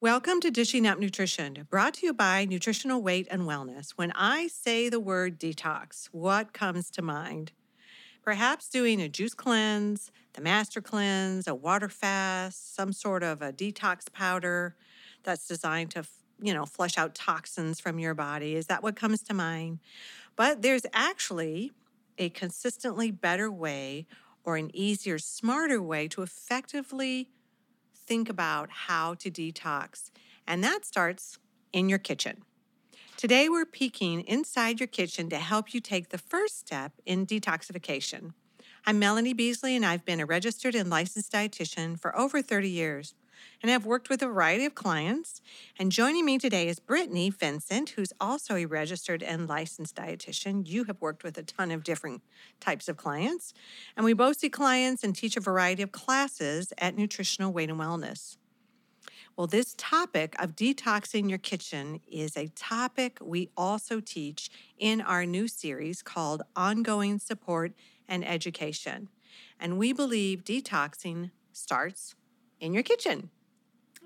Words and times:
Welcome 0.00 0.38
to 0.42 0.52
Dishing 0.52 0.86
Up 0.86 1.00
Nutrition, 1.00 1.66
brought 1.68 1.94
to 1.94 2.06
you 2.06 2.12
by 2.12 2.44
Nutritional 2.44 3.02
Weight 3.02 3.26
and 3.32 3.42
Wellness. 3.42 3.94
When 3.96 4.12
I 4.12 4.46
say 4.46 4.88
the 4.88 5.00
word 5.00 5.40
detox, 5.40 6.06
what 6.12 6.52
comes 6.52 6.88
to 6.90 7.02
mind? 7.02 7.50
Perhaps 8.22 8.68
doing 8.68 9.02
a 9.02 9.08
juice 9.08 9.34
cleanse, 9.34 10.12
the 10.34 10.40
master 10.40 10.80
cleanse, 10.80 11.48
a 11.48 11.54
water 11.56 11.88
fast, 11.88 12.76
some 12.76 12.92
sort 12.92 13.24
of 13.24 13.42
a 13.42 13.52
detox 13.52 14.12
powder 14.12 14.76
that's 15.24 15.48
designed 15.48 15.90
to, 15.90 16.04
you 16.40 16.54
know, 16.54 16.64
flush 16.64 16.96
out 16.96 17.16
toxins 17.16 17.80
from 17.80 17.98
your 17.98 18.14
body. 18.14 18.54
Is 18.54 18.68
that 18.68 18.84
what 18.84 18.94
comes 18.94 19.20
to 19.22 19.34
mind? 19.34 19.80
But 20.36 20.62
there's 20.62 20.86
actually 20.92 21.72
a 22.18 22.28
consistently 22.28 23.10
better 23.10 23.50
way 23.50 24.06
or 24.44 24.56
an 24.56 24.70
easier, 24.72 25.18
smarter 25.18 25.82
way 25.82 26.06
to 26.06 26.22
effectively 26.22 27.30
think 28.08 28.30
about 28.30 28.70
how 28.70 29.12
to 29.12 29.30
detox, 29.30 30.10
and 30.46 30.64
that 30.64 30.86
starts 30.86 31.38
in 31.74 31.90
your 31.90 31.98
kitchen. 31.98 32.42
Today, 33.18 33.50
we're 33.50 33.66
peeking 33.66 34.22
inside 34.22 34.80
your 34.80 34.86
kitchen 34.86 35.28
to 35.28 35.36
help 35.36 35.74
you 35.74 35.80
take 35.80 36.08
the 36.08 36.16
first 36.16 36.58
step 36.58 36.92
in 37.04 37.26
detoxification. 37.26 38.32
I'm 38.86 38.98
Melanie 38.98 39.34
Beasley, 39.34 39.76
and 39.76 39.84
I've 39.84 40.06
been 40.06 40.20
a 40.20 40.24
registered 40.24 40.74
and 40.74 40.88
licensed 40.88 41.32
dietitian 41.32 42.00
for 42.00 42.18
over 42.18 42.40
30 42.40 42.70
years 42.70 43.14
and 43.62 43.70
I've 43.70 43.86
worked 43.86 44.08
with 44.08 44.22
a 44.22 44.26
variety 44.26 44.64
of 44.64 44.74
clients. 44.74 45.40
And 45.78 45.92
joining 45.92 46.24
me 46.24 46.38
today 46.38 46.68
is 46.68 46.80
Britni 46.80 47.32
Vincent, 47.32 47.90
who's 47.90 48.12
also 48.20 48.56
a 48.56 48.66
registered 48.66 49.22
and 49.22 49.48
licensed 49.48 49.96
dietitian. 49.96 50.66
You 50.66 50.84
have 50.84 51.00
worked 51.00 51.24
with 51.24 51.36
a 51.38 51.42
ton 51.42 51.70
of 51.70 51.84
different 51.84 52.22
types 52.60 52.88
of 52.88 52.96
clients, 52.96 53.54
and 53.96 54.04
we 54.04 54.12
both 54.12 54.38
see 54.38 54.48
clients 54.48 55.04
and 55.04 55.14
teach 55.14 55.36
a 55.36 55.40
variety 55.40 55.82
of 55.82 55.92
classes 55.92 56.72
at 56.78 56.96
Nutritional 56.96 57.52
Weight 57.52 57.70
and 57.70 57.78
Wellness. 57.78 58.36
Well, 59.38 59.46
this 59.46 59.74
topic 59.78 60.34
of 60.40 60.56
detoxing 60.56 61.28
your 61.28 61.38
kitchen 61.38 62.00
is 62.10 62.36
a 62.36 62.48
topic 62.48 63.18
we 63.22 63.50
also 63.56 64.00
teach 64.00 64.50
in 64.76 65.00
our 65.00 65.24
new 65.24 65.46
series 65.46 66.02
called 66.02 66.42
Ongoing 66.56 67.20
Support 67.20 67.72
and 68.08 68.26
Education. 68.26 69.10
And 69.60 69.78
we 69.78 69.92
believe 69.92 70.42
detoxing 70.42 71.30
starts 71.52 72.16
in 72.60 72.74
your 72.74 72.82
kitchen. 72.82 73.30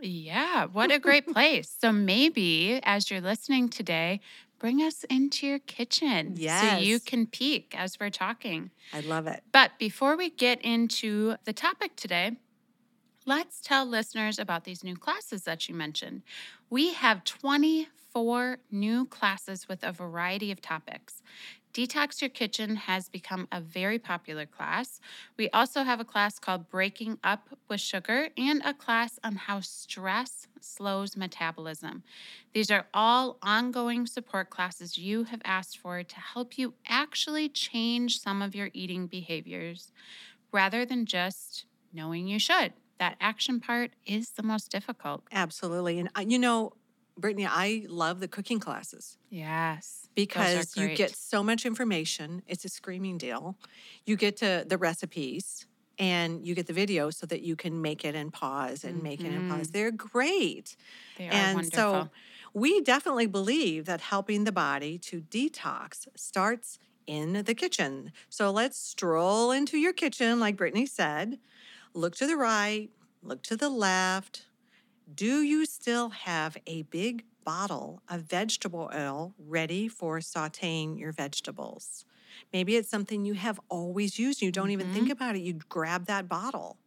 Yeah, 0.00 0.66
what 0.66 0.90
a 0.90 0.98
great 0.98 1.26
place. 1.32 1.74
So 1.80 1.92
maybe 1.92 2.80
as 2.82 3.10
you're 3.10 3.20
listening 3.20 3.68
today, 3.68 4.20
bring 4.58 4.80
us 4.80 5.04
into 5.04 5.46
your 5.46 5.58
kitchen 5.58 6.34
yes. 6.36 6.60
so 6.60 6.78
you 6.78 7.00
can 7.00 7.26
peek 7.26 7.74
as 7.76 7.98
we're 7.98 8.10
talking. 8.10 8.70
I 8.92 9.00
love 9.00 9.26
it. 9.26 9.42
But 9.52 9.72
before 9.78 10.16
we 10.16 10.30
get 10.30 10.60
into 10.62 11.36
the 11.44 11.52
topic 11.52 11.96
today, 11.96 12.36
let's 13.26 13.60
tell 13.60 13.86
listeners 13.86 14.38
about 14.38 14.64
these 14.64 14.84
new 14.84 14.96
classes 14.96 15.44
that 15.44 15.68
you 15.68 15.74
mentioned. 15.74 16.22
We 16.70 16.92
have 16.94 17.24
24 17.24 18.58
new 18.70 19.06
classes 19.06 19.68
with 19.68 19.82
a 19.82 19.92
variety 19.92 20.50
of 20.50 20.60
topics. 20.60 21.22
Detox 21.72 22.20
Your 22.20 22.28
Kitchen 22.28 22.76
has 22.76 23.08
become 23.08 23.48
a 23.50 23.58
very 23.58 23.98
popular 23.98 24.44
class. 24.44 25.00
We 25.38 25.48
also 25.50 25.84
have 25.84 26.00
a 26.00 26.04
class 26.04 26.38
called 26.38 26.68
Breaking 26.68 27.18
Up 27.24 27.48
with 27.66 27.80
Sugar 27.80 28.28
and 28.36 28.60
a 28.62 28.74
class 28.74 29.18
on 29.24 29.36
how 29.36 29.60
stress 29.60 30.48
slows 30.60 31.16
metabolism. 31.16 32.02
These 32.52 32.70
are 32.70 32.86
all 32.92 33.38
ongoing 33.42 34.06
support 34.06 34.50
classes 34.50 34.98
you 34.98 35.24
have 35.24 35.40
asked 35.46 35.78
for 35.78 36.02
to 36.02 36.20
help 36.20 36.58
you 36.58 36.74
actually 36.86 37.48
change 37.48 38.20
some 38.20 38.42
of 38.42 38.54
your 38.54 38.68
eating 38.74 39.06
behaviors 39.06 39.92
rather 40.52 40.84
than 40.84 41.06
just 41.06 41.64
knowing 41.90 42.28
you 42.28 42.38
should. 42.38 42.74
That 42.98 43.16
action 43.18 43.60
part 43.60 43.92
is 44.04 44.30
the 44.30 44.42
most 44.42 44.70
difficult. 44.70 45.24
Absolutely. 45.32 45.98
And, 45.98 46.10
uh, 46.14 46.24
you 46.26 46.38
know, 46.38 46.74
Britni, 47.18 47.48
I 47.50 47.86
love 47.88 48.20
the 48.20 48.28
cooking 48.28 48.60
classes. 48.60 49.16
Yes. 49.30 50.01
Because 50.14 50.76
you 50.76 50.94
get 50.94 51.16
so 51.16 51.42
much 51.42 51.64
information. 51.64 52.42
It's 52.46 52.64
a 52.64 52.68
screaming 52.68 53.18
deal. 53.18 53.56
You 54.04 54.16
get 54.16 54.36
to 54.38 54.64
the 54.66 54.76
recipes 54.76 55.66
and 55.98 56.46
you 56.46 56.54
get 56.54 56.66
the 56.66 56.72
video 56.72 57.10
so 57.10 57.26
that 57.26 57.42
you 57.42 57.56
can 57.56 57.80
make 57.80 58.04
it 58.04 58.14
and 58.14 58.32
pause 58.32 58.84
and 58.84 58.96
mm-hmm. 58.96 59.04
make 59.04 59.20
it 59.24 59.28
and 59.28 59.50
pause. 59.50 59.68
Mm-hmm. 59.68 59.72
They're 59.72 59.90
great. 59.90 60.76
They 61.16 61.28
are 61.28 61.32
and 61.32 61.54
wonderful. 61.56 61.78
so 61.78 62.10
we 62.52 62.80
definitely 62.82 63.26
believe 63.26 63.86
that 63.86 64.00
helping 64.00 64.44
the 64.44 64.52
body 64.52 64.98
to 64.98 65.22
detox 65.22 66.06
starts 66.14 66.78
in 67.06 67.44
the 67.44 67.54
kitchen. 67.54 68.12
So 68.28 68.50
let's 68.50 68.78
stroll 68.78 69.50
into 69.50 69.78
your 69.78 69.92
kitchen, 69.92 70.38
like 70.38 70.56
Britni 70.56 70.88
said. 70.88 71.38
Look 71.94 72.16
to 72.16 72.26
the 72.26 72.36
right, 72.36 72.90
look 73.22 73.42
to 73.44 73.56
the 73.56 73.68
left, 73.68 74.46
do 75.14 75.42
you 75.42 75.66
still 75.66 76.10
have 76.10 76.56
a 76.66 76.82
big 76.82 77.24
bottle 77.44 78.02
of 78.08 78.22
vegetable 78.22 78.90
oil 78.94 79.34
ready 79.38 79.88
for 79.88 80.18
sauteing 80.18 80.98
your 80.98 81.12
vegetables? 81.12 82.04
Maybe 82.52 82.76
it's 82.76 82.88
something 82.88 83.24
you 83.24 83.34
have 83.34 83.60
always 83.68 84.18
used. 84.18 84.42
You 84.42 84.52
don't 84.52 84.64
mm-hmm. 84.64 84.72
even 84.72 84.92
think 84.92 85.04
mm-hmm. 85.04 85.12
about 85.12 85.36
it. 85.36 85.42
You 85.42 85.54
grab 85.68 86.06
that 86.06 86.28
bottle. 86.28 86.78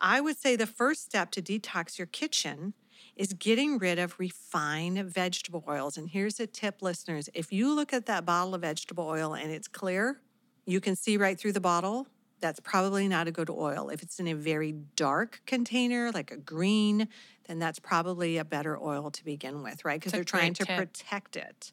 I 0.00 0.20
would 0.20 0.38
say 0.38 0.56
the 0.56 0.66
first 0.66 1.04
step 1.04 1.30
to 1.32 1.42
detox 1.42 1.98
your 1.98 2.06
kitchen 2.06 2.74
is 3.16 3.32
getting 3.32 3.78
rid 3.78 3.98
of 3.98 4.18
refined 4.18 4.98
vegetable 4.98 5.64
oils. 5.66 5.96
And 5.96 6.10
here's 6.10 6.38
a 6.38 6.46
tip, 6.46 6.82
listeners 6.82 7.28
if 7.34 7.52
you 7.52 7.74
look 7.74 7.92
at 7.92 8.06
that 8.06 8.24
bottle 8.24 8.54
of 8.54 8.60
vegetable 8.60 9.06
oil 9.06 9.34
and 9.34 9.50
it's 9.50 9.68
clear, 9.68 10.20
you 10.66 10.80
can 10.80 10.96
see 10.96 11.16
right 11.16 11.38
through 11.38 11.52
the 11.52 11.60
bottle 11.60 12.06
that's 12.46 12.60
probably 12.60 13.08
not 13.08 13.26
a 13.26 13.32
good 13.32 13.50
oil. 13.50 13.88
If 13.88 14.04
it's 14.04 14.20
in 14.20 14.28
a 14.28 14.34
very 14.34 14.70
dark 14.94 15.40
container, 15.46 16.12
like 16.12 16.30
a 16.30 16.36
green, 16.36 17.08
then 17.48 17.58
that's 17.58 17.80
probably 17.80 18.38
a 18.38 18.44
better 18.44 18.80
oil 18.80 19.10
to 19.10 19.24
begin 19.24 19.64
with, 19.64 19.84
right? 19.84 19.98
Because 19.98 20.12
they're 20.12 20.22
trying 20.22 20.54
to 20.54 20.64
tip. 20.64 20.76
protect 20.76 21.36
it. 21.36 21.72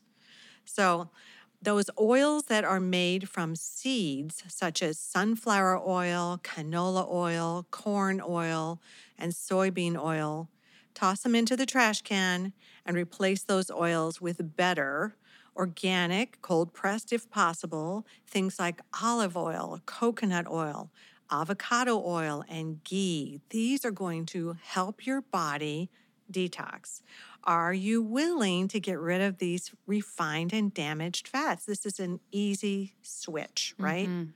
So, 0.66 1.12
those 1.62 1.92
oils 1.98 2.46
that 2.46 2.66
are 2.66 2.80
made 2.80 3.30
from 3.30 3.56
seeds, 3.56 4.44
such 4.48 4.82
as 4.82 4.98
sunflower 4.98 5.80
oil, 5.88 6.40
canola 6.44 7.08
oil, 7.08 7.68
corn 7.70 8.20
oil, 8.28 8.82
and 9.18 9.32
soybean 9.32 9.96
oil, 9.96 10.50
toss 10.96 11.22
them 11.22 11.36
into 11.36 11.56
the 11.56 11.68
trash 11.68 12.02
can 12.02 12.52
and 12.84 12.98
replace 12.98 13.44
those 13.44 13.70
oils 13.70 14.20
with 14.20 14.58
better 14.58 15.16
organic, 15.56 16.42
cold 16.42 16.74
pressed 16.74 17.14
if 17.14 17.30
possible, 17.30 18.06
things 18.28 18.60
like 18.60 18.82
olive 19.02 19.38
oil, 19.38 19.82
coconut 19.86 20.48
oil, 20.50 20.90
avocado 21.32 22.02
oil, 22.04 22.44
and 22.50 22.84
ghee. 22.84 23.42
These 23.50 23.86
are 23.86 23.92
going 23.92 24.26
to 24.28 24.58
help 24.62 25.06
your 25.06 25.22
body 25.22 25.90
detox. 26.32 27.02
Are 27.44 27.74
you 27.74 28.02
willing 28.02 28.68
to 28.70 28.80
get 28.80 29.00
rid 29.00 29.22
of 29.22 29.38
these 29.38 29.72
refined 29.86 30.54
and 30.54 30.74
damaged 30.74 31.28
fats? 31.28 31.66
This 31.66 31.86
is 31.86 32.00
an 32.00 32.20
easy 32.32 32.96
switch, 33.02 33.76
right? 33.78 34.08
Mm-hmm. 34.08 34.32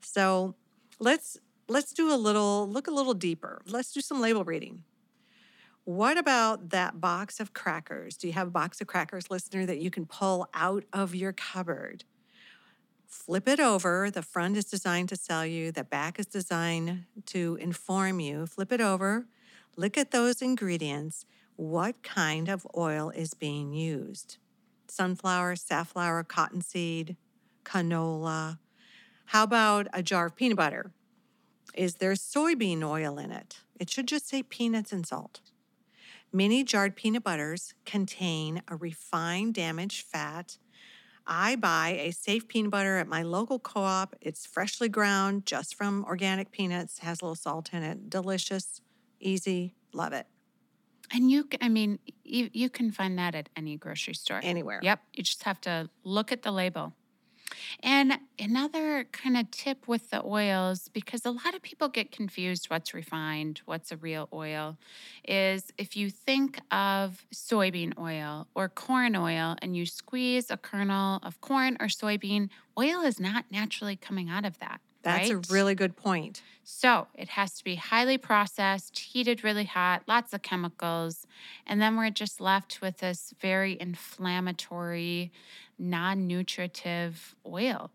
So 0.00 0.54
let's 0.98 1.38
let's 1.68 1.92
do 1.92 2.12
a 2.12 2.16
little 2.16 2.68
look 2.68 2.86
a 2.86 2.90
little 2.90 3.14
deeper. 3.14 3.62
Let's 3.66 3.92
do 3.92 4.00
some 4.00 4.20
label 4.20 4.44
reading. 4.44 4.84
What 5.84 6.16
about 6.16 6.70
that 6.70 6.98
box 6.98 7.40
of 7.40 7.52
crackers? 7.52 8.16
Do 8.16 8.26
you 8.26 8.32
have 8.32 8.48
a 8.48 8.50
box 8.50 8.80
of 8.80 8.86
crackers, 8.86 9.30
listener, 9.30 9.66
that 9.66 9.78
you 9.78 9.90
can 9.90 10.06
pull 10.06 10.48
out 10.54 10.84
of 10.94 11.14
your 11.14 11.32
cupboard? 11.32 12.04
Flip 13.06 13.46
it 13.46 13.60
over. 13.60 14.10
The 14.10 14.22
front 14.22 14.56
is 14.56 14.64
designed 14.64 15.10
to 15.10 15.16
sell 15.16 15.44
you, 15.44 15.70
the 15.70 15.84
back 15.84 16.18
is 16.18 16.26
designed 16.26 17.04
to 17.26 17.58
inform 17.60 18.18
you. 18.18 18.46
Flip 18.46 18.72
it 18.72 18.80
over. 18.80 19.26
Look 19.76 19.98
at 19.98 20.10
those 20.10 20.40
ingredients. 20.40 21.26
What 21.56 22.02
kind 22.02 22.48
of 22.48 22.66
oil 22.74 23.10
is 23.10 23.34
being 23.34 23.74
used? 23.74 24.38
Sunflower, 24.88 25.56
safflower, 25.56 26.24
cottonseed, 26.24 27.16
canola. 27.64 28.58
How 29.26 29.42
about 29.42 29.86
a 29.92 30.02
jar 30.02 30.26
of 30.26 30.36
peanut 30.36 30.56
butter? 30.56 30.92
Is 31.74 31.96
there 31.96 32.12
soybean 32.12 32.82
oil 32.82 33.18
in 33.18 33.30
it? 33.30 33.60
It 33.78 33.90
should 33.90 34.08
just 34.08 34.28
say 34.28 34.42
peanuts 34.42 34.92
and 34.92 35.06
salt. 35.06 35.40
Many 36.34 36.64
jarred 36.64 36.96
peanut 36.96 37.22
butters 37.22 37.74
contain 37.86 38.60
a 38.66 38.74
refined 38.74 39.54
damaged 39.54 40.04
fat. 40.04 40.58
I 41.28 41.54
buy 41.54 41.90
a 41.90 42.10
safe 42.10 42.48
peanut 42.48 42.72
butter 42.72 42.96
at 42.98 43.06
my 43.06 43.22
local 43.22 43.60
co 43.60 43.82
op. 43.82 44.16
It's 44.20 44.44
freshly 44.44 44.88
ground, 44.88 45.46
just 45.46 45.76
from 45.76 46.04
organic 46.06 46.50
peanuts, 46.50 46.98
has 46.98 47.22
a 47.22 47.24
little 47.24 47.36
salt 47.36 47.72
in 47.72 47.84
it. 47.84 48.10
Delicious, 48.10 48.80
easy, 49.20 49.76
love 49.92 50.12
it. 50.12 50.26
And 51.12 51.30
you, 51.30 51.48
I 51.60 51.68
mean, 51.68 52.00
you, 52.24 52.50
you 52.52 52.68
can 52.68 52.90
find 52.90 53.16
that 53.16 53.36
at 53.36 53.48
any 53.54 53.76
grocery 53.76 54.14
store. 54.14 54.40
Anywhere. 54.42 54.80
Yep. 54.82 55.02
You 55.12 55.22
just 55.22 55.44
have 55.44 55.60
to 55.60 55.88
look 56.02 56.32
at 56.32 56.42
the 56.42 56.50
label. 56.50 56.96
And 57.82 58.18
another 58.38 59.06
kind 59.12 59.36
of 59.36 59.50
tip 59.50 59.88
with 59.88 60.10
the 60.10 60.24
oils, 60.24 60.88
because 60.88 61.24
a 61.24 61.30
lot 61.30 61.54
of 61.54 61.62
people 61.62 61.88
get 61.88 62.12
confused 62.12 62.70
what's 62.70 62.94
refined, 62.94 63.60
what's 63.66 63.92
a 63.92 63.96
real 63.96 64.28
oil, 64.32 64.78
is 65.26 65.72
if 65.76 65.96
you 65.96 66.10
think 66.10 66.60
of 66.70 67.24
soybean 67.34 67.98
oil 67.98 68.46
or 68.54 68.68
corn 68.68 69.16
oil 69.16 69.56
and 69.60 69.76
you 69.76 69.86
squeeze 69.86 70.50
a 70.50 70.56
kernel 70.56 71.20
of 71.22 71.40
corn 71.40 71.76
or 71.80 71.86
soybean, 71.86 72.48
oil 72.78 73.02
is 73.02 73.20
not 73.20 73.44
naturally 73.50 73.96
coming 73.96 74.28
out 74.28 74.44
of 74.44 74.58
that. 74.58 74.80
That's 75.02 75.30
right? 75.30 75.50
a 75.50 75.52
really 75.52 75.74
good 75.74 75.96
point. 75.96 76.42
So 76.64 77.08
it 77.14 77.28
has 77.30 77.52
to 77.58 77.64
be 77.64 77.74
highly 77.74 78.16
processed, 78.16 78.98
heated 78.98 79.44
really 79.44 79.64
hot, 79.64 80.02
lots 80.08 80.32
of 80.32 80.40
chemicals. 80.40 81.26
And 81.66 81.80
then 81.80 81.96
we're 81.96 82.08
just 82.08 82.40
left 82.40 82.80
with 82.80 82.98
this 82.98 83.34
very 83.38 83.78
inflammatory, 83.78 85.30
non 85.78 86.26
nutritive 86.26 87.34
oil. 87.46 87.90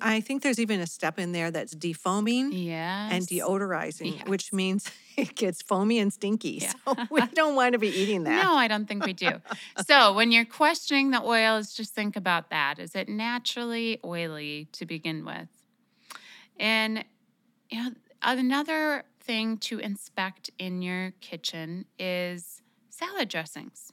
I 0.00 0.20
think 0.20 0.42
there's 0.42 0.60
even 0.60 0.78
a 0.80 0.86
step 0.86 1.18
in 1.18 1.32
there 1.32 1.50
that's 1.50 1.74
defoaming 1.74 2.50
Yes. 2.52 3.12
and 3.12 3.26
deodorizing, 3.26 4.28
which 4.28 4.52
means 4.52 4.88
it 5.16 5.34
gets 5.34 5.60
foamy 5.60 5.98
and 5.98 6.12
stinky. 6.12 6.60
Yeah. 6.62 6.72
So 6.84 6.94
we 7.10 7.20
don't 7.34 7.56
want 7.56 7.72
to 7.72 7.78
be 7.80 7.88
eating 7.88 8.22
that. 8.24 8.44
No, 8.44 8.54
I 8.54 8.68
don't 8.68 8.86
think 8.86 9.04
we 9.04 9.12
do. 9.12 9.40
so 9.86 10.12
when 10.14 10.30
you're 10.30 10.44
questioning 10.44 11.10
the 11.10 11.20
oils, 11.22 11.72
just 11.74 11.94
think 11.94 12.14
about 12.14 12.50
that. 12.50 12.78
Is 12.78 12.94
it 12.94 13.08
naturally 13.08 13.98
oily 14.04 14.68
to 14.72 14.86
begin 14.86 15.24
with? 15.24 15.48
And 16.60 17.04
you 17.70 17.82
know, 17.82 17.90
another 18.22 19.04
thing 19.20 19.56
to 19.56 19.78
inspect 19.78 20.50
in 20.58 20.82
your 20.82 21.12
kitchen 21.20 21.86
is 21.98 22.62
salad 22.90 23.28
dressings. 23.28 23.92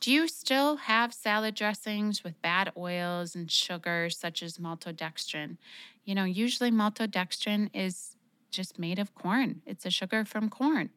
Do 0.00 0.12
you 0.12 0.28
still 0.28 0.76
have 0.76 1.12
salad 1.12 1.54
dressings 1.54 2.22
with 2.22 2.40
bad 2.40 2.72
oils 2.76 3.34
and 3.34 3.50
sugars 3.50 4.16
such 4.18 4.42
as 4.42 4.58
maltodextrin? 4.58 5.58
You 6.04 6.14
know, 6.14 6.24
usually 6.24 6.70
maltodextrin 6.70 7.70
is 7.74 8.16
just 8.52 8.78
made 8.78 8.98
of 8.98 9.14
corn. 9.14 9.62
It's 9.66 9.84
a 9.84 9.90
sugar 9.90 10.24
from 10.24 10.48
corn. 10.50 10.90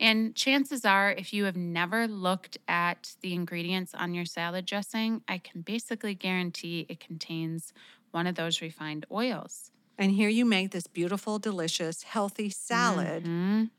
And 0.00 0.34
chances 0.36 0.84
are, 0.84 1.12
if 1.12 1.32
you 1.32 1.44
have 1.44 1.56
never 1.56 2.08
looked 2.08 2.58
at 2.68 3.16
the 3.22 3.34
ingredients 3.34 3.94
on 3.94 4.14
your 4.14 4.24
salad 4.26 4.66
dressing, 4.66 5.22
I 5.28 5.38
can 5.38 5.62
basically 5.62 6.14
guarantee 6.14 6.86
it 6.88 7.00
contains 7.00 7.72
one 8.12 8.26
of 8.26 8.34
those 8.34 8.60
refined 8.62 9.06
oils. 9.10 9.70
And 9.98 10.12
here 10.12 10.28
you 10.28 10.44
make 10.44 10.72
this 10.72 10.86
beautiful, 10.86 11.38
delicious, 11.38 12.02
healthy 12.02 12.50
salad, 12.50 13.24
Mhm. 13.24 13.70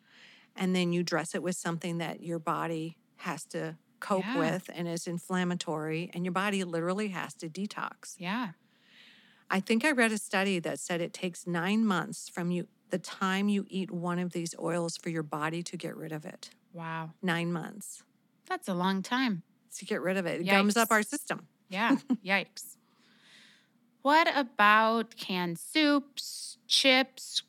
and 0.56 0.76
then 0.76 0.94
you 0.94 1.04
dress 1.04 1.36
it 1.36 1.44
with 1.44 1.56
something 1.56 1.98
that 2.00 2.22
your 2.22 2.40
body 2.40 2.98
has 3.18 3.46
to 3.48 3.78
cope 4.00 4.26
Yeah. 4.26 4.38
with 4.38 4.70
and 4.74 4.88
is 4.88 5.08
inflammatory, 5.08 6.10
and 6.14 6.26
your 6.26 6.32
body 6.32 6.64
literally 6.64 7.10
has 7.10 7.34
to 7.36 7.50
detox. 7.50 8.16
Yeah. 8.18 8.52
I 9.50 9.60
think 9.62 9.86
I 9.86 9.92
read 9.92 10.12
a 10.12 10.18
study 10.18 10.60
that 10.60 10.80
said 10.80 11.00
it 11.02 11.14
takes 11.14 11.48
nine 11.48 11.86
months 11.86 12.28
from 12.30 12.52
you 12.52 12.68
the 12.90 12.98
time 12.98 13.50
you 13.50 13.66
eat 13.70 13.92
one 13.92 14.18
of 14.20 14.32
these 14.32 14.56
oils 14.60 14.96
for 14.98 15.10
your 15.10 15.24
body 15.24 15.62
to 15.64 15.76
get 15.78 15.96
rid 15.98 16.12
of 16.14 16.26
it. 16.26 16.52
Wow. 16.74 17.12
Nine 17.22 17.52
months 17.52 18.04
That's 18.46 18.68
a 18.70 18.74
long 18.74 19.02
time. 19.02 19.44
to 19.76 19.86
get 19.86 20.02
rid 20.02 20.16
of 20.18 20.26
it. 20.26 20.42
It 20.42 20.46
gums 20.46 20.78
up 20.78 20.90
our 20.92 21.04
system. 21.04 21.48
Yeah. 21.70 21.98
Yikes. 22.26 22.78
What 24.02 24.28
about 24.36 25.16
canned 25.18 25.60
soups, 25.60 26.58
chips? 26.68 27.44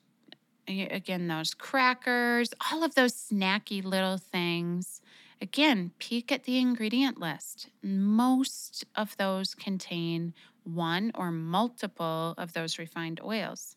Again, 0.67 1.29
those 1.29 1.55
crackers, 1.55 2.53
all 2.71 2.83
of 2.85 2.95
those 2.95 3.13
snacky 3.15 3.83
little 3.83 4.19
things. 4.19 5.01
Again, 5.41 5.93
peek 5.99 6.33
at 6.33 6.45
the 6.45 6.59
ingredient 6.59 7.19
list. 7.19 7.71
Most 7.83 8.85
of 8.95 9.17
those 9.17 9.55
contain 9.55 10.35
one 10.65 11.13
or 11.15 11.31
multiple 11.31 12.35
of 12.37 12.53
those 12.53 12.79
refined 12.79 13.21
oils. 13.23 13.77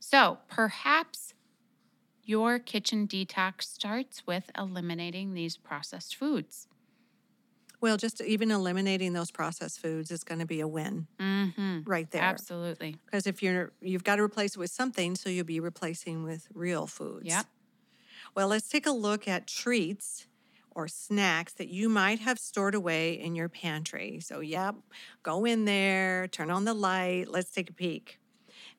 So 0.00 0.40
perhaps 0.48 1.34
your 2.24 2.58
kitchen 2.58 3.08
detox 3.08 3.62
starts 3.64 4.26
with 4.26 4.50
eliminating 4.58 5.34
these 5.34 5.56
processed 5.58 6.16
foods. 6.16 6.68
Well, 7.80 7.96
just 7.96 8.20
even 8.20 8.50
eliminating 8.50 9.12
those 9.12 9.30
processed 9.30 9.80
foods 9.80 10.10
is 10.10 10.22
going 10.24 10.38
to 10.38 10.46
be 10.46 10.60
a 10.60 10.68
win 10.68 11.08
Mm-hmm. 11.20 11.80
right 11.86 12.10
there. 12.10 12.22
Absolutely. 12.22 12.96
Because 13.06 13.26
if 13.26 13.42
you're 13.42 13.72
you've 13.80 14.04
got 14.04 14.16
to 14.16 14.22
replace 14.22 14.56
it 14.56 14.58
with 14.58 14.70
something, 14.70 15.16
so 15.16 15.30
you'll 15.30 15.44
be 15.46 15.60
replacing 15.60 16.24
with 16.24 16.48
real 16.54 16.86
foods. 16.86 17.26
Yep. 17.26 17.46
Well, 18.36 18.48
let's 18.48 18.68
take 18.68 18.86
a 18.86 18.92
look 18.92 19.28
at 19.28 19.46
treats 19.48 20.26
or 20.74 20.88
snacks 20.88 21.54
that 21.54 21.68
you 21.68 21.88
might 21.88 22.20
have 22.20 22.38
stored 22.38 22.74
away 22.74 23.14
in 23.14 23.34
your 23.34 23.48
pantry. 23.48 24.20
So, 24.20 24.40
yep, 24.40 24.76
go 25.22 25.44
in 25.44 25.64
there, 25.64 26.28
turn 26.28 26.50
on 26.50 26.64
the 26.64 26.74
light, 26.74 27.28
let's 27.28 27.50
take 27.50 27.70
a 27.70 27.74
peek. 27.74 28.20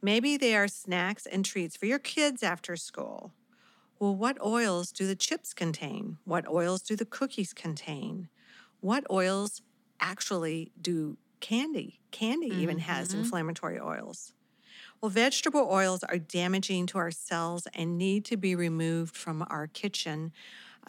Maybe 0.01 0.37
they 0.37 0.55
are 0.55 0.67
snacks 0.67 1.25
and 1.25 1.45
treats 1.45 1.77
for 1.77 1.85
your 1.87 1.99
kids 1.99 2.43
after 2.43 2.77
school. 2.77 3.35
Well, 3.99 4.15
what 4.15 4.41
oils 4.41 4.91
do 4.91 5.07
the 5.07 5.15
chips 5.15 5.53
contain? 5.53 6.19
What 6.25 6.47
oils 6.47 6.81
do 6.81 6.95
the 6.95 7.05
cookies 7.05 7.53
contain? 7.53 8.29
What 8.81 9.09
oils 9.11 9.61
actually 9.99 10.73
do 10.79 11.17
candy? 11.39 12.01
Candy 12.11 12.47
even 12.61 12.79
has 12.79 13.13
Mhm. 13.13 13.13
inflammatory 13.13 13.79
oils. 13.79 14.33
Well, 15.01 15.09
vegetable 15.09 15.67
oils 15.69 16.03
are 16.03 16.17
damaging 16.17 16.87
to 16.87 16.97
our 16.97 17.11
cells 17.11 17.67
and 17.73 17.97
need 17.97 18.25
to 18.25 18.37
be 18.37 18.55
removed 18.55 19.15
from 19.15 19.45
our 19.49 19.67
kitchen 19.67 20.31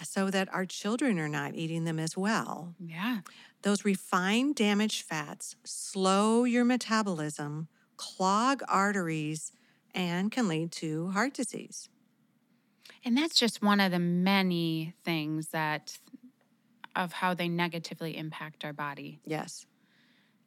so 0.03 0.31
that 0.31 0.53
our 0.53 0.67
children 0.67 1.19
are 1.19 1.29
not 1.29 1.55
eating 1.55 1.85
them 1.85 1.99
as 1.99 2.17
well. 2.17 2.75
Yeah. 2.79 3.21
Those 3.63 3.85
refined 3.85 4.57
damaged 4.57 5.03
fats 5.03 5.57
slow 5.65 6.45
your 6.45 6.65
metabolism, 6.65 7.69
clog 7.97 8.63
arteries, 8.69 9.53
and 9.95 10.31
can 10.31 10.49
lead 10.49 10.73
to 10.73 11.11
heart 11.11 11.35
disease. 11.35 11.89
And 13.05 13.17
that's 13.17 13.39
just 13.39 13.63
one 13.63 13.81
of 13.81 13.93
the 13.93 13.99
many 13.99 14.95
things 15.05 15.49
that 15.49 15.99
of 16.97 17.13
how 17.13 17.35
they 17.35 17.49
negatively 17.49 18.17
impact 18.17 18.65
our 18.65 18.73
body. 18.73 19.21
Yes. 19.25 19.67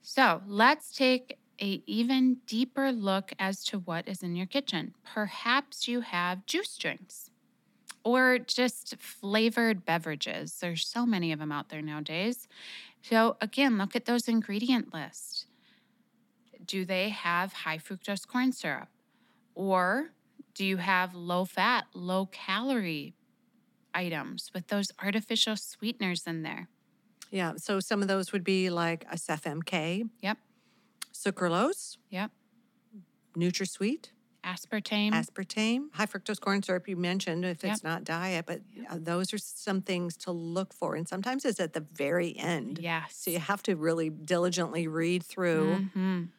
So 0.01 0.41
let's 0.47 0.95
take 0.95 1.37
a 1.61 1.81
even 1.85 2.37
deeper 2.45 2.91
look 2.91 3.33
as 3.39 3.63
to 3.65 3.79
what 3.79 4.07
is 4.07 4.23
in 4.23 4.35
your 4.35 4.45
kitchen. 4.45 4.93
Perhaps 5.03 5.87
you 5.87 6.01
have 6.01 6.45
juice 6.45 6.77
drinks 6.77 7.26
or 8.07 8.39
just 8.39 8.95
flavored 8.99 9.83
beverages. 9.83 10.59
There's 10.61 10.87
so 10.87 11.05
many 11.05 11.33
of 11.33 11.39
them 11.39 11.51
out 11.51 11.67
there 11.67 11.81
nowadays. 11.81 12.47
So 13.01 13.35
again, 13.41 13.77
look 13.77 13.97
at 13.97 14.05
those 14.05 14.29
ingredient 14.29 14.93
lists. 14.93 15.45
Do 16.65 16.85
they 16.85 17.09
have 17.09 17.51
high 17.51 17.79
fructose 17.79 18.25
corn 18.25 18.53
syrup? 18.53 18.87
Or 19.55 20.11
do 20.53 20.63
you 20.63 20.77
have 20.77 21.13
low 21.13 21.43
fat, 21.43 21.87
low 21.93 22.27
calorie 22.27 23.13
items 23.93 24.51
with 24.53 24.67
those 24.67 24.89
artificial 25.03 25.57
sweeteners 25.57 26.25
in 26.25 26.43
there? 26.43 26.69
Yeah. 27.29 27.55
So 27.57 27.81
some 27.81 28.01
of 28.01 28.07
those 28.07 28.31
would 28.31 28.45
be 28.45 28.69
like 28.69 29.03
a 29.11 29.17
FMK, 29.17 30.09
Yep, 30.21 30.37
sucralose, 31.13 31.97
yep. 32.09 32.31
NutraSweet, 33.35 34.11
Aspartame. 34.47 35.11
aspartame, 35.11 35.87
high 35.93 36.05
fructose 36.05 36.39
corn 36.39 36.63
syrup. 36.63 36.87
You 36.87 36.95
mentioned 36.95 37.43
if 37.45 37.63
Yep. 37.63 37.73
it's 37.73 37.83
not 37.83 38.03
diet, 38.05 38.45
but 38.45 38.61
uh, 38.89 38.97
those 38.99 39.33
are 39.33 39.37
some 39.37 39.81
things 39.81 40.15
to 40.17 40.31
look 40.31 40.73
for, 40.73 40.95
and 40.95 41.07
sometimes 41.07 41.43
it's 41.45 41.59
at 41.59 41.73
the 41.73 41.81
very 41.81 42.37
end. 42.37 42.79
yes. 42.81 43.15
So 43.17 43.31
you 43.31 43.39
have 43.39 43.61
to 43.63 43.75
really 43.75 44.09
diligently 44.09 44.87
read 44.87 45.23
through. 45.23 45.89
Mhm. 45.95 46.29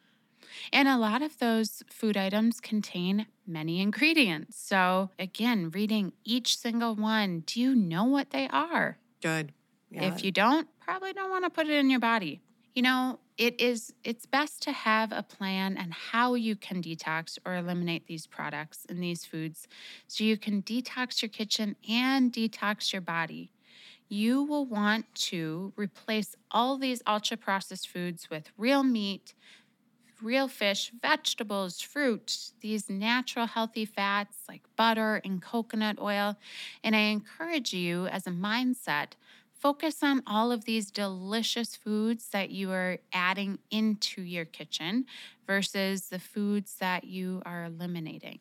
And 0.73 0.87
a 0.87 0.97
lot 0.97 1.21
of 1.21 1.37
those 1.37 1.83
food 1.91 2.17
items 2.17 2.59
contain 2.59 3.27
many 3.45 3.81
ingredients. 3.81 4.57
So, 4.57 5.11
again, 5.19 5.69
reading 5.69 6.13
each 6.23 6.57
single 6.57 6.95
one, 6.95 7.41
do 7.45 7.59
you 7.61 7.75
know 7.75 8.05
what 8.05 8.31
they 8.31 8.47
are? 8.47 8.97
Good. 9.21 9.53
Yeah. 9.91 10.05
If 10.13 10.23
you 10.23 10.31
don't, 10.31 10.67
probably 10.79 11.13
don't 11.13 11.29
want 11.29 11.43
to 11.45 11.49
put 11.51 11.67
it 11.67 11.73
in 11.73 11.89
your 11.89 11.99
body. 11.99 12.41
You 12.73 12.81
know, 12.83 13.19
it 13.39 13.59
is 13.61 13.93
it's 14.03 14.25
best 14.25 14.61
to 14.63 14.71
have 14.73 15.13
a 15.13 15.23
plan 15.23 15.77
and 15.77 15.93
how 15.93 16.33
you 16.33 16.57
can 16.57 16.83
detox 16.83 17.39
or 17.45 17.55
eliminate 17.55 18.05
these 18.05 18.27
products 18.27 18.85
and 18.89 19.01
these 19.01 19.23
foods 19.23 19.65
so 20.07 20.25
you 20.25 20.37
can 20.37 20.61
detox 20.61 21.21
your 21.21 21.29
kitchen 21.29 21.77
and 21.89 22.33
detox 22.33 22.91
your 22.91 23.01
body. 23.01 23.49
You 24.09 24.43
will 24.43 24.65
want 24.65 25.05
to 25.29 25.71
replace 25.77 26.35
all 26.51 26.77
these 26.77 27.01
ultra 27.07 27.37
processed 27.37 27.87
foods 27.87 28.29
with 28.29 28.51
real 28.57 28.83
meat, 28.83 29.33
real 30.21 30.49
fish, 30.49 30.91
vegetables, 31.01 31.79
fruit, 31.79 32.51
these 32.59 32.89
natural 32.89 33.47
healthy 33.47 33.85
fats 33.85 34.35
like 34.49 34.63
butter 34.75 35.21
and 35.23 35.41
coconut 35.41 35.97
oil. 36.01 36.35
And 36.83 36.93
I 36.93 36.99
encourage 36.99 37.73
you 37.73 38.07
as 38.07 38.27
a 38.27 38.31
mindset, 38.31 39.13
focus 39.59 40.01
on 40.03 40.23
all 40.25 40.51
of 40.51 40.65
these 40.65 40.89
delicious 40.91 41.75
foods 41.75 42.29
that 42.29 42.49
you 42.49 42.71
are 42.71 42.99
adding 43.13 43.59
into 43.69 44.21
your 44.21 44.45
kitchen 44.45 45.05
versus 45.45 46.09
the 46.09 46.19
foods 46.19 46.77
that 46.79 47.03
you 47.03 47.41
are 47.45 47.65
eliminating. 47.65 48.39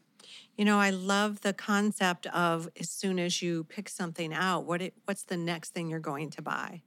You 0.57 0.65
know, 0.65 0.79
I 0.79 0.91
love 0.91 1.41
the 1.43 1.53
concept 1.53 2.27
of 2.29 2.69
as 2.79 2.91
soon 2.91 3.19
as 3.19 3.43
you 3.43 3.65
pick 3.65 3.89
something 3.89 4.33
out, 4.33 4.65
what 4.65 4.83
it, 4.83 4.95
what's 5.05 5.25
the 5.25 5.37
next 5.37 5.71
thing 5.73 5.89
you're 5.89 6.01
going 6.01 6.31
to 6.31 6.43
buy? 6.43 6.83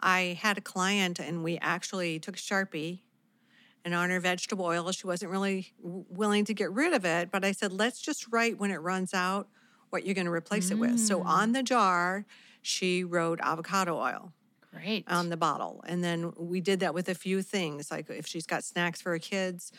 I 0.00 0.38
had 0.40 0.58
a 0.58 0.62
client 0.62 1.18
and 1.20 1.44
we 1.44 1.58
actually 1.58 2.20
took 2.20 2.36
Sharpie 2.36 3.00
and 3.84 3.94
on 3.94 4.10
her 4.10 4.20
vegetable 4.20 4.66
oil, 4.66 4.92
she 4.92 5.06
wasn't 5.06 5.30
really 5.30 5.72
willing 5.80 6.44
to 6.44 6.54
get 6.54 6.70
rid 6.72 6.92
of 6.92 7.04
it, 7.04 7.30
but 7.30 7.44
I 7.44 7.52
said, 7.52 7.72
let's 7.72 8.00
just 8.00 8.26
write 8.30 8.58
when 8.58 8.70
it 8.70 8.76
runs 8.76 9.14
out 9.14 9.48
what 9.90 10.04
you're 10.04 10.14
going 10.14 10.26
to 10.26 10.32
replace 10.32 10.70
it 10.70 10.78
with. 10.78 10.98
So 10.98 11.22
Mm. 11.22 11.26
on 11.26 11.52
the 11.52 11.62
jar, 11.62 12.26
she 12.62 13.04
wrote 13.04 13.40
avocado 13.42 13.96
oil 13.98 14.32
Great. 14.72 15.04
on 15.08 15.28
the 15.30 15.36
bottle. 15.36 15.82
And 15.86 16.02
then 16.04 16.32
we 16.36 16.60
did 16.60 16.80
that 16.80 16.94
with 16.94 17.08
a 17.08 17.14
few 17.14 17.42
things, 17.42 17.90
like 17.90 18.08
if 18.10 18.26
she's 18.26 18.46
got 18.46 18.64
snacks 18.64 19.00
for 19.00 19.10
her 19.12 19.18
kids, 19.18 19.72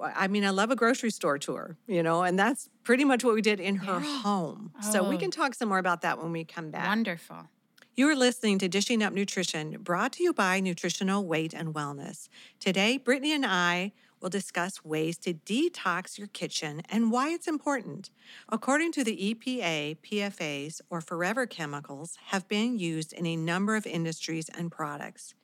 I 0.00 0.26
mean, 0.26 0.44
I 0.44 0.50
love 0.50 0.70
a 0.70 0.76
grocery 0.76 1.10
store 1.10 1.38
tour, 1.38 1.76
you 1.86 2.02
know, 2.02 2.22
and 2.22 2.38
that's 2.38 2.68
pretty 2.82 3.04
much 3.04 3.22
what 3.22 3.34
we 3.34 3.42
did 3.42 3.60
in 3.60 3.76
her 3.76 4.00
Yeah. 4.00 4.22
home. 4.22 4.72
So 4.80 5.08
we 5.08 5.14
Oh. 5.16 5.18
can 5.18 5.30
talk 5.30 5.54
some 5.54 5.68
more 5.68 5.78
about 5.78 6.00
that 6.02 6.20
when 6.20 6.32
we 6.32 6.44
come 6.44 6.70
back. 6.70 6.86
Wonderful. 6.86 7.48
You 7.94 8.08
are 8.08 8.14
listening 8.16 8.58
to 8.58 8.68
Dishing 8.68 9.02
Up 9.02 9.12
Nutrition, 9.12 9.82
brought 9.82 10.12
to 10.14 10.22
you 10.22 10.32
by 10.34 10.60
Nutritional 10.60 11.24
Weight 11.26 11.54
and 11.54 11.72
Wellness. 11.74 12.28
Today, 12.60 12.98
Britni 12.98 13.28
and 13.30 13.46
I 13.46 13.92
will 14.26 14.30
discuss 14.30 14.84
ways 14.84 15.16
to 15.16 15.32
detox 15.32 16.18
your 16.18 16.26
kitchen 16.26 16.82
and 16.88 17.12
why 17.12 17.28
it's 17.28 17.46
important. 17.46 18.10
According 18.48 18.90
to 18.90 19.04
the 19.04 19.16
EPA, 19.16 19.98
PFAs, 20.02 20.80
or 20.90 21.00
forever 21.00 21.46
chemicals, 21.46 22.18
have 22.30 22.48
been 22.48 22.76
used 22.76 23.12
in 23.12 23.24
a 23.24 23.36
number 23.36 23.76
of 23.76 23.86
industries 23.86 24.48
and 24.48 24.72
products. 24.72 25.34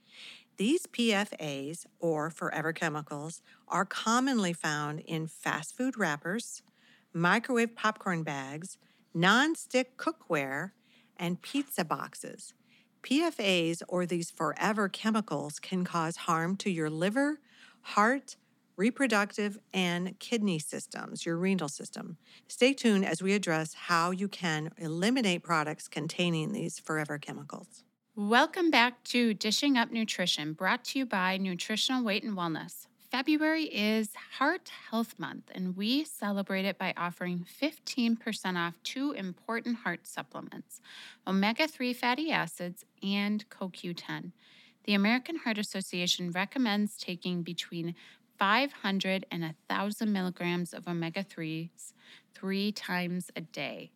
These 0.57 0.89
PFAs, 0.89 1.87
or 2.01 2.29
forever 2.29 2.73
chemicals, 2.73 3.41
are 3.69 3.85
commonly 3.85 4.53
found 4.53 4.99
in 4.99 5.29
fast 5.29 5.77
food 5.77 5.97
wrappers, 5.97 6.65
microwave 7.13 7.77
popcorn 7.77 8.25
bags, 8.25 8.79
non-stick 9.15 9.97
cookware, 9.97 10.73
and 11.17 11.41
pizza 11.41 11.85
boxes. 11.85 12.53
PFAs, 13.05 13.81
or 13.87 14.07
these 14.07 14.33
forever 14.33 14.89
chemicals, 14.89 15.61
can 15.61 15.85
cause 15.85 16.17
harm 16.17 16.57
to 16.57 16.69
your 16.69 16.91
liver, 16.91 17.39
heart, 17.83 18.35
reproductive, 18.77 19.59
and 19.73 20.19
kidney 20.19 20.59
systems, 20.59 21.25
your 21.27 21.37
renal 21.37 21.69
system. 21.69 22.17
Stay 22.49 22.73
tuned 22.73 23.05
as 23.05 23.23
we 23.23 23.35
address 23.35 23.75
how 23.75 24.11
you 24.11 24.29
can 24.29 24.71
eliminate 24.77 25.43
products 25.43 25.89
containing 25.89 26.53
these 26.53 26.79
forever 26.79 27.19
chemicals. 27.19 27.85
Welcome 28.15 28.71
back 28.71 29.03
to 29.05 29.33
Dishing 29.35 29.79
Up 29.79 29.91
Nutrition, 29.91 30.53
brought 30.53 30.85
to 30.87 30.99
you 30.99 31.07
by 31.07 31.39
Nutritional 31.39 32.05
Weight 32.05 32.25
and 32.25 32.37
Wellness. 32.37 32.87
February 33.11 33.65
is 33.65 34.11
Heart 34.39 34.71
Health 34.91 35.19
Month, 35.19 35.51
and 35.55 35.77
we 35.77 36.03
celebrate 36.03 36.65
it 36.65 36.79
by 36.79 36.95
offering 36.97 37.45
15% 37.61 38.57
off 38.57 38.75
two 38.83 39.13
important 39.13 39.77
heart 39.77 40.07
supplements 40.07 40.81
omega 41.27 41.69
3 41.69 41.93
fatty 41.93 42.33
acids 42.33 42.87
and 43.03 43.45
CoQ10. 43.51 44.33
The 44.85 44.95
American 44.95 45.37
Heart 45.37 45.59
Association 45.59 46.31
recommends 46.31 46.97
taking 46.97 47.43
between 47.43 47.95
500 48.43 49.25
and 49.31 49.43
1,000 49.45 50.13
milligrams 50.13 50.75
of 50.75 50.89
omega 50.89 51.23
3s 51.23 51.93
three 52.35 52.73
times 52.73 53.31
a 53.37 53.41
day. 53.41 53.93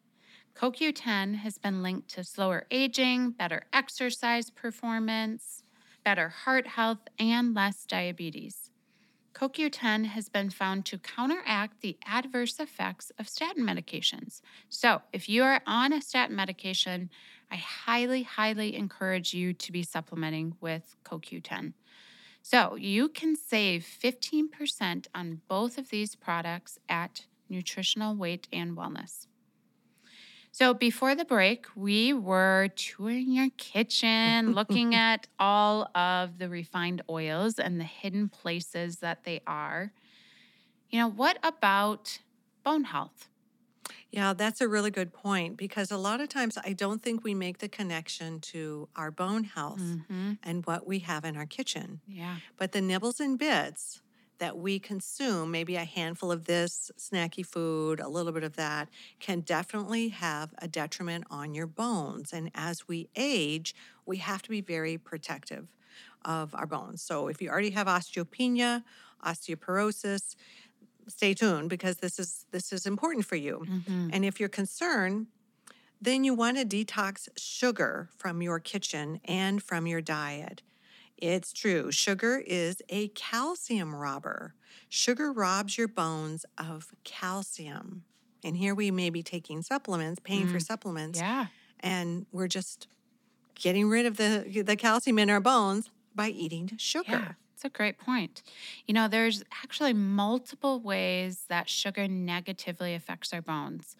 CoQ10 0.55 1.39
has 1.39 1.59
been 1.59 1.83
linked 1.83 2.07
to 2.11 2.23
slower 2.23 2.65
aging, 2.71 3.33
better 3.33 3.65
exercise 3.73 4.51
performance, 4.51 5.65
better 6.05 6.29
heart 6.29 6.69
health, 6.69 7.01
and 7.19 7.57
less 7.57 7.87
diabetes. 7.87 8.71
CoQ10 9.35 10.07
has 10.07 10.29
been 10.29 10.51
found 10.51 10.85
to 10.85 10.99
counteract 10.99 11.81
the 11.81 11.99
adverse 12.07 12.61
effects 12.61 13.11
of 13.19 13.29
statin 13.29 13.67
medications. 13.67 14.43
So, 14.69 15.03
if 15.13 15.29
you 15.29 15.43
are 15.43 15.61
on 15.67 15.93
a 15.93 16.01
statin 16.01 16.37
medication, 16.37 17.11
I 17.51 17.57
highly, 17.57 18.23
highly 18.23 18.77
encourage 18.77 19.35
you 19.35 19.55
to 19.55 19.73
be 19.73 19.83
supplementing 19.83 20.55
with 20.61 20.95
CoQ10. 21.05 21.73
So, 22.49 22.77
you 22.77 23.09
can 23.09 23.35
save 23.35 23.85
15% 23.85 25.09
on 25.13 25.43
both 25.49 25.79
of 25.79 25.89
these 25.89 26.15
products 26.15 26.79
at 26.89 27.27
Nutritional 27.49 28.15
Weight 28.15 28.47
and 28.53 28.77
Wellness. 28.77 29.27
So 30.53 30.73
before 30.73 31.17
the 31.17 31.25
break, 31.25 31.67
we 31.75 32.13
were 32.13 32.69
touring 32.77 33.33
your 33.33 33.49
kitchen, 33.59 34.53
looking 34.53 34.95
at 34.95 35.27
all 35.41 35.91
of 35.97 36.39
the 36.39 36.49
refined 36.49 37.03
oils 37.11 37.59
and 37.59 37.81
the 37.81 37.85
hidden 37.85 38.29
places 38.29 38.99
that 39.01 39.25
they 39.25 39.41
are. 39.45 39.93
You 40.91 41.01
know, 41.01 41.11
what 41.11 41.39
about 41.43 42.21
bone 42.65 42.85
health? 42.85 43.29
Yeah, 44.11 44.33
that's 44.33 44.61
a 44.61 44.69
really 44.69 44.91
good 44.91 45.13
point 45.13 45.57
because 45.57 45.91
a 45.91 45.97
lot 45.99 46.21
of 46.21 46.29
times 46.29 46.57
I 46.63 46.73
don't 46.73 47.03
think 47.03 47.25
we 47.25 47.35
make 47.35 47.59
the 47.59 47.69
connection 47.69 48.41
to 48.53 48.89
our 48.97 49.11
bone 49.11 49.45
health 49.45 49.97
Mm-hmm. 50.09 50.39
and 50.43 50.65
what 50.67 50.87
we 50.87 51.01
have 51.01 51.25
in 51.25 51.37
our 51.37 51.47
kitchen. 51.47 52.01
Yeah. 52.07 52.41
But 52.57 52.73
the 52.73 52.81
nibbles 52.81 53.21
and 53.21 53.39
bits 53.39 54.03
that 54.39 54.59
we 54.59 54.79
consume, 54.79 55.51
maybe 55.51 55.77
a 55.77 55.85
handful 55.85 56.31
of 56.31 56.45
this 56.45 56.91
snacky 56.99 57.45
food, 57.45 58.01
a 58.01 58.09
little 58.09 58.33
bit 58.33 58.45
of 58.45 58.57
that, 58.57 58.91
can 59.19 59.41
definitely 59.41 60.11
have 60.11 60.55
a 60.59 60.69
detriment 60.69 61.25
on 61.31 61.55
your 61.55 61.67
bones. 61.67 62.33
And 62.33 62.51
as 62.55 62.87
we 62.87 63.11
age, 63.17 63.75
we 64.07 64.19
have 64.19 64.43
to 64.43 64.51
be 64.51 64.61
very 64.61 64.99
protective 64.99 65.69
of 66.25 66.55
our 66.55 66.67
bones. 66.67 67.03
So 67.03 67.29
if 67.29 67.41
you 67.41 67.49
already 67.51 67.71
have 67.71 67.87
osteopenia, 67.87 68.85
osteoporosis, 69.25 70.37
stay 71.09 71.35
tuned 71.35 71.71
because 71.71 71.99
this 71.99 72.19
is 72.19 72.45
this 72.51 72.73
is 72.73 72.87
important 72.87 73.25
for 73.25 73.37
you. 73.37 73.65
Mm-hmm. 73.69 74.11
And 74.13 74.25
if 74.25 74.39
you're 74.41 74.49
concerned, 74.49 75.27
then 76.01 76.25
you 76.25 76.35
want 76.35 76.59
to 76.59 76.65
detox 76.65 77.29
sugar 77.37 78.11
from 78.17 78.43
your 78.43 78.61
kitchen 78.61 79.21
and 79.25 79.63
from 79.63 79.87
your 79.87 80.01
diet. 80.01 80.63
It's 81.17 81.53
true. 81.53 81.91
Sugar 81.91 82.43
is 82.47 82.83
a 82.91 83.09
calcium 83.09 83.95
robber. 83.95 84.55
Sugar 84.89 85.33
robs 85.33 85.79
your 85.79 85.89
bones 85.89 86.45
of 86.59 86.93
calcium. 87.05 88.05
And 88.45 88.57
here 88.59 88.75
we 88.75 88.91
may 88.91 89.09
be 89.11 89.23
taking 89.23 89.63
supplements, 89.63 90.21
paying 90.23 90.47
for 90.47 90.61
supplements, 90.61 91.19
Yeah. 91.19 91.47
and 91.81 92.27
we're 92.33 92.49
just 92.49 92.87
getting 93.55 93.89
rid 93.89 94.05
of 94.07 94.19
the 94.19 94.63
the 94.65 94.77
calcium 94.77 95.19
in 95.19 95.31
our 95.31 95.41
bones 95.41 95.91
by 96.15 96.29
eating 96.29 96.71
sugar. 96.77 97.05
Yeah. 97.11 97.33
It's 97.57 97.65
a 97.65 97.71
great 97.71 97.97
point. 97.97 98.43
You 98.87 98.93
know, 98.93 99.09
there's 99.09 99.43
actually 99.65 99.95
multiple 99.95 100.79
ways 100.79 101.47
that 101.49 101.71
sugar 101.71 102.07
negatively 102.07 102.93
affects 102.93 103.33
our 103.33 103.41
bones. 103.41 103.97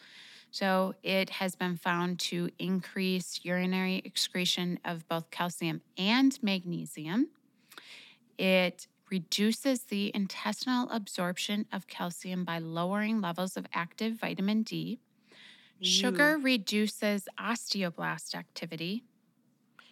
So, 0.51 0.95
it 1.03 1.31
has 1.31 1.57
been 1.57 1.77
found 1.77 2.21
to 2.21 2.51
increase 2.59 3.41
urinary 3.45 4.03
excretion 4.05 4.79
of 4.85 5.09
both 5.09 5.31
calcium 5.31 5.81
and 5.97 6.39
magnesium. 6.43 7.31
It 8.39 8.89
reduces 9.11 9.85
the 9.85 10.11
intestinal 10.15 10.91
absorption 10.91 11.67
of 11.73 11.87
calcium 11.87 12.45
by 12.45 12.59
lowering 12.59 13.23
levels 13.23 13.57
of 13.57 13.67
active 13.73 14.15
vitamin 14.21 14.63
D. 14.65 15.01
Sugar 15.81 16.39
reduces 16.39 17.29
osteoblast 17.39 18.35
activity. 18.35 19.05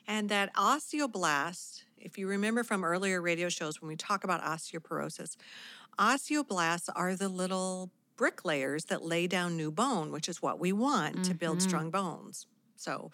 And 0.07 0.29
that 0.29 0.55
osteoblast, 0.55 1.85
if 2.05 2.19
you 2.19 2.29
remember 2.29 2.65
from 2.65 2.85
earlier 2.85 3.23
radio 3.23 3.49
shows 3.49 3.81
when 3.81 3.89
we 3.89 3.97
talk 3.97 4.25
about 4.25 4.43
osteoporosis, 4.43 5.37
osteoblasts 5.99 6.89
are 6.95 7.17
the 7.17 7.29
little 7.29 7.93
bricklayers 8.17 8.87
that 8.87 9.03
lay 9.03 9.27
down 9.27 9.57
new 9.57 9.73
bone, 9.73 10.13
which 10.13 10.29
is 10.29 10.43
what 10.43 10.61
we 10.61 10.73
want 10.73 11.23
to 11.25 11.35
build 11.35 11.63
Mhm. 11.63 11.63
strong 11.63 11.91
bones. 11.91 12.47
So, 12.77 13.13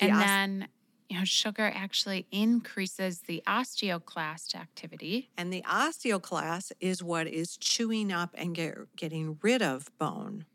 the 0.00 0.10
And 0.10 0.12
os- 0.12 0.38
then, 0.38 0.68
you 1.08 1.18
know, 1.18 1.24
sugar 1.24 1.66
actually 1.66 2.26
increases 2.30 3.22
the 3.22 3.42
osteoclast 3.46 4.54
activity. 4.54 5.32
and 5.38 5.52
the 5.52 5.62
osteoclast 5.62 6.72
is 6.80 7.02
what 7.02 7.26
is 7.26 7.56
chewing 7.58 8.10
up 8.10 8.30
and 8.34 8.54
get, 8.54 8.74
getting 8.96 9.38
rid 9.42 9.60
of 9.62 9.88
bone. 9.98 10.46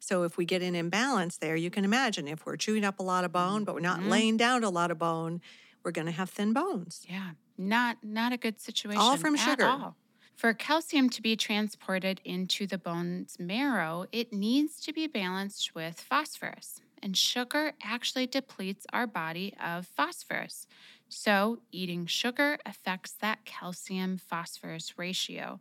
So 0.00 0.24
if 0.24 0.36
we 0.38 0.46
get 0.46 0.62
an 0.62 0.74
imbalance 0.76 1.38
there, 1.38 1.56
you 1.56 1.70
can 1.70 1.84
imagine 1.84 2.28
if 2.28 2.46
we're 2.46 2.56
chewing 2.56 2.84
up 2.84 3.00
a 3.00 3.04
lot 3.04 3.24
of 3.24 3.32
bone, 3.32 3.64
but 3.64 3.74
we're 3.74 3.80
not 3.82 4.04
Mhm. 4.04 4.06
laying 4.06 4.36
down 4.36 4.64
a 4.64 4.70
lot 4.70 4.90
of 4.90 4.98
bone, 4.98 5.40
we're 5.84 5.90
going 5.92 6.06
to 6.06 6.12
have 6.12 6.30
thin 6.30 6.52
bones. 6.52 7.06
Yeah, 7.08 7.30
not 7.56 7.98
not 8.02 8.32
a 8.32 8.36
good 8.36 8.60
situation. 8.60 9.00
All 9.00 9.16
from 9.16 9.34
at 9.34 9.40
sugar. 9.40 9.66
all. 9.66 9.96
For 10.40 10.54
calcium 10.54 11.10
to 11.10 11.20
be 11.20 11.36
transported 11.36 12.20
into 12.24 12.66
the 12.66 12.78
bone's 12.78 13.36
marrow, 13.38 14.06
it 14.10 14.32
needs 14.32 14.80
to 14.80 14.92
be 14.92 15.06
balanced 15.06 15.74
with 15.74 16.00
phosphorus. 16.00 16.80
And 17.02 17.14
sugar 17.14 17.72
actually 17.82 18.26
depletes 18.26 18.86
our 18.90 19.06
body 19.06 19.54
of 19.62 19.86
phosphorus. 19.86 20.66
So, 21.10 21.58
eating 21.72 22.06
sugar 22.06 22.58
affects 22.64 23.12
that 23.20 23.44
calcium 23.44 24.16
phosphorus 24.16 24.98
ratio. 24.98 25.60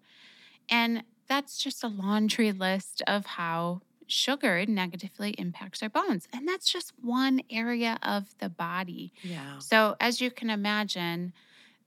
And 0.69 1.03
that's 1.27 1.57
just 1.57 1.83
a 1.83 1.87
laundry 1.87 2.51
list 2.51 3.01
of 3.07 3.25
how 3.25 3.81
sugar 4.09 4.65
negatively 4.65 5.31
impacts 5.31 5.83
our 5.83 5.89
bones. 5.89 6.27
And 6.33 6.47
that's 6.47 6.71
just 6.71 6.93
one 7.01 7.41
area 7.49 7.97
of 8.03 8.37
the 8.39 8.49
body. 8.49 9.13
Yeah. 9.21 9.59
So, 9.59 9.95
as 9.99 10.21
you 10.21 10.31
can 10.31 10.49
imagine, 10.49 11.33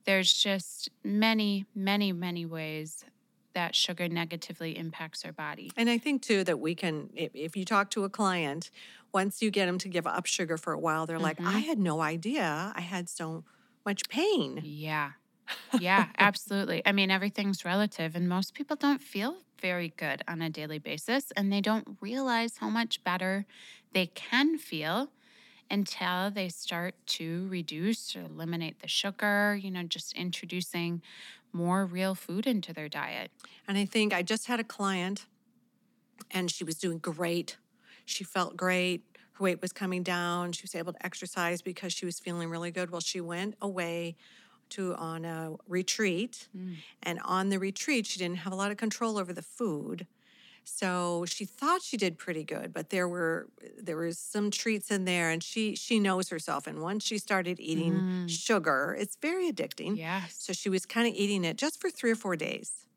there's 0.05 0.33
just 0.33 0.89
many, 1.03 1.65
many, 1.75 2.13
many 2.13 2.45
ways 2.45 3.05
that 3.55 3.75
sugar 3.75 4.09
negatively 4.09 4.77
impacts 4.77 5.25
our 5.25 5.33
body. 5.33 5.75
And 5.75 5.89
I 5.89 5.97
think 5.97 6.21
too 6.21 6.43
that 6.43 6.59
we 6.59 6.75
can, 6.75 7.09
if, 7.15 7.55
you 7.55 7.65
talk 7.65 7.89
to 7.91 8.03
a 8.03 8.09
client, 8.09 8.69
once 9.13 9.41
you 9.41 9.49
get 9.51 9.65
them 9.65 9.77
to 9.79 9.89
give 9.89 10.05
up 10.05 10.25
sugar 10.25 10.57
for 10.57 10.73
a 10.73 10.79
while, 10.79 11.05
they're 11.05 11.19
like, 11.19 11.39
I 11.45 11.59
Mhm. 11.59 11.65
had 11.65 11.79
no 11.79 12.01
idea 12.01 12.71
I 12.75 12.81
had 12.81 13.09
so 13.09 13.45
much 13.85 14.07
pain. 14.09 14.65
Yeah. 14.65 15.11
Yeah, 15.77 16.11
absolutely. 16.17 16.83
I 16.85 16.91
mean, 16.93 17.11
everything's 17.11 17.65
relative, 17.65 18.15
and 18.15 18.29
most 18.29 18.53
people 18.55 18.75
don't 18.77 19.01
feel 19.01 19.43
very 19.63 19.93
good 19.95 20.21
on 20.27 20.41
a 20.41 20.49
daily 20.49 20.77
basis, 20.77 21.31
and 21.37 21.51
they 21.51 21.61
don't 21.61 21.97
realize 22.01 22.57
how 22.57 22.69
much 22.69 23.01
better 23.05 23.45
they 23.93 24.07
can 24.07 24.57
feel 24.57 25.09
until 25.71 26.29
they 26.29 26.49
start 26.49 26.93
to 27.05 27.47
reduce 27.49 28.13
or 28.13 28.19
eliminate 28.19 28.81
the 28.81 28.89
sugar, 28.89 29.57
you 29.59 29.71
know, 29.71 29.83
just 29.83 30.11
introducing 30.13 31.01
more 31.53 31.85
real 31.85 32.13
food 32.13 32.45
into 32.45 32.73
their 32.73 32.89
diet. 32.89 33.31
And 33.65 33.77
I 33.77 33.85
think 33.85 34.13
I 34.13 34.21
just 34.21 34.47
had 34.47 34.59
a 34.59 34.65
client 34.65 35.27
and 36.29 36.51
she 36.51 36.65
was 36.65 36.75
doing 36.75 36.97
great. 36.97 37.55
She 38.05 38.25
felt 38.25 38.57
great. 38.57 39.03
Her 39.33 39.43
weight 39.45 39.61
was 39.61 39.71
coming 39.71 40.03
down. 40.03 40.51
She 40.51 40.63
was 40.63 40.75
able 40.75 40.91
to 40.91 41.05
exercise 41.05 41.61
because 41.61 41.93
she 41.93 42.05
was 42.05 42.19
feeling 42.19 42.49
really 42.49 42.71
good. 42.71 42.91
Well, 42.91 43.01
she 43.01 43.21
went 43.21 43.55
away 43.61 44.17
to 44.75 44.95
on 44.95 45.25
a 45.25 45.55
retreat. 45.67 46.49
And 47.01 47.19
on 47.25 47.49
the 47.49 47.59
retreat, 47.59 48.05
she 48.07 48.19
didn't 48.19 48.37
have 48.39 48.53
a 48.53 48.55
lot 48.55 48.71
of 48.71 48.77
control 48.77 49.17
over 49.17 49.33
the 49.33 49.41
food. 49.41 50.07
So 50.65 51.25
she 51.27 51.45
thought 51.45 51.81
she 51.81 51.97
did 51.97 52.17
pretty 52.17 52.43
good, 52.45 52.73
but 52.73 52.89
there 52.89 53.07
were 53.07 53.49
there 53.77 53.97
was 53.97 54.17
some 54.19 54.49
treats 54.51 54.91
in 54.91 55.05
there 55.05 55.29
and 55.29 55.43
she 55.43 55.75
she 55.75 55.99
knows 55.99 56.29
herself 56.29 56.67
and 56.67 56.81
once 56.81 57.03
she 57.05 57.17
started 57.17 57.59
eating 57.59 58.03
Mm. 58.03 58.29
sugar, 58.29 58.95
it's 58.97 59.17
very 59.21 59.51
addicting. 59.51 59.97
Yes. 59.97 60.35
So 60.37 60.53
she 60.53 60.69
was 60.69 60.85
kind 60.85 61.07
of 61.07 61.13
eating 61.15 61.43
it 61.43 61.57
just 61.57 61.81
for 61.81 61.89
3 61.89 62.11
or 62.11 62.15
4 62.15 62.35
days. 62.37 62.87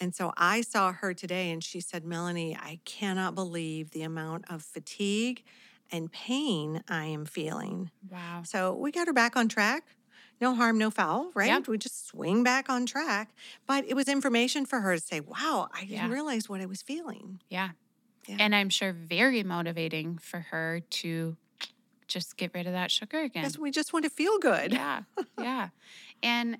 And 0.00 0.14
so 0.14 0.32
I 0.36 0.60
saw 0.60 0.92
her 0.92 1.14
today 1.14 1.50
and 1.50 1.62
she 1.64 1.80
said, 1.80 2.04
"Melanie, 2.04 2.56
I 2.56 2.80
cannot 2.84 3.34
believe 3.34 3.90
the 3.90 4.02
amount 4.02 4.44
of 4.50 4.62
fatigue 4.62 5.44
and 5.90 6.12
pain 6.12 6.82
I 6.88 7.06
am 7.06 7.24
feeling." 7.26 7.90
Wow. 8.08 8.42
So 8.44 8.74
we 8.74 8.92
got 8.92 9.06
her 9.08 9.12
back 9.14 9.36
on 9.36 9.48
track. 9.48 9.96
No 10.40 10.54
harm, 10.54 10.76
no 10.78 10.90
foul, 10.90 11.30
right? 11.34 11.48
Yep. 11.48 11.68
We 11.68 11.78
just 11.78 12.06
swing 12.08 12.42
back 12.42 12.68
on 12.68 12.84
track. 12.86 13.30
But 13.66 13.84
it 13.88 13.94
was 13.94 14.06
information 14.08 14.66
for 14.66 14.80
her 14.80 14.94
to 14.96 15.00
say, 15.00 15.20
wow, 15.20 15.68
I 15.72 15.82
Yeah. 15.82 16.02
didn't 16.02 16.12
realize 16.12 16.48
what 16.48 16.60
I 16.60 16.66
was 16.66 16.82
feeling. 16.82 17.40
Yeah. 17.48 17.70
Yeah. 18.26 18.36
And 18.40 18.54
I'm 18.54 18.68
sure 18.68 18.92
very 18.92 19.42
motivating 19.42 20.18
for 20.18 20.40
her 20.50 20.80
to 20.80 21.36
just 22.06 22.36
get 22.36 22.52
rid 22.54 22.66
of 22.66 22.72
that 22.72 22.90
sugar 22.90 23.20
again. 23.20 23.42
Because 23.42 23.58
we 23.58 23.70
just 23.70 23.92
want 23.92 24.04
to 24.04 24.10
feel 24.10 24.38
good. 24.38 24.72
Yeah. 24.72 25.02
Yeah. 25.38 25.68
And 26.22 26.58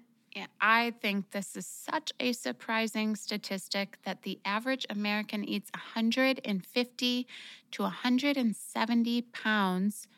I 0.61 0.93
think 1.01 1.31
this 1.31 1.57
is 1.57 1.67
such 1.67 2.13
a 2.21 2.33
surprising 2.33 3.17
statistic 3.17 3.99
that 4.05 4.23
the 4.23 4.39
average 4.45 4.85
American 4.91 5.45
eats 5.45 5.71
150 5.75 7.27
to 7.73 7.83
170 7.83 9.23
pounds. 9.23 10.09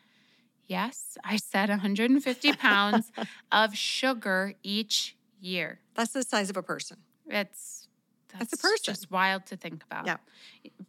Yes, 0.69 1.17
I 1.23 1.37
said 1.37 1.69
150 1.69 2.53
pounds 2.53 3.11
of 3.51 3.75
sugar 3.75 4.53
each 4.61 5.17
year. 5.41 5.79
That's 5.95 6.13
the 6.13 6.23
size 6.23 6.49
of 6.51 6.57
a 6.57 6.63
person. 6.63 6.97
It's 7.27 7.87
That's 8.29 8.53
a 8.53 8.57
person. 8.57 8.93
just 8.93 9.11
wild 9.11 9.47
to 9.47 9.57
think 9.57 9.83
about. 9.83 10.05
Yeah. 10.05 10.17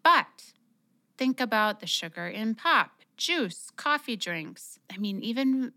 But 0.05 0.53
think 1.17 1.41
about 1.41 1.81
the 1.81 1.87
sugar 1.87 2.29
in 2.29 2.55
pop, 2.55 2.91
juice, 3.17 3.71
coffee 3.77 4.17
drinks. 4.17 4.79
I 4.93 4.99
mean, 4.99 5.23
even 5.23 5.73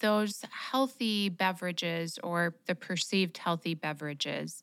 those 0.00 0.44
healthy 0.50 1.28
beverages 1.28 2.18
or 2.22 2.54
the 2.66 2.76
perceived 2.76 3.38
healthy 3.38 3.74
beverages, 3.74 4.62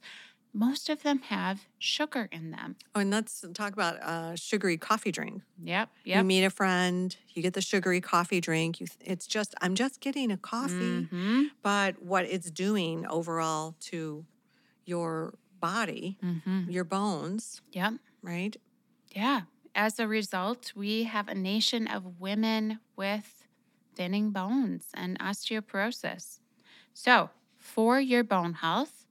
most 0.56 0.90
of 0.90 1.04
them 1.04 1.20
have 1.20 1.66
sugar 1.80 2.30
in 2.32 2.52
them. 2.52 2.78
Oh, 2.96 3.02
and 3.02 3.12
let's 3.12 3.44
talk 3.54 3.74
about 3.74 3.96
a 4.02 4.38
sugary 4.38 4.78
coffee 4.78 5.12
drink. 5.12 5.42
Yep. 5.62 5.90
You 6.06 6.24
meet 6.24 6.46
a 6.46 6.50
friend, 6.50 7.16
you 7.34 7.42
get 7.42 7.54
the 7.54 7.62
sugary 7.62 8.00
coffee 8.02 8.40
drink. 8.40 8.80
You, 8.80 8.88
it's 9.02 9.28
just, 9.28 9.54
I'm 9.62 9.76
just 9.76 10.00
getting 10.00 10.32
a 10.32 10.38
coffee. 10.38 11.10
Mhm, 11.12 11.52
But 11.62 12.02
what 12.02 12.26
it's 12.26 12.50
doing 12.52 13.06
overall 13.08 13.76
to 13.92 14.26
your 14.86 15.34
body, 15.60 16.18
mhm. 16.24 16.72
your 16.72 16.84
bones, 16.86 17.62
Yep. 17.74 17.94
right? 18.22 18.56
Yeah. 19.12 19.42
As 19.74 20.00
a 20.00 20.08
result, 20.08 20.72
we 20.76 21.04
have 21.04 21.28
a 21.28 21.36
nation 21.36 21.88
of 21.88 22.20
women 22.20 22.80
with 22.96 23.46
thinning 23.96 24.32
bones 24.32 24.88
and 24.94 25.20
osteoporosis. 25.20 26.40
So, 26.94 27.30
for 27.58 28.00
your 28.00 28.24
bone 28.24 28.54
health, 28.54 29.05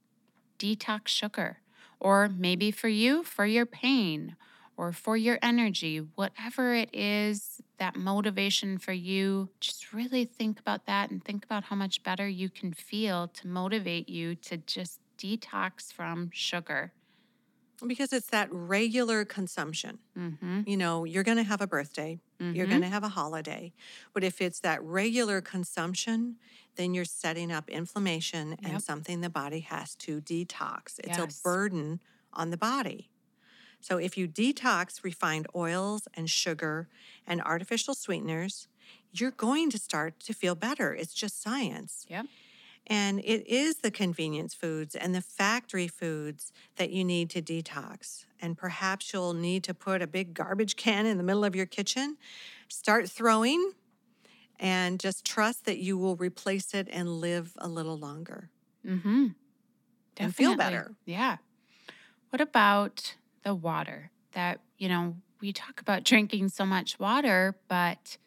detox 0.59 1.07
sugar. 1.07 1.59
Or 1.99 2.29
maybe 2.29 2.71
for 2.71 2.87
you, 2.87 3.23
for 3.23 3.45
your 3.45 3.65
pain 3.65 4.35
or 4.77 4.91
for 4.91 5.15
your 5.15 5.39
energy, 5.41 5.97
whatever 6.15 6.73
it 6.75 6.89
is, 6.93 7.61
that 7.77 7.95
motivation 7.95 8.77
for 8.77 8.91
you, 8.91 9.49
just 9.59 9.93
really 9.93 10.25
think 10.25 10.59
about 10.59 10.85
that 10.85 11.09
and 11.09 11.23
think 11.23 11.45
about 11.45 11.65
how 11.65 11.75
much 11.75 12.03
better 12.03 12.27
you 12.27 12.49
can 12.49 12.73
feel 12.73 13.27
to 13.29 13.47
motivate 13.47 14.09
you 14.09 14.35
to 14.35 14.57
just 14.57 14.99
detox 15.17 15.93
from 15.93 16.29
sugar. 16.33 16.91
Because 17.85 18.13
it's 18.13 18.27
that 18.27 18.47
regular 18.51 19.25
consumption. 19.25 19.99
Mm-hmm. 20.17 20.61
You 20.65 20.77
know, 20.77 21.03
you're 21.03 21.23
going 21.23 21.37
to 21.37 21.43
have 21.43 21.61
a 21.61 21.67
birthday, 21.67 22.19
you're 22.39 22.67
going 22.67 22.81
to 22.81 22.87
have 22.89 23.03
a 23.03 23.09
holiday. 23.09 23.73
But 24.13 24.23
if 24.23 24.41
it's 24.41 24.59
that 24.61 24.81
regular 24.83 25.41
consumption, 25.41 26.35
then 26.75 26.93
you're 26.93 27.05
setting 27.05 27.51
up 27.51 27.69
inflammation 27.69 28.53
and 28.63 28.73
Yep. 28.73 28.81
something 28.81 29.21
the 29.21 29.29
body 29.29 29.61
has 29.61 29.95
to 29.95 30.19
detox. 30.21 30.99
It's 30.99 31.17
Yes. 31.17 31.39
a 31.39 31.43
burden 31.43 32.01
on 32.33 32.49
the 32.49 32.57
body. 32.57 33.09
So 33.79 33.97
if 33.97 34.17
you 34.17 34.27
detox 34.27 35.03
refined 35.03 35.47
oils 35.55 36.07
and 36.13 36.29
sugar 36.29 36.89
and 37.27 37.41
artificial 37.41 37.93
sweeteners, 37.93 38.67
you're 39.11 39.31
going 39.31 39.69
to 39.69 39.77
start 39.77 40.19
to 40.21 40.33
feel 40.33 40.55
better. 40.55 40.93
It's 40.93 41.13
just 41.13 41.41
science. 41.41 42.05
Yep. 42.09 42.25
And 42.87 43.19
it 43.19 43.47
is 43.47 43.77
the 43.77 43.89
convenience 43.89 44.53
foods 44.53 44.95
and 44.95 45.15
the 45.15 45.21
factory 45.21 45.87
foods 45.87 46.51
that 46.75 46.91
you 46.91 47.03
need 47.03 47.29
to 47.31 47.41
detox. 47.41 48.25
And 48.39 48.57
perhaps 48.57 49.11
you'll 49.11 49.33
need 49.33 49.63
to 49.63 49.73
put 49.73 50.01
a 50.01 50.07
big 50.07 50.33
garbage 50.33 50.75
can 50.75 51.05
in 51.05 51.17
the 51.17 51.23
middle 51.23 51.43
of 51.43 51.55
your 51.55 51.65
kitchen, 51.65 52.17
start 52.67 53.09
throwing, 53.09 53.71
and 54.59 54.99
just 54.99 55.25
trust 55.25 55.65
that 55.65 55.79
you 55.79 55.97
will 55.97 56.15
replace 56.15 56.73
it 56.73 56.87
and 56.91 57.09
live 57.09 57.53
a 57.57 57.67
little 57.67 57.97
longer. 57.97 58.49
Mm-hmm. 58.85 59.27
Definitely. 60.15 60.25
And 60.25 60.35
feel 60.35 60.55
better. 60.55 60.91
Yeah. 61.05 61.37
What 62.29 62.41
about 62.41 63.15
the 63.43 63.55
water? 63.55 64.11
That, 64.33 64.59
you 64.77 64.89
know, 64.89 65.15
we 65.41 65.53
talk 65.53 65.81
about 65.81 66.03
drinking 66.03 66.49
so 66.49 66.65
much 66.65 66.99
water, 66.99 67.55
but 67.67 68.17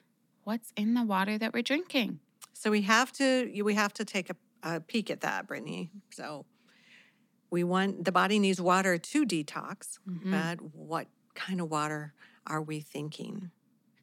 what's 0.44 0.72
in 0.76 0.94
the 0.94 1.02
water 1.02 1.38
that 1.38 1.52
we're 1.52 1.62
drinking? 1.62 2.20
So 2.52 2.70
we 2.70 2.82
have 2.82 3.12
to 3.12 3.62
we 3.62 3.74
have 3.74 3.92
to 3.94 4.04
take 4.04 4.30
a, 4.30 4.36
a 4.62 4.80
peek 4.80 5.10
at 5.10 5.20
that, 5.22 5.46
Britni. 5.46 5.90
So 6.10 6.46
we 7.50 7.64
want 7.64 8.04
the 8.04 8.12
body 8.12 8.38
needs 8.38 8.60
water 8.60 8.98
to 8.98 9.24
detox, 9.24 9.98
Mhm. 10.06 10.30
but 10.32 10.60
what 10.74 11.08
kind 11.34 11.60
of 11.60 11.70
water 11.70 12.14
are 12.46 12.62
we 12.62 12.80
thinking? 12.80 13.50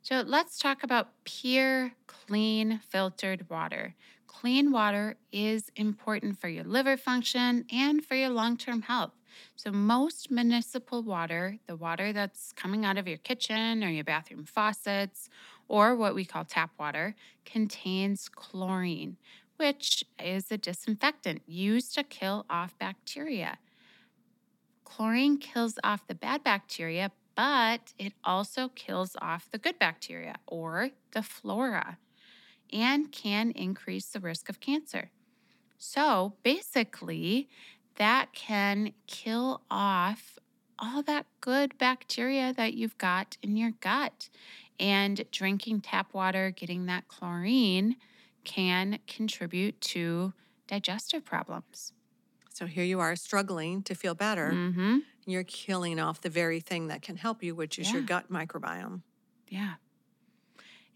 So 0.02 0.22
let's 0.22 0.58
talk 0.60 0.84
about 0.84 1.24
pure, 1.26 1.94
clean, 2.08 2.80
filtered 2.80 3.50
water. 3.50 3.96
Clean 4.28 4.72
water 4.72 5.18
is 5.32 5.70
important 5.76 6.40
for 6.40 6.48
your 6.48 6.64
liver 6.64 6.98
function 6.98 7.66
and 7.72 8.06
for 8.06 8.16
your 8.16 8.30
long 8.30 8.58
term 8.58 8.84
health. 8.84 9.14
So, 9.56 9.72
most 9.72 10.32
municipal 10.32 11.04
water, 11.04 11.60
the 11.68 11.76
water 11.76 12.14
that's 12.14 12.54
coming 12.54 12.86
out 12.86 12.98
of 12.98 13.08
your 13.08 13.18
kitchen 13.18 13.84
or 13.84 13.90
your 13.90 14.04
bathroom 14.04 14.46
faucets, 14.46 15.30
or 15.68 15.96
what 15.96 16.16
we 16.16 16.24
call 16.24 16.46
tap 16.46 16.72
water, 16.80 17.16
contains 17.44 18.30
chlorine, 18.30 19.18
which 19.58 20.04
is 20.24 20.52
a 20.52 20.58
disinfectant 20.58 21.42
used 21.48 21.96
to 21.96 22.04
kill 22.04 22.46
off 22.50 22.78
bacteria. 22.78 23.58
Chlorine 24.84 25.38
kills 25.38 25.78
off 25.84 26.08
the 26.08 26.16
bad 26.16 26.44
bacteria, 26.44 27.12
but 27.36 27.94
it 27.98 28.14
also 28.24 28.70
kills 28.70 29.16
off 29.22 29.50
the 29.52 29.58
good 29.58 29.78
bacteria 29.80 30.36
or 30.48 30.92
the 31.12 31.22
flora 31.22 31.98
and 32.72 33.12
can 33.12 33.52
increase 33.52 34.08
the 34.08 34.20
risk 34.20 34.50
of 34.50 34.60
cancer. 34.60 35.12
So 35.78 36.34
basically, 36.44 37.50
that 37.98 38.34
can 38.34 38.94
kill 39.08 39.62
off 39.70 40.38
all 40.78 41.02
that 41.04 41.26
good 41.42 41.78
bacteria 41.78 42.54
that 42.54 42.74
you've 42.74 42.98
got 42.98 43.38
in 43.42 43.56
your 43.56 43.72
gut. 43.80 44.30
And 44.78 45.24
drinking 45.32 45.82
tap 45.82 46.14
water, 46.14 46.52
getting 46.52 46.86
that 46.88 47.08
chlorine, 47.08 47.96
can 48.46 49.00
contribute 49.08 49.80
to 49.82 50.34
digestive 50.68 51.26
problems. 51.26 51.94
So 52.54 52.66
here 52.66 52.86
you 52.86 53.02
are 53.02 53.18
struggling 53.18 53.84
to 53.84 53.96
feel 53.96 54.16
better. 54.16 54.52
Mm-hmm. 54.54 55.00
You're 55.26 55.44
killing 55.44 56.00
off 56.00 56.22
the 56.22 56.30
very 56.30 56.62
thing 56.62 56.88
that 56.88 57.02
can 57.02 57.18
help 57.18 57.44
you, 57.44 57.54
which 57.54 57.78
is 57.78 57.92
your 57.92 58.02
gut 58.02 58.32
microbiome. 58.32 59.02
Yeah. 59.50 59.74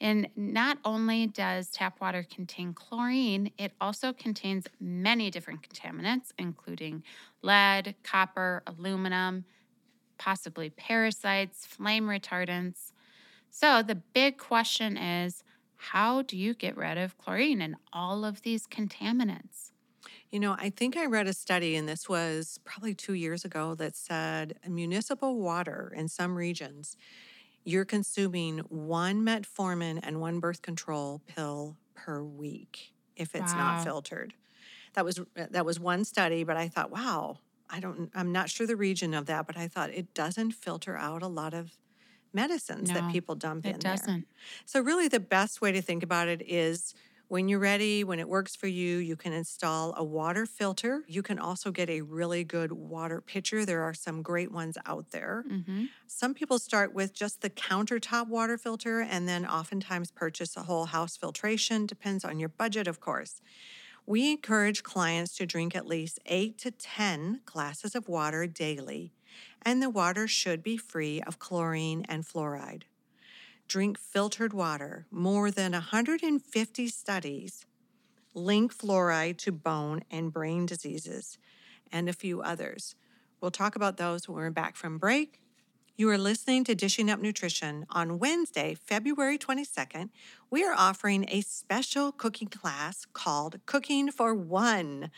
And 0.01 0.29
not 0.35 0.77
only 0.85 1.27
does 1.27 1.69
tap 1.69 1.99
water 1.99 2.23
contain 2.23 2.73
chlorine, 2.73 3.51
it 3.57 3.73
also 3.81 4.13
contains 4.13 4.67
many 4.79 5.29
different 5.29 5.67
contaminants, 5.67 6.31
including 6.38 7.03
lead, 7.41 7.95
copper, 8.03 8.63
aluminum, 8.65 9.43
possibly 10.17 10.69
parasites, 10.69 11.65
flame 11.65 12.05
retardants. 12.05 12.91
So 13.49 13.81
the 13.81 13.95
big 13.95 14.38
question 14.38 14.95
is 14.95 15.43
how 15.79 16.21
do 16.21 16.37
you 16.37 16.53
get 16.53 16.77
rid 16.77 16.97
of 16.99 17.17
chlorine 17.17 17.61
and 17.61 17.75
all 17.93 18.25
of 18.25 18.43
these 18.43 18.67
contaminants? 18.67 19.71
You 20.31 20.39
know, 20.39 20.55
I 20.57 20.69
think 20.69 20.95
I 20.97 21.05
read 21.05 21.27
a 21.27 21.33
study, 21.33 21.75
and 21.75 21.87
this 21.87 22.07
was 22.07 22.59
probably 22.65 22.95
two 22.95 23.13
years 23.13 23.45
ago, 23.45 23.75
that 23.75 23.95
said 23.95 24.57
municipal 24.67 25.39
water 25.39 25.91
in 25.95 26.07
some 26.07 26.35
regions, 26.35 26.95
you're 27.65 27.85
consuming 27.85 28.59
one 28.59 29.21
metformin 29.23 29.99
and 30.03 30.21
one 30.21 30.39
birth 30.39 30.61
control 30.61 31.23
pill 31.27 31.79
per 31.95 32.23
week 32.23 32.93
if 33.15 33.35
it's 33.35 33.55
Wow. 33.55 33.55
not 33.55 33.79
filtered. 33.79 34.35
That 34.95 35.05
was 35.05 35.21
that 35.35 35.65
was 35.65 35.79
one 35.79 36.05
study, 36.05 36.43
but 36.43 36.57
I 36.57 36.69
thought, 36.69 36.91
wow, 36.91 37.39
I 37.69 37.79
don't 37.79 38.11
I'm 38.15 38.31
not 38.33 38.49
sure 38.49 38.67
the 38.67 38.77
region 38.77 39.13
of 39.13 39.27
that, 39.27 39.47
but 39.47 39.57
I 39.57 39.67
thought 39.69 39.91
it 39.91 40.13
doesn't 40.13 40.53
filter 40.53 40.97
out 40.97 41.23
a 41.23 41.27
lot 41.27 41.53
of 41.53 41.77
medicines 42.33 42.91
that 42.91 43.07
people 43.07 43.35
dump 43.35 43.67
in 43.67 43.71
It 43.71 43.79
there. 43.79 43.83
doesn't. 43.83 44.27
So 44.65 44.81
really 44.81 45.07
the 45.07 45.19
best 45.19 45.61
way 45.61 45.71
to 45.71 45.81
think 45.81 46.03
about 46.03 46.27
it 46.27 46.41
is 46.41 46.93
when 47.27 47.47
you're 47.47 47.59
ready, 47.59 48.03
when 48.03 48.19
it 48.19 48.27
works 48.29 48.55
for 48.55 48.67
you, 48.67 48.97
you 48.97 49.15
can 49.15 49.33
install 49.33 49.93
a 49.97 50.03
water 50.03 50.45
filter. 50.45 51.03
You 51.07 51.21
can 51.21 51.37
also 51.37 51.71
get 51.71 51.89
a 51.89 52.01
really 52.01 52.43
good 52.43 52.71
water 52.71 53.21
pitcher. 53.21 53.65
There 53.65 53.83
are 53.83 53.93
some 53.93 54.23
great 54.23 54.51
ones 54.51 54.77
out 54.85 55.11
there. 55.11 55.45
hmm 55.47 55.85
Some 56.07 56.33
people 56.33 56.59
start 56.59 56.93
with 56.93 57.13
just 57.13 57.41
the 57.41 57.49
countertop 57.49 58.27
water 58.27 58.57
filter 58.57 59.01
and 59.01 59.27
then 59.27 59.45
oftentimes 59.45 60.11
purchase 60.11 60.57
a 60.57 60.63
whole 60.63 60.85
house 60.85 61.17
filtration. 61.17 61.85
Depends 61.85 62.25
on 62.25 62.39
your 62.39 62.49
budget, 62.49 62.87
of 62.87 62.99
course. 62.99 63.41
We 64.05 64.31
encourage 64.31 64.83
clients 64.83 65.35
to 65.37 65.45
drink 65.45 65.75
at 65.75 65.85
least 65.87 66.19
eight 66.25 66.57
to 66.59 66.71
10 66.71 67.41
glasses 67.45 67.95
of 67.95 68.07
water 68.09 68.47
daily, 68.47 69.13
and 69.63 69.81
the 69.81 69.89
water 69.89 70.27
should 70.27 70.63
be 70.63 70.77
free 70.77 71.21
of 71.21 71.39
chlorine 71.39 72.05
and 72.09 72.25
fluoride. 72.25 72.83
Drink 73.67 73.99
filtered 73.99 74.53
water. 74.53 75.05
More 75.11 75.51
than 75.51 75.73
150 75.73 76.87
studies 76.87 77.65
link 78.33 78.75
fluoride 78.75 79.37
to 79.37 79.51
bone 79.51 80.03
and 80.11 80.31
brain 80.31 80.65
diseases, 80.65 81.37
and 81.91 82.07
a 82.07 82.13
few 82.13 82.41
others. 82.41 82.95
We'll 83.41 83.51
talk 83.51 83.75
about 83.75 83.97
those 83.97 84.27
when 84.27 84.37
we're 84.37 84.49
back 84.51 84.75
from 84.75 84.97
break. 84.97 85.41
You 85.95 86.09
are 86.09 86.17
listening 86.17 86.63
to 86.65 86.75
Dishing 86.75 87.09
Up 87.09 87.19
Nutrition. 87.19 87.85
On 87.89 88.19
Wednesday, 88.19 88.73
February 88.73 89.37
22nd, 89.37 90.09
we 90.49 90.63
are 90.63 90.73
offering 90.73 91.25
a 91.27 91.41
special 91.41 92.11
cooking 92.11 92.47
class 92.47 93.05
called 93.11 93.59
Cooking 93.65 94.09
for 94.11 94.33
One. 94.33 95.11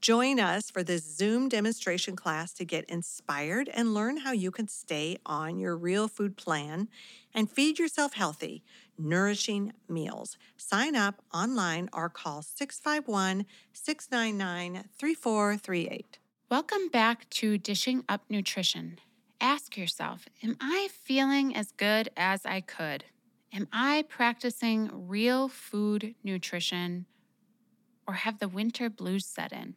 Join 0.00 0.38
us 0.38 0.70
for 0.70 0.84
this 0.84 1.02
Zoom 1.02 1.48
demonstration 1.48 2.14
class 2.14 2.52
to 2.54 2.64
get 2.64 2.84
inspired 2.84 3.68
and 3.68 3.94
learn 3.94 4.18
how 4.18 4.30
you 4.30 4.52
can 4.52 4.68
stay 4.68 5.18
on 5.26 5.58
your 5.58 5.76
real 5.76 6.06
food 6.06 6.36
plan 6.36 6.88
and 7.34 7.50
feed 7.50 7.80
yourself 7.80 8.14
healthy, 8.14 8.62
nourishing 8.96 9.72
meals. 9.88 10.38
Sign 10.56 10.94
up 10.94 11.24
online 11.34 11.88
or 11.92 12.08
call 12.08 12.42
651 12.42 13.44
699 13.72 14.84
3438. 14.96 16.18
Welcome 16.48 16.88
back 16.90 17.28
to 17.30 17.58
Dishing 17.58 18.04
Up 18.08 18.22
Nutrition. 18.30 19.00
Ask 19.40 19.76
yourself 19.76 20.26
Am 20.44 20.56
I 20.60 20.88
feeling 20.92 21.56
as 21.56 21.72
good 21.72 22.08
as 22.16 22.46
I 22.46 22.60
could? 22.60 23.04
Am 23.52 23.66
I 23.72 24.04
practicing 24.08 25.08
real 25.08 25.48
food 25.48 26.14
nutrition? 26.22 27.06
Or 28.06 28.14
have 28.14 28.38
the 28.38 28.48
winter 28.48 28.88
blues 28.88 29.26
set 29.26 29.52
in? 29.52 29.74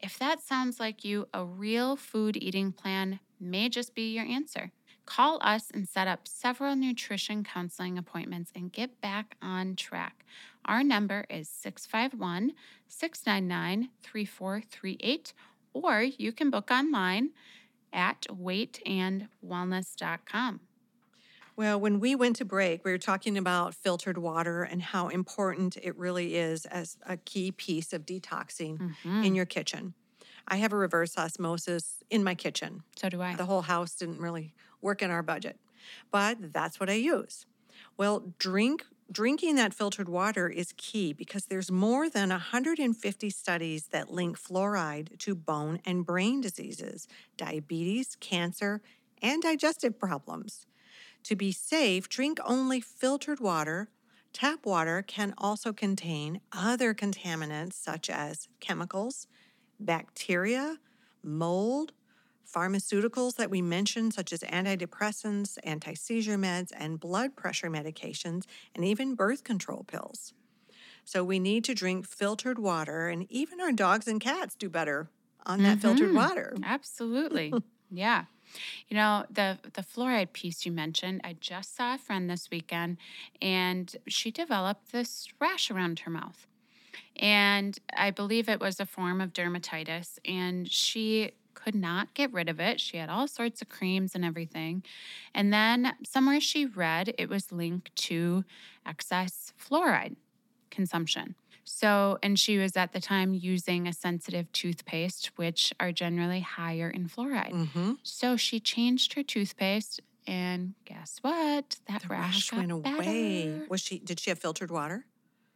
If 0.00 0.18
that 0.18 0.40
sounds 0.40 0.78
like 0.78 1.04
you, 1.04 1.26
a 1.34 1.44
real 1.44 1.96
food 1.96 2.36
eating 2.36 2.70
plan 2.72 3.18
may 3.40 3.68
just 3.68 3.94
be 3.94 4.14
your 4.14 4.24
answer. 4.24 4.70
Call 5.06 5.38
us 5.40 5.70
and 5.72 5.88
set 5.88 6.06
up 6.06 6.28
several 6.28 6.76
nutrition 6.76 7.42
counseling 7.42 7.98
appointments 7.98 8.52
and 8.54 8.72
get 8.72 9.00
back 9.00 9.36
on 9.40 9.74
track. 9.74 10.24
Our 10.66 10.84
number 10.84 11.24
is 11.30 11.48
651 11.48 12.52
699 12.86 13.88
3438, 14.02 15.32
or 15.72 16.02
you 16.02 16.32
can 16.32 16.50
book 16.50 16.70
online 16.70 17.30
at 17.92 18.26
weightandwellness.com. 18.30 20.60
Well, 21.58 21.80
when 21.80 21.98
we 21.98 22.14
went 22.14 22.36
to 22.36 22.44
break, 22.44 22.84
we 22.84 22.92
were 22.92 22.98
talking 22.98 23.36
about 23.36 23.74
filtered 23.74 24.16
water 24.16 24.62
and 24.62 24.80
how 24.80 25.08
important 25.08 25.76
it 25.82 25.96
really 25.98 26.36
is 26.36 26.64
as 26.66 26.96
a 27.04 27.16
key 27.16 27.50
piece 27.50 27.92
of 27.92 28.06
detoxing 28.06 28.78
Mhm. 28.78 29.26
in 29.26 29.34
your 29.34 29.44
kitchen. 29.44 29.94
I 30.46 30.58
have 30.58 30.72
a 30.72 30.76
reverse 30.76 31.18
osmosis 31.18 32.04
in 32.10 32.22
my 32.22 32.36
kitchen. 32.36 32.84
So 32.94 33.08
do 33.08 33.20
I. 33.20 33.34
The 33.34 33.46
whole 33.46 33.62
house 33.62 33.96
didn't 33.96 34.20
really 34.20 34.54
work 34.80 35.02
in 35.02 35.10
our 35.10 35.24
budget, 35.24 35.58
but 36.12 36.52
that's 36.52 36.78
what 36.78 36.88
I 36.88 36.92
use. 36.92 37.44
Well, 37.96 38.32
drink 38.38 38.86
drinking 39.10 39.56
that 39.56 39.74
filtered 39.74 40.08
water 40.08 40.48
is 40.48 40.74
key 40.76 41.12
because 41.12 41.46
there's 41.46 41.72
more 41.72 42.08
than 42.08 42.30
150 42.30 43.30
studies 43.30 43.88
that 43.88 44.12
link 44.12 44.38
fluoride 44.38 45.18
to 45.18 45.34
bone 45.34 45.80
and 45.84 46.06
brain 46.06 46.40
diseases, 46.40 47.08
diabetes, 47.36 48.16
cancer, 48.20 48.80
and 49.20 49.42
digestive 49.42 49.98
problems. 49.98 50.66
To 51.24 51.36
be 51.36 51.52
safe, 51.52 52.08
drink 52.08 52.38
only 52.44 52.80
filtered 52.80 53.40
water. 53.40 53.90
Tap 54.32 54.64
water 54.66 55.02
can 55.02 55.34
also 55.38 55.72
contain 55.72 56.40
other 56.52 56.94
contaminants 56.94 57.74
such 57.74 58.08
as 58.10 58.48
chemicals, 58.60 59.26
bacteria, 59.80 60.78
mold, 61.22 61.92
pharmaceuticals 62.46 63.36
that 63.36 63.50
we 63.50 63.62
mentioned, 63.62 64.14
such 64.14 64.32
as 64.32 64.40
antidepressants, 64.40 65.58
anti 65.64 65.94
seizure 65.94 66.38
meds, 66.38 66.72
and 66.74 67.00
blood 67.00 67.36
pressure 67.36 67.70
medications, 67.70 68.44
and 68.74 68.84
even 68.84 69.14
birth 69.14 69.44
control 69.44 69.84
pills. 69.84 70.32
So 71.04 71.24
we 71.24 71.38
need 71.40 71.64
to 71.64 71.74
drink 71.74 72.06
filtered 72.06 72.58
water, 72.58 73.08
and 73.08 73.30
even 73.32 73.60
our 73.60 73.72
dogs 73.72 74.08
and 74.08 74.20
cats 74.20 74.56
do 74.56 74.70
better 74.70 75.10
on 75.46 75.62
that 75.62 75.80
filtered 75.80 76.12
Mhm. 76.12 76.14
water. 76.14 76.58
Absolutely. 76.62 77.58
yeah. 77.90 78.26
You 78.88 78.96
know, 78.96 79.24
the 79.30 79.58
the 79.74 79.82
fluoride 79.82 80.32
piece 80.32 80.64
you 80.64 80.72
mentioned, 80.72 81.20
I 81.24 81.36
just 81.40 81.76
saw 81.76 81.94
a 81.94 81.98
friend 81.98 82.28
this 82.28 82.50
weekend 82.50 82.98
and 83.40 83.94
she 84.06 84.30
developed 84.30 84.92
this 84.92 85.28
rash 85.40 85.70
around 85.70 86.00
her 86.00 86.10
mouth. 86.10 86.46
And 87.16 87.78
I 87.96 88.10
believe 88.10 88.48
it 88.48 88.60
was 88.60 88.78
a 88.78 88.86
form 88.86 89.20
of 89.20 89.32
dermatitis 89.32 90.18
and 90.24 90.70
she 90.70 91.32
could 91.54 91.74
not 91.74 92.14
get 92.14 92.32
rid 92.32 92.48
of 92.48 92.60
it. 92.60 92.80
She 92.80 92.98
had 92.98 93.10
all 93.10 93.26
sorts 93.26 93.60
of 93.60 93.68
creams 93.68 94.14
and 94.14 94.24
everything. 94.24 94.84
And 95.34 95.52
then 95.52 95.94
somewhere 96.06 96.40
she 96.40 96.64
read 96.64 97.12
it 97.18 97.28
was 97.28 97.50
linked 97.50 97.94
to 97.96 98.44
excess 98.86 99.52
fluoride 99.58 100.16
consumption. 100.70 101.34
So, 101.68 102.18
and 102.22 102.38
she 102.38 102.58
was 102.58 102.76
at 102.76 102.92
the 102.92 103.00
time 103.00 103.34
using 103.34 103.86
a 103.86 103.92
sensitive 103.92 104.50
toothpaste, 104.52 105.32
which 105.36 105.72
are 105.78 105.92
generally 105.92 106.40
higher 106.40 106.88
in 106.88 107.08
fluoride. 107.08 107.52
Mm-hmm. 107.52 107.92
So 108.02 108.36
she 108.36 108.58
changed 108.58 109.12
her 109.14 109.22
toothpaste, 109.22 110.00
and 110.26 110.74
guess 110.84 111.18
what? 111.22 111.76
That 111.86 112.02
The 112.02 112.08
rash, 112.08 112.52
rash 112.52 112.58
went 112.58 112.72
away. 112.72 113.46
better. 113.58 113.66
Was 113.68 113.80
she? 113.82 113.98
Did 113.98 114.18
she 114.20 114.30
have 114.30 114.38
filtered 114.38 114.70
water? 114.70 115.06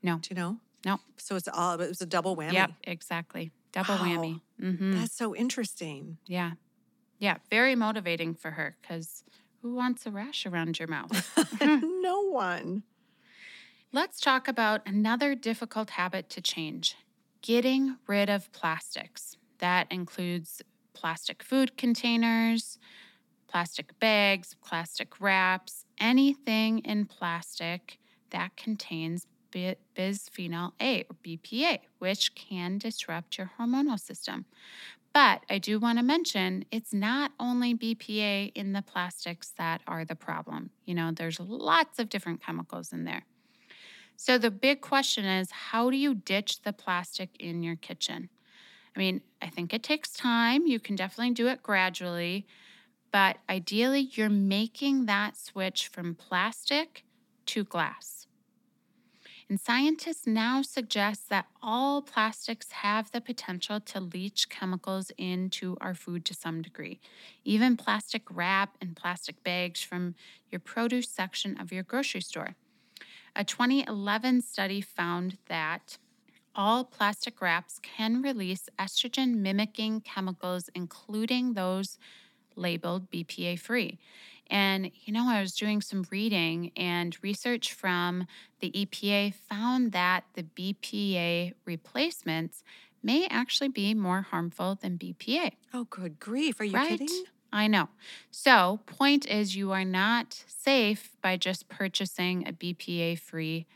No. 0.02 0.18
Do 0.18 0.28
you 0.30 0.36
know? 0.36 0.58
No. 0.84 0.98
So 1.16 1.36
it's 1.36 1.48
all. 1.48 1.80
It 1.80 1.88
was 1.88 2.00
a 2.02 2.06
double 2.06 2.36
whammy. 2.36 2.52
Yep, 2.54 2.70
exactly. 2.84 3.50
Double 3.72 3.96
whammy. 3.96 4.40
hmm 4.60 4.92
That's 5.00 5.16
so 5.16 5.34
interesting. 5.34 6.18
Yeah. 6.26 6.52
Yeah. 7.18 7.36
Very 7.50 7.74
motivating 7.74 8.34
for 8.34 8.50
her 8.52 8.76
because 8.82 9.24
who 9.62 9.74
wants 9.74 10.04
a 10.06 10.10
rash 10.10 10.44
around 10.44 10.78
your 10.78 10.88
mouth? 10.88 11.12
no 11.62 12.20
one. 12.30 12.82
Let's 13.94 14.20
talk 14.20 14.48
about 14.48 14.80
another 14.86 15.34
difficult 15.34 15.90
habit 15.90 16.30
to 16.30 16.40
change 16.40 16.96
getting 17.42 17.96
rid 18.06 18.30
of 18.30 18.50
plastics. 18.52 19.36
That 19.58 19.86
includes 19.90 20.62
plastic 20.94 21.42
food 21.42 21.76
containers, 21.76 22.78
plastic 23.48 23.98
bags, 24.00 24.56
plastic 24.64 25.20
wraps, 25.20 25.84
anything 26.00 26.80
in 26.80 27.06
plastic 27.06 27.98
that 28.30 28.56
contains 28.56 29.26
bisphenol 29.52 30.72
A 30.80 31.02
or 31.10 31.16
BPA, 31.22 31.80
which 31.98 32.34
can 32.34 32.78
disrupt 32.78 33.38
your 33.38 33.52
hormonal 33.58 34.00
system. 34.00 34.46
But 35.14 35.44
I 35.50 35.58
do 35.58 35.78
want 35.80 35.98
to 35.98 36.04
mention 36.04 36.64
it's 36.70 36.94
not 36.94 37.32
only 37.40 37.74
BPA 37.74 38.52
in 38.54 38.72
the 38.72 38.82
plastics 38.82 39.52
that 39.58 39.82
are 39.86 40.04
the 40.04 40.16
problem. 40.16 40.70
You 40.86 40.94
know, 40.94 41.12
there's 41.12 41.40
lots 41.40 41.98
of 41.98 42.08
different 42.08 42.42
chemicals 42.42 42.92
in 42.92 43.04
there. 43.04 43.24
So 44.16 44.38
the 44.38 44.50
big 44.50 44.80
question 44.80 45.24
is 45.24 45.50
how 45.50 45.90
do 45.90 45.96
you 45.96 46.14
ditch 46.14 46.62
the 46.62 46.72
plastic 46.72 47.30
in 47.38 47.62
your 47.62 47.76
kitchen? 47.76 48.28
I 48.94 48.98
mean, 48.98 49.22
I 49.40 49.48
think 49.48 49.72
it 49.72 49.82
takes 49.82 50.12
time. 50.12 50.66
You 50.66 50.80
can 50.80 50.96
definitely 50.96 51.34
do 51.34 51.48
it 51.48 51.62
gradually, 51.62 52.46
but 53.12 53.38
ideally, 53.48 54.10
you're 54.12 54.30
making 54.30 55.06
that 55.06 55.36
switch 55.36 55.88
from 55.88 56.14
plastic 56.14 57.04
to 57.46 57.64
glass. 57.64 58.26
And 59.48 59.60
scientists 59.60 60.26
now 60.26 60.62
suggest 60.62 61.28
that 61.28 61.46
all 61.62 62.02
plastics 62.02 62.72
have 62.72 63.10
the 63.12 63.20
potential 63.20 63.80
to 63.80 64.00
leach 64.00 64.48
chemicals 64.48 65.12
into 65.18 65.76
our 65.80 65.94
food 65.94 66.24
to 66.26 66.34
some 66.34 66.62
degree. 66.62 67.00
Even 67.44 67.76
plastic 67.76 68.22
wrap 68.30 68.76
and 68.80 68.96
plastic 68.96 69.42
bags 69.44 69.82
from 69.82 70.14
your 70.50 70.60
produce 70.60 71.08
section 71.08 71.56
of 71.60 71.72
your 71.72 71.82
grocery 71.82 72.20
store. 72.20 72.56
A 73.34 73.44
2011 73.44 74.42
study 74.42 74.80
found 74.80 75.38
that 75.46 75.96
all 76.54 76.84
plastic 76.84 77.40
wraps 77.40 77.80
can 77.82 78.20
release 78.20 78.68
estrogen 78.78 79.36
mimicking 79.36 80.02
chemicals, 80.02 80.68
including 80.74 81.54
those 81.54 81.98
labeled 82.56 83.10
BPA 83.10 83.58
free. 83.58 83.98
And, 84.50 84.90
you 85.04 85.14
know, 85.14 85.26
I 85.28 85.40
was 85.40 85.54
doing 85.54 85.80
some 85.80 86.04
reading, 86.10 86.72
and 86.76 87.16
research 87.22 87.72
from 87.72 88.26
the 88.60 88.70
EPA 88.70 89.32
found 89.32 89.92
that 89.92 90.24
the 90.34 90.42
BPA 90.42 91.54
replacements 91.64 92.62
may 93.02 93.26
actually 93.28 93.68
be 93.68 93.94
more 93.94 94.20
harmful 94.22 94.74
than 94.74 94.98
BPA. 94.98 95.52
Oh, 95.72 95.84
good 95.84 96.20
grief. 96.20 96.60
Are 96.60 96.64
you 96.64 96.74
right? 96.74 96.98
kidding? 96.98 97.24
I 97.52 97.66
know. 97.66 97.88
So, 98.30 98.80
point 98.86 99.26
is, 99.26 99.54
you 99.54 99.72
are 99.72 99.84
not 99.84 100.42
safe 100.46 101.10
by 101.20 101.36
just 101.36 101.68
purchasing 101.68 102.48
a 102.48 102.52
BPA 102.52 103.16
free 103.16 103.66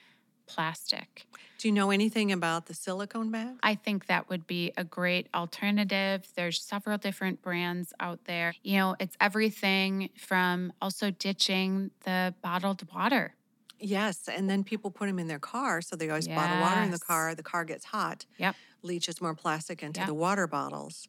plastic. 0.47 1.27
Do 1.59 1.69
you 1.69 1.73
know 1.73 1.91
anything 1.91 2.33
about 2.33 2.67
the 2.67 2.75
silicone 2.75 3.31
bag? 3.31 3.57
I 3.63 3.75
think 3.75 4.07
that 4.07 4.29
would 4.29 4.47
be 4.47 4.73
a 4.77 4.85
great 4.85 5.29
alternative. 5.35 6.29
There's 6.37 6.63
several 6.63 6.99
different 6.99 7.43
brands 7.43 7.93
out 8.01 8.25
there. 8.25 8.55
You 8.63 8.79
know, 8.79 8.97
it's 9.01 9.17
everything 9.21 10.11
from 10.17 10.73
also 10.81 11.11
ditching 11.11 11.91
the 12.05 12.35
bottled 12.43 12.91
water. 12.93 13.36
Yes, 13.79 14.29
and 14.29 14.49
then 14.49 14.65
people 14.65 14.91
put 14.91 15.07
them 15.07 15.19
in 15.19 15.27
their 15.29 15.39
car, 15.39 15.83
so 15.83 15.97
they 15.97 16.09
always 16.09 16.29
bottle 16.29 16.57
water 16.59 16.83
in 16.83 16.91
the 16.91 16.99
car. 16.99 17.35
The 17.35 17.43
car 17.43 17.65
gets 17.65 17.87
hot, 17.87 18.25
Yep. 18.39 18.57
leaches 18.83 19.21
more 19.21 19.35
plastic 19.35 19.83
into 19.83 20.01
Yep. 20.01 20.07
the 20.07 20.15
water 20.15 20.47
bottles. 20.47 21.09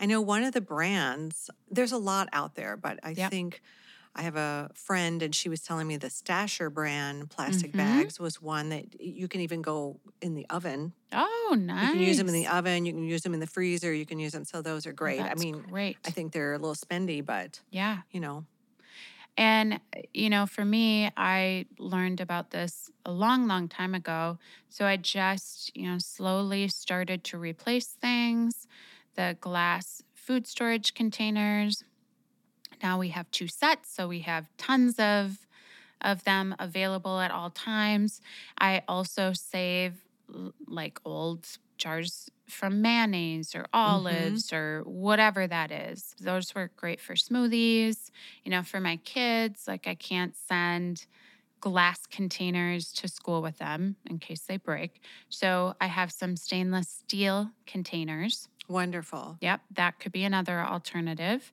I 0.00 0.06
know 0.06 0.20
one 0.20 0.42
of 0.42 0.52
the 0.52 0.60
brands. 0.60 1.50
There's 1.70 1.92
a 1.92 1.98
lot 1.98 2.28
out 2.32 2.54
there, 2.56 2.76
but 2.76 2.98
I 3.02 3.14
Yep. 3.14 3.30
think 3.30 3.62
I 4.16 4.22
have 4.22 4.36
a 4.36 4.70
friend, 4.74 5.22
and 5.22 5.34
she 5.34 5.48
was 5.48 5.62
telling 5.62 5.86
me 5.86 5.96
the 5.96 6.08
Stasher 6.08 6.72
brand 6.72 7.30
plastic 7.30 7.70
Mhm. 7.72 7.76
bags 7.76 8.18
was 8.18 8.42
one 8.42 8.68
that 8.70 9.00
you 9.00 9.28
can 9.28 9.40
even 9.42 9.62
go 9.62 10.00
in 10.20 10.34
the 10.34 10.46
oven. 10.50 10.94
Oh, 11.12 11.54
nice. 11.58 11.82
You 11.84 11.88
can 11.90 12.00
use 12.00 12.16
them 12.16 12.28
in 12.28 12.34
the 12.34 12.46
oven. 12.48 12.84
You 12.86 12.92
can 12.92 13.04
use 13.04 13.22
them 13.22 13.34
in 13.34 13.40
the 13.40 13.46
freezer. 13.46 13.92
You 13.92 14.06
can 14.06 14.18
use 14.18 14.32
them. 14.32 14.44
So 14.44 14.62
those 14.62 14.86
are 14.86 14.90
Oh, 14.90 14.94
great. 14.96 15.20
I 15.20 15.34
mean, 15.34 15.62
great. 15.62 15.98
I 16.04 16.10
think 16.10 16.32
they're 16.32 16.54
a 16.54 16.58
little 16.58 16.74
spendy, 16.74 17.24
but 17.24 17.60
yeah. 17.70 18.02
you 18.10 18.20
know, 18.20 18.46
And, 19.38 19.80
you 20.12 20.30
know, 20.30 20.46
for 20.46 20.64
me, 20.64 21.10
I 21.16 21.66
learned 21.78 22.20
about 22.20 22.50
this 22.50 22.90
a 23.06 23.12
long, 23.12 23.46
long 23.46 23.68
time 23.68 23.94
ago. 23.94 24.38
So 24.68 24.84
I 24.84 24.96
just, 24.96 25.76
you 25.76 25.88
know, 25.88 25.98
slowly 25.98 26.68
started 26.68 27.24
to 27.26 27.38
replace 27.38 27.86
things, 27.86 28.66
the 29.14 29.36
glass 29.40 30.02
food 30.14 30.48
storage 30.48 30.92
containers. 30.94 31.84
Now 32.82 32.98
we 32.98 33.08
have 33.10 33.30
two 33.30 33.48
sets, 33.48 33.90
so 33.94 34.08
we 34.08 34.20
have 34.20 34.48
tons 34.56 34.98
of 34.98 35.46
of 36.02 36.24
them 36.24 36.54
available 36.60 37.20
at 37.20 37.30
all 37.32 37.50
times. 37.50 38.20
I 38.58 38.82
also 38.88 39.32
save 39.32 39.94
like 40.68 41.00
old 41.04 41.46
jars 41.78 42.30
from 42.48 42.82
mayonnaise 42.82 43.54
or 43.54 43.62
mm-hmm. 43.62 43.78
olives 43.78 44.52
or 44.52 44.82
whatever 44.84 45.46
that 45.46 45.70
is. 45.70 46.14
Those 46.20 46.54
work 46.54 46.76
great 46.76 47.00
for 47.00 47.14
smoothies. 47.14 48.10
You 48.44 48.50
know, 48.50 48.62
for 48.62 48.80
my 48.80 48.96
kids, 48.96 49.66
like 49.66 49.86
I 49.86 49.94
can't 49.94 50.36
send 50.36 51.06
glass 51.60 52.06
containers 52.06 52.92
to 52.92 53.08
school 53.08 53.42
with 53.42 53.58
them 53.58 53.96
in 54.08 54.18
case 54.18 54.42
they 54.42 54.56
break. 54.56 55.00
So 55.28 55.74
I 55.80 55.86
have 55.86 56.12
some 56.12 56.36
stainless 56.36 56.88
steel 56.88 57.50
containers. 57.66 58.48
wonderful. 58.68 59.38
Yep, 59.40 59.62
that 59.72 59.98
could 59.98 60.12
be 60.12 60.24
another 60.24 60.60
alternative. 60.60 61.52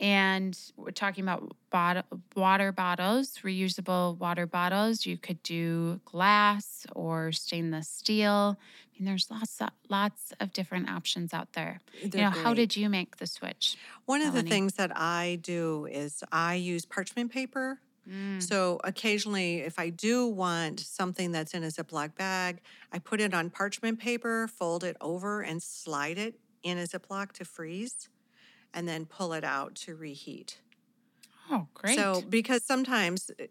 And 0.00 0.56
we're 0.76 0.92
talking 0.92 1.24
about 1.24 1.56
bot- 1.70 2.06
water 2.36 2.70
bottles, 2.70 3.38
reusable 3.42 4.16
water 4.18 4.46
bottles. 4.46 5.06
You 5.06 5.16
could 5.16 5.42
do 5.42 6.00
glass 6.04 6.86
or 6.94 7.32
stainless 7.32 7.88
steel. 7.88 8.56
I 8.60 8.98
mean, 8.98 9.06
there's 9.06 9.30
lots 9.30 9.60
of, 9.60 9.70
lots 9.88 10.32
of 10.38 10.52
different 10.52 10.88
options 10.88 11.34
out 11.34 11.52
there. 11.54 11.80
They're 12.02 12.20
you 12.20 12.24
know, 12.24 12.30
how 12.30 12.54
did 12.54 12.76
you 12.76 12.88
make 12.88 13.16
the 13.16 13.26
switch? 13.26 13.76
One 14.06 14.22
of 14.22 14.34
the 14.34 14.42
things 14.48 14.74
that 14.74 14.92
I 14.96 15.38
do 15.42 15.86
is 15.86 16.22
I 16.30 16.54
use 16.54 16.84
parchment 16.84 17.32
paper. 17.32 17.80
Mm, 18.08 18.40
So 18.42 18.80
occasionally, 18.84 19.58
if 19.58 19.78
I 19.78 19.90
do 19.90 20.26
want 20.28 20.80
something 20.80 21.32
that's 21.32 21.54
in 21.54 21.62
a 21.64 21.68
Ziploc 21.68 22.14
bag, 22.14 22.60
I 22.92 23.00
put 23.00 23.20
it 23.20 23.34
on 23.34 23.50
parchment 23.50 23.98
paper, 23.98 24.48
fold 24.48 24.84
it 24.84 24.96
over, 25.00 25.42
and 25.42 25.62
slide 25.62 26.18
it 26.18 26.38
in 26.62 26.78
a 26.78 26.82
Ziploc 26.84 27.32
to 27.32 27.44
freeze, 27.44 28.08
and 28.74 28.86
then 28.88 29.06
pull 29.06 29.32
it 29.32 29.44
out 29.44 29.74
to 29.74 29.96
reheat. 29.96 30.58
Oh, 31.50 31.66
great. 31.74 31.96
So 31.96 32.22
because 32.28 32.62
sometimes 32.64 33.30
uh, 33.40 33.44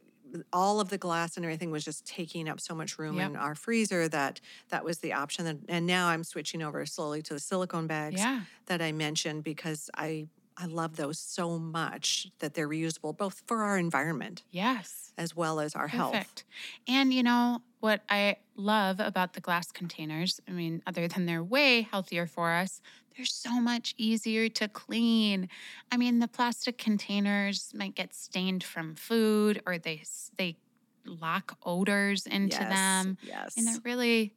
all 0.54 0.80
of 0.80 0.90
the 0.90 0.98
glass 0.98 1.36
and 1.38 1.46
everything 1.46 1.72
was 1.72 1.84
just 1.84 2.06
taking 2.06 2.48
up 2.50 2.60
so 2.60 2.76
much 2.76 3.00
room 3.00 3.16
Yep. 3.18 3.30
in 3.32 3.36
our 3.36 3.56
freezer 3.56 4.08
that 4.10 4.40
that 4.70 4.84
was 4.84 5.00
the 5.00 5.14
option. 5.14 5.64
And- 5.68 5.88
now 5.88 6.10
I'm 6.10 6.24
switching 6.24 6.62
over 6.62 6.86
slowly 6.86 7.22
to 7.24 7.34
the 7.34 7.40
silicone 7.40 7.88
bags 7.88 8.20
yeah. 8.22 8.42
that 8.68 8.82
I 8.82 8.92
mentioned 8.92 9.44
because 9.44 9.90
I 9.96 10.28
I 10.60 10.66
love 10.66 10.96
those 10.96 11.20
so 11.20 11.60
much 11.60 12.32
that 12.40 12.56
they're 12.56 12.68
reusable 12.68 13.16
both 13.16 13.44
for 13.46 13.62
our 13.62 13.78
environment 13.78 14.42
Yes. 14.50 15.14
as 15.16 15.36
well 15.36 15.60
as 15.60 15.76
our 15.76 15.88
health. 15.88 16.44
And 16.88 17.14
you 17.14 17.22
know 17.22 17.62
what 17.80 18.02
I 18.10 18.38
love 18.56 19.00
about 19.00 19.34
the 19.34 19.40
glass 19.40 19.72
containers? 19.72 20.42
I 20.48 20.52
mean, 20.52 20.82
other 20.88 21.08
than 21.08 21.28
they're 21.28 21.44
way 21.44 21.84
healthier 21.84 22.26
for 22.26 22.52
us, 22.54 22.82
they're 23.18 23.26
so 23.26 23.60
much 23.60 23.96
easier 23.98 24.48
to 24.48 24.68
clean. 24.68 25.50
I 25.92 25.98
mean, 25.98 26.20
the 26.20 26.28
plastic 26.28 26.78
containers 26.78 27.72
might 27.74 27.96
get 27.96 28.14
stained 28.14 28.64
from 28.64 28.96
food 28.96 29.62
or 29.66 29.78
they 29.78 30.04
they 30.38 30.58
lock 31.06 31.58
odors 31.66 32.28
into 32.28 32.58
yes, 32.58 32.70
them. 32.70 33.18
Yes. 33.24 33.58
And 33.58 33.68
they're 33.68 33.82
really 33.84 34.36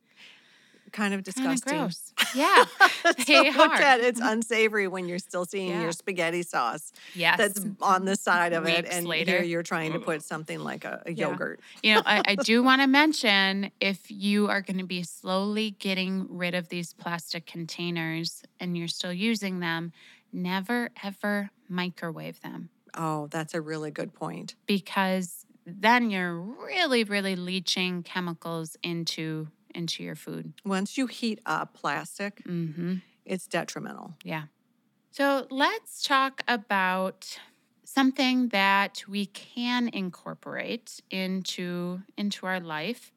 kind 0.92 1.14
of 1.14 1.20
kind 1.24 1.26
of 1.28 1.34
disgusting. 1.34 1.78
gross. 1.78 2.12
Yeah. 2.34 2.64
they 3.26 3.50
look 3.50 3.72
are. 3.72 3.82
at 3.82 4.00
it's 4.00 4.20
unsavory 4.22 4.86
when 4.86 5.08
you're 5.08 5.18
still 5.18 5.44
seeing 5.44 5.70
Yeah. 5.70 5.82
your 5.82 5.92
spaghetti 5.92 6.42
sauce 6.42 6.92
Yes. 7.14 7.38
that's 7.38 7.58
mm-hmm. 7.60 7.82
on 7.82 8.04
the 8.04 8.14
side 8.14 8.52
of 8.52 8.66
it, 8.68 8.86
and 8.88 9.06
later. 9.06 9.32
here 9.32 9.42
you're 9.42 9.62
trying 9.64 9.92
to 9.94 9.98
put 9.98 10.22
something 10.22 10.60
like 10.60 10.84
a, 10.84 11.02
a 11.06 11.12
Yeah. 11.12 11.28
yogurt. 11.30 11.60
You 11.82 11.94
know, 11.96 12.02
I, 12.06 12.22
I 12.24 12.34
do 12.36 12.62
want 12.68 12.82
to 12.82 12.86
mention 12.86 13.70
if 13.80 14.10
you 14.10 14.48
are 14.48 14.60
going 14.60 14.78
to 14.78 14.86
be 14.86 15.02
slowly 15.02 15.72
getting 15.72 16.26
rid 16.28 16.54
of 16.54 16.68
these 16.68 16.92
plastic 16.92 17.46
containers 17.46 18.42
and 18.60 18.76
you're 18.78 18.88
still 18.88 19.12
using 19.12 19.60
them, 19.60 19.92
never 20.32 20.90
ever 21.02 21.50
microwave 21.68 22.40
them 22.42 22.68
Oh, 22.94 23.26
that's 23.28 23.54
a 23.54 23.60
really 23.60 23.90
good 23.90 24.12
point. 24.14 24.54
because 24.66 25.46
then 25.66 26.10
you're 26.10 26.34
really, 26.40 27.04
really 27.04 27.36
leaching 27.36 28.02
chemicals 28.02 28.76
into 28.82 29.48
into 29.74 30.02
your 30.02 30.14
food. 30.16 30.52
Once 30.64 30.96
you 30.98 31.06
heat 31.06 31.40
up 31.46 31.74
plastic, 31.74 32.42
hmm 32.44 32.96
it's 33.24 33.46
detrimental. 33.46 34.14
Yeah. 34.24 34.44
So 35.12 35.46
let's 35.50 36.02
talk 36.02 36.42
about 36.48 37.38
something 37.84 38.48
that 38.48 39.04
we 39.08 39.26
can 39.26 39.88
incorporate 39.88 41.00
into 41.10 42.00
into 42.16 42.46
our 42.46 42.60
life. 42.60 43.12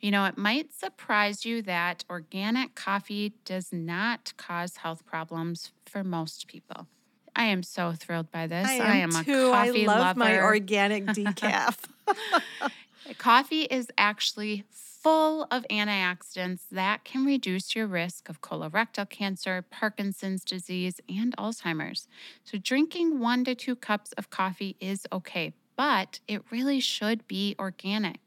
You 0.00 0.10
know, 0.10 0.26
it 0.26 0.36
might 0.36 0.74
surprise 0.74 1.44
you 1.46 1.62
that 1.62 2.04
organic 2.10 2.74
coffee 2.74 3.34
does 3.44 3.72
not 3.72 4.34
cause 4.36 4.76
health 4.76 5.06
problems 5.06 5.72
for 5.86 6.04
most 6.04 6.46
people. 6.46 6.88
I 7.36 7.44
am 7.44 7.62
so 7.62 7.92
thrilled 7.92 8.30
by 8.30 8.46
this. 8.46 8.66
I 8.66 8.96
am, 8.96 9.10
a 9.16 9.24
too. 9.24 9.50
coffee 9.50 9.84
I 9.84 9.86
love 9.86 10.16
lover. 10.16 10.18
my 10.18 10.40
organic 10.40 11.04
decaf. 11.06 11.78
Coffee 13.18 13.62
is 13.62 13.88
actually 13.98 14.64
full 15.04 15.44
of 15.52 15.64
antioxidants 15.70 16.68
that 16.70 17.04
can 17.04 17.26
reduce 17.26 17.76
your 17.76 17.86
risk 17.86 18.28
of 18.30 18.40
colorectal 18.42 19.08
cancer, 19.08 19.62
Parkinson's 19.70 20.44
disease, 20.44 21.00
and 21.08 21.36
Alzheimer's. 21.36 22.08
So, 22.44 22.58
drinking 22.58 23.20
one 23.20 23.44
to 23.44 23.54
two 23.54 23.76
cups 23.76 24.12
of 24.14 24.30
coffee 24.30 24.76
is 24.80 25.06
okay, 25.12 25.54
but 25.76 26.20
it 26.28 26.42
really 26.50 26.80
should 26.80 27.26
be 27.28 27.54
organic 27.58 28.20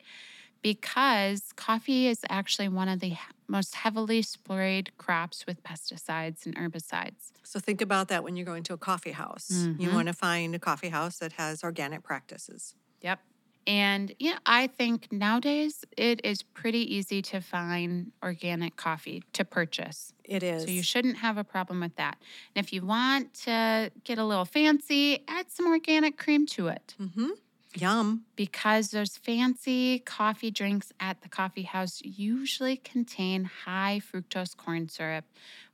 because 0.62 1.52
coffee 1.54 2.08
is 2.08 2.22
actually 2.30 2.70
one 2.70 2.90
of 2.90 3.00
the 3.00 3.16
most 3.48 3.76
heavily 3.76 4.22
sprayed 4.22 4.92
crops 4.98 5.46
with 5.48 5.64
pesticides 5.64 6.46
and 6.46 6.56
herbicides. 6.58 7.32
so 7.44 7.60
think 7.60 7.82
about 7.82 8.10
that 8.10 8.24
when 8.24 8.36
you're 8.36 8.46
going 8.46 8.64
to 8.64 8.74
a 8.74 8.78
coffee 8.78 9.12
house. 9.14 9.70
You 9.78 9.90
Mhm. 9.90 9.94
want 9.96 10.08
to 10.08 10.14
find 10.14 10.54
a 10.56 10.60
coffee 10.60 10.90
house 10.90 11.20
that 11.20 11.34
has 11.34 11.64
organic 11.64 12.04
practices. 12.04 12.76
Yep. 13.02 13.22
And 13.68 14.16
yeah, 14.18 14.38
I 14.46 14.68
think 14.68 15.12
nowadays 15.12 15.84
it 15.98 16.22
is 16.24 16.42
pretty 16.42 16.96
easy 16.96 17.22
to 17.24 17.42
find 17.42 18.14
organic 18.24 18.78
coffee 18.78 19.24
to 19.34 19.44
purchase. 19.44 20.14
It 20.24 20.42
is. 20.42 20.64
So 20.64 20.70
you 20.70 20.82
shouldn't 20.82 21.18
have 21.18 21.38
a 21.38 21.44
problem 21.44 21.82
with 21.82 21.98
that. 21.98 22.18
And 22.56 22.66
if 22.66 22.72
you 22.72 22.86
want 22.86 23.34
to 23.44 23.92
get 24.06 24.18
a 24.18 24.24
little 24.24 24.46
fancy, 24.46 25.24
add 25.28 25.52
some 25.52 25.68
organic 25.68 26.18
cream 26.18 26.46
to 26.48 26.68
it 26.68 26.96
mm-hmm. 27.00 27.32
Yum. 27.76 28.24
because 28.38 28.92
those 28.92 29.18
fancy 29.18 30.00
coffee 30.00 30.50
drinks 30.50 30.94
at 31.02 31.22
the 31.22 31.30
coffee 31.30 31.64
house 31.64 32.02
usually 32.04 32.78
contain 32.78 33.44
high 33.66 34.02
fructose 34.02 34.56
corn 34.56 34.88
syrup, 34.88 35.26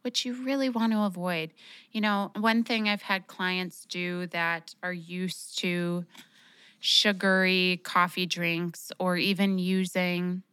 which 0.02 0.26
you 0.26 0.34
really 0.44 0.70
want 0.70 0.94
to 0.94 1.02
avoid. 1.04 1.52
You 1.92 2.02
know, 2.02 2.32
one 2.40 2.64
thing 2.64 2.90
I've 2.90 3.04
had 3.04 3.28
clients 3.28 3.86
do 3.86 4.26
that 4.28 4.74
are 4.82 4.94
used 4.94 5.60
to 5.60 6.06
sugary 6.88 7.80
coffee 7.86 8.26
drinks 8.26 8.92
or 9.00 9.16
even 9.16 9.58
using 9.58 10.44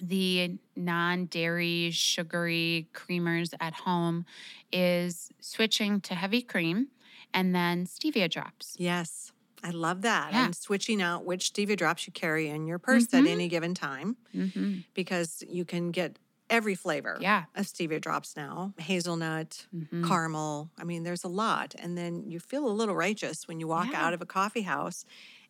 the 0.00 0.58
non 0.74 1.26
dairy 1.26 1.90
sugary 1.90 2.88
creamers 2.94 3.52
at 3.60 3.74
home 3.74 4.24
is 4.72 5.30
switching 5.40 6.00
to 6.00 6.14
heavy 6.14 6.40
cream 6.40 6.88
and 7.34 7.54
then 7.54 7.84
stevia 7.84 8.30
drops. 8.30 8.74
Yes. 8.78 9.32
I 9.62 9.68
love 9.70 10.00
that. 10.00 10.32
Yeah. 10.32 10.46
And 10.46 10.56
switching 10.56 11.02
out 11.02 11.26
which 11.26 11.52
stevia 11.52 11.76
drops 11.76 12.06
you 12.06 12.12
carry 12.14 12.48
in 12.48 12.66
your 12.66 12.78
purse 12.78 13.06
Mhm. 13.08 13.18
at 13.20 13.26
any 13.26 13.48
given 13.48 13.74
time 13.74 14.16
hmm 14.32 14.78
because 14.94 15.44
you 15.46 15.66
can 15.66 15.90
get 15.90 16.18
every 16.48 16.74
flavor 16.74 17.18
Yeah. 17.20 17.44
of 17.54 17.66
stevia 17.66 18.00
drops 18.00 18.34
now 18.36 18.72
hazelnut, 18.78 19.66
Mhm. 19.74 20.06
caramel. 20.08 20.70
I 20.78 20.84
mean, 20.84 21.02
there's 21.02 21.24
a 21.24 21.28
lot. 21.28 21.74
And 21.78 21.98
then 21.98 22.30
you 22.30 22.38
feel 22.40 22.66
a 22.66 22.72
little 22.80 22.94
righteous 22.94 23.46
when 23.48 23.60
you 23.60 23.66
walk 23.66 23.88
Yeah. 23.90 24.06
out 24.06 24.14
of 24.14 24.22
a 24.22 24.26
coffee 24.26 24.62
house 24.62 25.04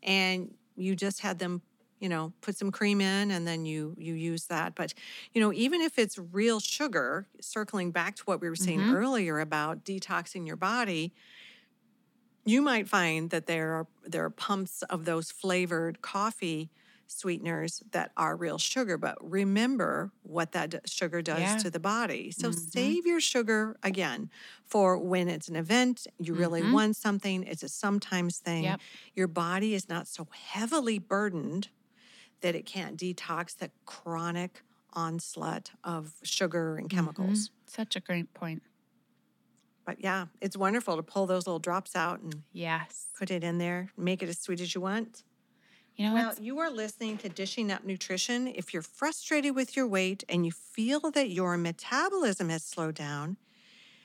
and 0.07 0.55
you 0.77 0.97
just 0.97 1.21
had 1.21 1.39
them 1.41 1.63
you 2.01 2.09
know 2.09 2.35
put 2.43 2.57
some 2.57 2.73
cream 2.73 3.01
in 3.01 3.31
and 3.31 3.47
then 3.47 3.67
you 3.67 3.95
you 3.99 4.15
use 4.15 4.47
that 4.49 4.75
but 4.77 4.95
you 5.35 5.41
know 5.41 5.53
even 5.53 5.81
if 5.83 5.99
it's 5.99 6.19
real 6.19 6.61
sugar 6.61 7.29
circling 7.41 7.93
back 7.93 8.17
to 8.17 8.25
what 8.25 8.41
we 8.41 8.49
were 8.51 8.57
saying 8.57 8.85
Mhm. 8.85 8.89
earlier 8.89 9.41
about 9.41 9.85
detoxing 9.85 10.47
your 10.47 10.57
body 10.57 11.15
you 12.45 12.63
might 12.63 12.89
find 12.89 13.31
that 13.31 13.47
there 13.47 13.75
are 13.75 13.89
there 14.05 14.25
are 14.25 14.31
pumps 14.31 14.83
of 14.85 15.05
those 15.05 15.31
flavored 15.31 16.01
coffee 16.03 16.71
sweeteners 17.09 17.83
that 17.93 18.13
are 18.17 18.37
real 18.37 18.59
sugar 18.59 18.99
but 18.99 19.17
remember 19.21 20.13
what 20.23 20.53
that 20.53 20.89
sugar 20.89 21.23
does 21.23 21.41
Yeah. 21.41 21.57
to 21.57 21.71
the 21.71 21.81
body 21.81 22.31
so 22.31 22.51
Mhm. 22.51 22.59
save 22.73 23.07
your 23.07 23.21
sugar 23.21 23.77
again 23.83 24.31
for 24.65 24.99
when 24.99 25.29
it's 25.29 25.49
an 25.49 25.57
event 25.57 26.07
you 26.19 26.35
really 26.35 26.63
Mhm. 26.63 26.73
want 26.73 26.97
something 26.97 27.43
it's 27.45 27.63
a 27.63 27.69
sometimes 27.69 28.39
thing 28.39 28.65
Yep. 28.65 28.81
your 29.15 29.29
body 29.29 29.75
is 29.75 29.89
not 29.89 30.09
so 30.09 30.27
heavily 30.33 30.99
burdened 30.99 31.71
that 32.43 32.55
it 32.55 32.67
can't 32.67 32.99
detox 33.01 33.57
the 33.57 33.71
chronic 33.87 34.63
onslaught 34.95 35.73
of 35.85 36.17
sugar 36.25 36.77
and 36.77 36.91
chemicals 36.91 37.51
Mhm. 37.51 37.51
Such 37.67 37.97
a 37.97 38.01
great 38.01 38.33
point. 38.35 38.63
but 39.85 40.01
yeah 40.03 40.27
it's 40.41 40.57
wonderful 40.57 40.97
to 40.97 41.03
pull 41.03 41.27
those 41.27 41.47
little 41.47 41.59
drops 41.61 41.95
out 41.97 42.21
and 42.21 42.43
Yes. 42.53 43.07
put 43.19 43.31
it 43.31 43.43
in 43.45 43.59
there, 43.59 43.91
make 43.97 44.23
it 44.23 44.29
as 44.29 44.39
sweet 44.41 44.61
as 44.61 44.75
you 44.75 44.81
want. 44.83 45.25
You 45.97 46.09
know 46.09 46.15
Well, 46.15 46.35
you 46.39 46.59
are 46.59 46.71
listening 46.71 47.17
to 47.19 47.31
Dishing 47.31 47.73
Up 47.73 47.83
Nutrition. 47.83 48.49
If 48.49 48.75
you're 48.75 48.83
frustrated 48.83 49.55
with 49.55 49.77
your 49.77 49.87
weight 49.87 50.25
and 50.29 50.45
you 50.45 50.53
feel 50.53 51.11
that 51.13 51.31
your 51.31 51.57
metabolism 51.57 52.51
has 52.51 52.63
slowed 52.63 52.97
down, 52.97 53.39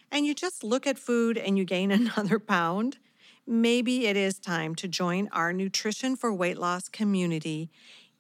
and 0.10 0.26
you 0.26 0.34
just 0.34 0.64
look 0.64 0.88
at 0.88 0.98
food 0.98 1.38
and 1.38 1.58
you 1.58 1.66
gain 1.66 1.92
another 1.92 2.40
pound, 2.40 2.98
maybe 3.46 4.08
it 4.08 4.16
is 4.16 4.40
time 4.40 4.74
to 4.76 4.88
join 4.88 5.28
our 5.34 5.52
Nutrition 5.52 6.16
for 6.16 6.34
Weight 6.34 6.58
Loss 6.58 6.88
community. 6.88 7.70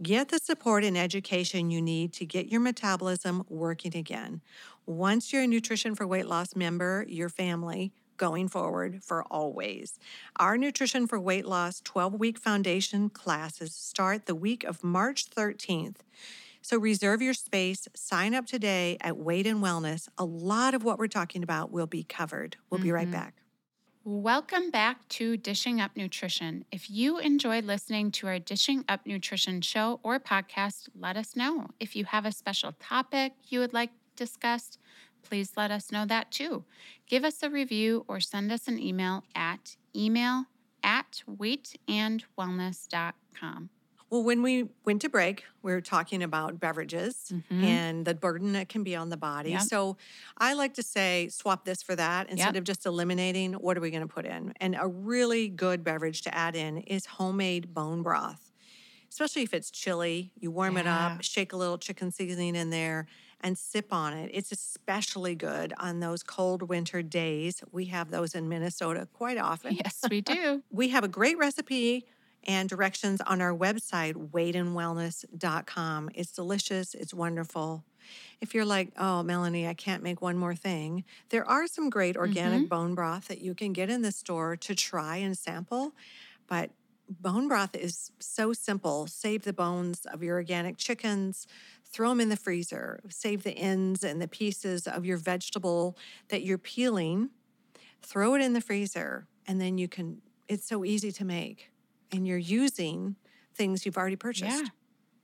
Get 0.02 0.30
the 0.30 0.40
support 0.40 0.84
and 0.84 0.98
education 0.98 1.72
you 1.72 1.82
need 1.82 2.12
to 2.14 2.26
get 2.26 2.48
your 2.48 2.60
metabolism 2.60 3.46
working 3.48 3.96
again. 3.96 4.42
Once 4.86 5.32
you're 5.32 5.44
a 5.44 5.48
Nutrition 5.48 5.96
for 5.96 6.06
Weight 6.06 6.26
Loss 6.26 6.58
member, 6.58 7.06
your 7.08 7.30
family 7.30 7.94
going 8.22 8.48
forward 8.48 9.04
for 9.04 9.24
always. 9.32 9.98
Our 10.36 10.56
Nutrition 10.56 11.08
for 11.08 11.20
Weight 11.20 11.44
Loss 11.44 11.82
12 11.82 12.14
week 12.20 12.38
foundation 12.38 13.10
classes 13.10 13.74
start 13.74 14.28
the 14.28 14.36
week 14.36 14.64
of 14.64 14.84
March 14.84 15.28
13th. 15.32 15.96
So 16.62 16.78
reserve 16.78 17.24
your 17.24 17.34
space, 17.34 17.88
sign 17.96 18.36
up 18.36 18.46
today 18.46 18.98
at 19.02 19.18
Weight 19.18 19.48
and 19.48 19.60
Wellness. 19.64 20.08
A 20.20 20.24
lot 20.24 20.76
of 20.76 20.84
what 20.84 21.00
we're 21.00 21.08
talking 21.08 21.42
about 21.42 21.72
will 21.72 21.88
be 21.88 22.04
covered. 22.04 22.58
We'll 22.70 22.80
be 22.80 22.92
right 22.92 23.08
Mhm. 23.08 23.12
back. 23.12 23.42
Welcome 24.04 24.70
back 24.70 25.08
to 25.10 25.36
Dishing 25.36 25.82
Up 25.82 25.98
Nutrition. 25.98 26.66
If 26.72 26.92
you 26.92 27.18
enjoyed 27.18 27.66
listening 27.66 28.12
to 28.12 28.28
our 28.28 28.38
Dishing 28.38 28.86
Up 28.88 29.08
Nutrition 29.08 29.62
show 29.62 30.00
or 30.04 30.20
podcast, 30.20 30.90
let 30.94 31.18
us 31.18 31.36
know. 31.36 31.70
If 31.80 31.96
you 31.96 32.06
have 32.06 32.26
a 32.28 32.32
special 32.32 32.74
topic 32.74 33.34
you 33.48 33.60
would 33.62 33.74
like 33.74 33.90
discussed, 34.16 34.78
please 35.24 35.54
let 35.58 35.72
us 35.72 35.92
know 35.92 36.06
that 36.06 36.32
too. 36.32 36.64
Give 37.08 37.24
us 37.24 37.42
a 37.44 37.50
review 37.50 38.06
or 38.08 38.20
send 38.20 38.52
us 38.52 38.68
an 38.68 38.80
email 38.80 39.24
at 39.36 39.76
email 39.96 40.46
at 40.84 41.24
weightandwellness.com. 41.30 43.70
Well, 44.10 44.24
when 44.24 44.42
we 44.42 44.68
went 44.84 45.02
to 45.04 45.10
break, 45.10 45.46
we 45.62 45.72
were 45.72 45.80
talking 45.80 46.22
about 46.22 46.60
beverages 46.60 47.32
Mhm. 47.32 47.64
and 47.64 48.06
the 48.06 48.14
burden 48.14 48.52
that 48.54 48.68
can 48.68 48.84
be 48.84 48.94
on 48.94 49.08
the 49.08 49.16
body. 49.16 49.52
Yep. 49.52 49.62
So 49.62 49.96
I 50.38 50.52
like 50.54 50.74
to 50.74 50.84
say 50.84 51.30
swap 51.30 51.64
this 51.64 51.82
for 51.82 51.96
that 51.96 52.30
instead 52.30 52.56
Yep. 52.56 52.62
of 52.62 52.64
just 52.66 52.86
eliminating 52.86 53.54
what 53.54 53.78
are 53.78 53.82
we 53.82 53.90
going 53.90 54.06
to 54.06 54.14
put 54.14 54.26
in. 54.26 54.52
And 54.60 54.76
a 54.78 54.86
really 54.86 55.48
good 55.48 55.86
beverage 55.86 56.24
to 56.24 56.36
add 56.36 56.58
in 56.58 56.80
is 56.80 57.06
homemade 57.06 57.74
bone 57.74 58.04
broth. 58.04 58.52
Especially 59.10 59.44
if 59.44 59.54
it's 59.54 59.72
chilly, 59.72 60.32
you 60.40 60.52
warm 60.52 60.76
it 60.78 60.88
up, 60.88 61.22
shake 61.22 61.54
a 61.54 61.58
little 61.58 61.78
chicken 61.78 62.12
seasoning 62.12 62.56
in 62.56 62.70
there, 62.70 63.08
and 63.42 63.58
sip 63.58 63.92
on 63.92 64.14
it. 64.14 64.32
It's 64.34 64.52
especially 64.52 65.36
good 65.36 65.74
on 65.78 66.00
those 66.00 66.24
cold 66.24 66.64
winter 66.64 67.02
days. 67.02 67.64
We 67.72 67.86
have 67.86 68.12
those 68.12 68.36
in 68.36 68.48
Minnesota 68.50 69.08
quite 69.14 69.38
often. 69.38 69.76
Yes, 69.76 70.02
we 70.10 70.22
do. 70.22 70.64
We 70.72 70.90
have 70.90 71.04
a 71.04 71.08
great 71.08 71.38
recipe 71.38 72.06
and 72.46 72.68
directions 72.68 73.22
on 73.22 73.42
our 73.42 73.54
website, 73.54 74.14
weightandwellness.com. 74.14 76.10
It's 76.16 76.32
delicious, 76.32 76.94
it's 76.94 77.14
wonderful. 77.14 77.84
If 78.40 78.56
you're 78.56 78.66
like, 78.66 78.92
oh, 78.98 79.22
Melanie, 79.22 79.68
I 79.68 79.76
can't 79.76 80.02
make 80.02 80.22
one 80.22 80.38
more 80.38 80.56
thing, 80.56 81.04
there 81.30 81.48
are 81.48 81.68
some 81.68 81.90
great 81.90 82.18
organic 82.18 82.62
mm-hmm. 82.62 82.68
bone 82.68 82.96
broth 82.96 83.28
that 83.28 83.42
you 83.42 83.54
can 83.54 83.74
get 83.74 83.90
in 83.90 84.02
the 84.02 84.12
store 84.12 84.56
to 84.58 84.74
try 84.74 85.18
and 85.18 85.38
sample. 85.38 85.94
But 86.48 86.72
bone 87.20 87.48
broth 87.48 87.76
is 87.76 88.12
so 88.20 88.54
simple. 88.54 89.08
Save 89.08 89.44
the 89.44 89.54
bones 89.54 90.06
of 90.06 90.24
your 90.24 90.36
organic 90.36 90.78
chickens, 90.78 91.48
throw 91.92 92.10
them 92.10 92.20
in 92.22 92.30
the 92.30 92.38
freezer, 92.38 93.02
save 93.10 93.44
the 93.44 93.52
ends 93.52 94.04
and 94.04 94.22
the 94.22 94.28
pieces 94.28 94.88
of 94.88 95.06
your 95.06 95.18
vegetable 95.18 95.98
that 96.30 96.44
you're 96.44 96.58
peeling, 96.58 97.30
throw 98.02 98.36
it 98.36 98.42
in 98.42 98.54
the 98.54 98.62
freezer, 98.62 99.28
and 99.48 99.60
then 99.60 99.78
you 99.78 99.88
can, 99.88 100.22
it's 100.48 100.66
so 100.66 100.86
easy 100.86 101.12
to 101.12 101.26
make. 101.26 101.72
And 102.12 102.28
you're 102.28 102.38
using 102.38 103.16
things 103.56 103.86
you've 103.86 103.98
already 103.98 104.16
purchased. 104.16 104.64
Yeah. 104.64 104.70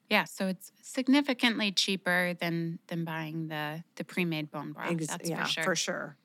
Yeah, 0.10 0.23
so 0.23 0.47
it's 0.47 0.71
significantly 0.82 1.71
cheaper 1.71 2.34
than 2.39 2.80
than 2.88 3.03
buying 3.03 3.49
the 3.49 3.84
the 3.95 4.06
pre-made 4.06 4.49
bone 4.49 4.71
broth. 4.71 4.91
Ex- 4.91 5.08
that's 5.08 5.30
yeah, 5.30 5.43
for 5.43 5.49
sure. 5.49 5.63
for 5.63 5.75
sure. 5.75 6.17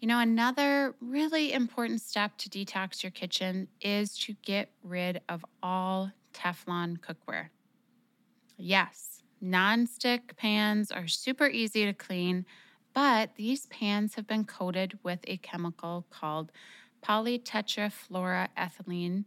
You 0.00 0.06
know, 0.06 0.20
another 0.20 0.94
really 1.00 1.52
important 1.52 2.00
step 2.00 2.36
to 2.38 2.48
detox 2.48 3.02
your 3.02 3.10
kitchen 3.10 3.66
is 3.80 4.16
to 4.18 4.34
get 4.42 4.70
rid 4.82 5.20
of 5.28 5.44
all 5.62 6.12
Teflon 6.32 6.98
cookware. 6.98 7.48
Yes, 8.56 9.23
nonstick 9.42 10.36
pans 10.36 10.90
are 10.90 11.08
super 11.08 11.46
easy 11.46 11.84
to 11.84 11.92
clean, 11.92 12.46
but 12.92 13.36
these 13.36 13.66
pans 13.66 14.14
have 14.14 14.26
been 14.26 14.44
coated 14.44 14.98
with 15.02 15.20
a 15.24 15.36
chemical 15.38 16.06
called 16.10 16.52
polytetrafluoroethylene. 17.02 19.24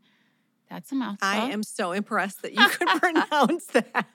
That's 0.69 0.91
a 0.91 0.95
mouthful. 0.95 1.27
I 1.27 1.49
am 1.51 1.63
so 1.63 1.93
impressed 1.93 2.41
that 2.41 2.53
you 2.53 2.67
could 2.69 2.87
pronounce 3.01 3.67
that. 3.67 4.05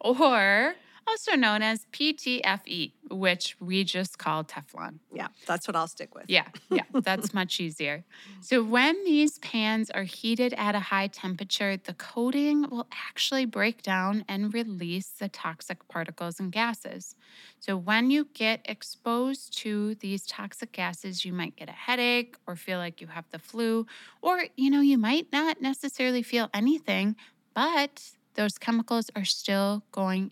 or 0.00 0.74
also 1.10 1.34
known 1.34 1.62
as 1.62 1.86
PTFE, 1.92 2.92
which 3.10 3.56
we 3.60 3.82
just 3.84 4.18
call 4.18 4.44
Teflon. 4.44 5.00
Yeah, 5.12 5.28
that's 5.46 5.66
what 5.66 5.74
I'll 5.74 5.88
stick 5.88 6.14
with. 6.14 6.26
Yeah, 6.28 6.46
yeah, 6.70 6.84
that's 7.02 7.34
much 7.40 7.58
easier. 7.58 8.04
So, 8.40 8.62
when 8.62 9.04
these 9.04 9.38
pans 9.38 9.90
are 9.90 10.04
heated 10.04 10.54
at 10.54 10.74
a 10.74 10.80
high 10.80 11.08
temperature, 11.08 11.76
the 11.76 11.94
coating 11.94 12.62
will 12.70 12.86
actually 13.08 13.44
break 13.44 13.82
down 13.82 14.24
and 14.28 14.54
release 14.54 15.08
the 15.08 15.28
toxic 15.28 15.88
particles 15.88 16.38
and 16.38 16.52
gases. 16.52 17.16
So, 17.58 17.76
when 17.76 18.10
you 18.10 18.28
get 18.32 18.60
exposed 18.64 19.56
to 19.58 19.96
these 19.96 20.26
toxic 20.26 20.70
gases, 20.72 21.24
you 21.24 21.32
might 21.32 21.56
get 21.56 21.68
a 21.68 21.72
headache 21.72 22.36
or 22.46 22.54
feel 22.54 22.78
like 22.78 23.00
you 23.00 23.08
have 23.08 23.24
the 23.30 23.38
flu, 23.38 23.86
or 24.22 24.44
you 24.56 24.70
know, 24.70 24.80
you 24.80 24.98
might 24.98 25.26
not 25.32 25.60
necessarily 25.60 26.22
feel 26.22 26.48
anything, 26.54 27.16
but 27.52 28.12
those 28.34 28.58
chemicals 28.58 29.10
are 29.16 29.24
still 29.24 29.82
going 29.90 30.28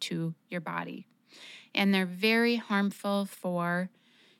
into 0.00 0.34
your 0.48 0.60
body. 0.60 1.06
And 1.74 1.94
they're 1.94 2.06
very 2.06 2.56
harmful 2.56 3.26
for 3.26 3.90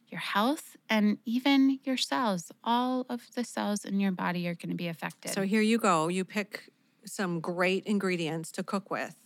your 0.08 0.20
health 0.20 0.76
and 0.88 1.18
even 1.24 1.78
your 1.84 1.96
cells. 1.96 2.50
All 2.64 3.06
of 3.08 3.22
the 3.34 3.44
cells 3.44 3.84
in 3.84 4.00
your 4.00 4.10
body 4.10 4.48
are 4.48 4.54
going 4.54 4.70
to 4.70 4.76
be 4.76 4.88
affected. 4.88 5.32
So 5.32 5.42
here 5.42 5.60
you 5.60 5.78
go. 5.78 6.08
You 6.08 6.24
pick 6.24 6.70
some 7.04 7.40
great 7.40 7.84
ingredients 7.86 8.50
to 8.52 8.62
cook 8.62 8.90
with, 8.90 9.16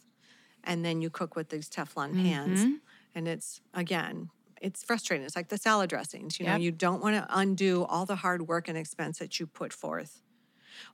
and 0.62 0.84
then 0.84 1.00
you 1.00 1.08
cook 1.10 1.34
with 1.36 1.48
these 1.48 1.68
Teflon 1.70 2.14
pans. 2.14 2.64
Mhm. 2.64 2.80
And 3.14 3.28
it's, 3.28 3.60
again, 3.72 4.30
it's 4.60 4.84
frustrating. 4.84 5.24
It's 5.24 5.36
like 5.36 5.48
the 5.48 5.58
salad 5.58 5.88
dressings. 5.88 6.38
You 6.38 6.46
know, 6.46 6.56
you 6.56 6.70
don't 6.70 7.02
want 7.02 7.16
to 7.16 7.26
undo 7.30 7.84
all 7.84 8.04
the 8.06 8.16
hard 8.16 8.46
work 8.48 8.68
and 8.68 8.76
expense 8.76 9.18
that 9.18 9.40
you 9.40 9.46
put 9.46 9.72
forth. 9.72 10.22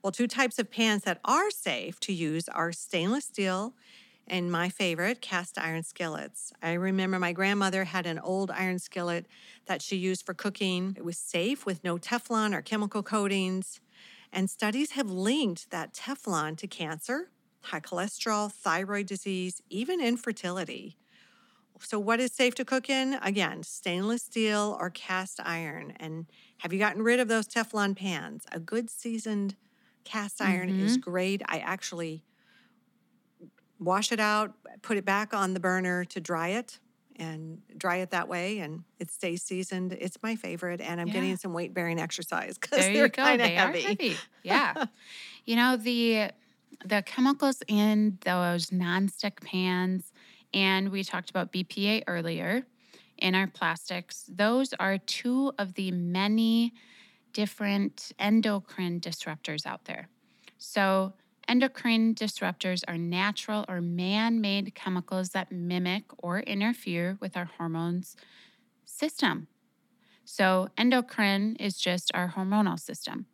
Well, 0.03 0.11
two 0.11 0.27
types 0.27 0.59
of 0.59 0.71
pans 0.71 1.03
that 1.03 1.19
are 1.25 1.49
safe 1.51 1.99
to 2.01 2.13
use 2.13 2.47
are 2.49 2.71
stainless 2.71 3.25
steel 3.25 3.75
and 4.27 4.51
my 4.51 4.69
favorite, 4.69 5.21
cast 5.21 5.57
iron 5.57 5.83
skillets. 5.83 6.53
I 6.61 6.73
remember 6.73 7.19
my 7.19 7.33
grandmother 7.33 7.83
had 7.83 8.05
an 8.05 8.19
old 8.19 8.51
iron 8.51 8.79
skillet 8.79 9.25
that 9.65 9.81
she 9.81 9.97
used 9.97 10.25
for 10.25 10.33
cooking. 10.33 10.95
It 10.97 11.03
was 11.03 11.17
safe 11.17 11.65
with 11.65 11.83
no 11.83 11.97
Teflon 11.97 12.53
or 12.53 12.61
chemical 12.61 13.03
coatings. 13.03 13.81
And 14.31 14.49
studies 14.49 14.91
have 14.91 15.09
linked 15.09 15.71
that 15.71 15.93
Teflon 15.93 16.57
to 16.57 16.67
cancer, 16.67 17.29
high 17.61 17.81
cholesterol, 17.81 18.51
thyroid 18.51 19.07
disease, 19.07 19.61
even 19.69 19.99
infertility. 19.99 20.97
So, 21.79 21.99
what 21.99 22.19
is 22.19 22.31
safe 22.31 22.55
to 22.55 22.65
cook 22.65 22.89
in? 22.89 23.15
Again, 23.21 23.63
stainless 23.63 24.23
steel 24.23 24.77
or 24.79 24.89
cast 24.89 25.39
iron. 25.43 25.93
And 25.99 26.27
have 26.59 26.71
you 26.71 26.79
gotten 26.79 27.01
rid 27.01 27.19
of 27.19 27.27
those 27.27 27.47
Teflon 27.47 27.95
pans? 27.95 28.45
A 28.51 28.59
good 28.59 28.89
seasoned 28.89 29.55
cast 30.03 30.41
iron 30.41 30.69
is 30.69 30.93
mm-hmm. 30.93 31.09
great. 31.09 31.41
I 31.47 31.57
actually 31.57 32.23
wash 33.81 34.11
it 34.13 34.19
out, 34.21 34.53
put 34.83 34.97
it 34.97 35.05
back 35.05 35.33
on 35.33 35.53
the 35.53 35.59
burner 35.59 36.05
to 36.05 36.21
dry 36.21 36.49
it, 36.49 36.79
and 37.17 37.61
dry 37.77 37.97
it 37.97 38.11
that 38.11 38.27
way 38.29 38.59
and 38.59 38.83
it 38.99 39.11
stays 39.11 39.43
seasoned. 39.43 39.93
It's 39.93 40.17
my 40.23 40.35
favorite 40.35 40.81
and 40.81 40.99
I'm 41.01 41.07
Yeah. 41.07 41.13
getting 41.13 41.37
some 41.37 41.53
weight 41.53 41.73
bearing 41.73 41.99
exercise 41.99 42.57
because 42.57 42.87
they're 42.93 43.09
kind 43.09 43.41
of 43.41 43.49
heavy. 43.49 43.81
heavy. 43.81 44.17
Yeah. 44.43 44.85
you 45.45 45.55
know, 45.55 45.77
the 45.77 46.31
the 46.85 47.03
chemicals 47.03 47.61
in 47.67 48.17
those 48.25 48.71
nonstick 48.71 49.41
pans, 49.43 50.11
and 50.53 50.89
we 50.89 51.03
talked 51.03 51.29
about 51.29 51.51
BPA 51.51 52.03
earlier 52.07 52.65
in 53.17 53.35
our 53.35 53.47
plastics, 53.47 54.25
those 54.27 54.73
are 54.73 54.97
two 54.97 55.53
of 55.59 55.75
the 55.75 55.91
many 55.91 56.73
different 57.33 58.11
endocrine 58.19 58.99
disruptors 58.99 59.65
out 59.65 59.85
there. 59.85 60.09
So 60.57 61.13
Endocrine 61.51 62.15
disruptors 62.15 62.81
are 62.87 62.97
natural 62.97 63.65
or 63.67 63.81
man 63.81 64.39
made 64.39 64.73
chemicals 64.73 65.31
that 65.31 65.51
mimic 65.51 66.05
or 66.17 66.39
interfere 66.39 67.17
with 67.19 67.35
our 67.35 67.43
hormones 67.43 68.15
system. 68.85 69.49
So, 70.23 70.69
endocrine 70.77 71.57
is 71.57 71.75
just 71.75 72.09
our 72.13 72.29
hormonal 72.37 72.79
system. 72.79 73.25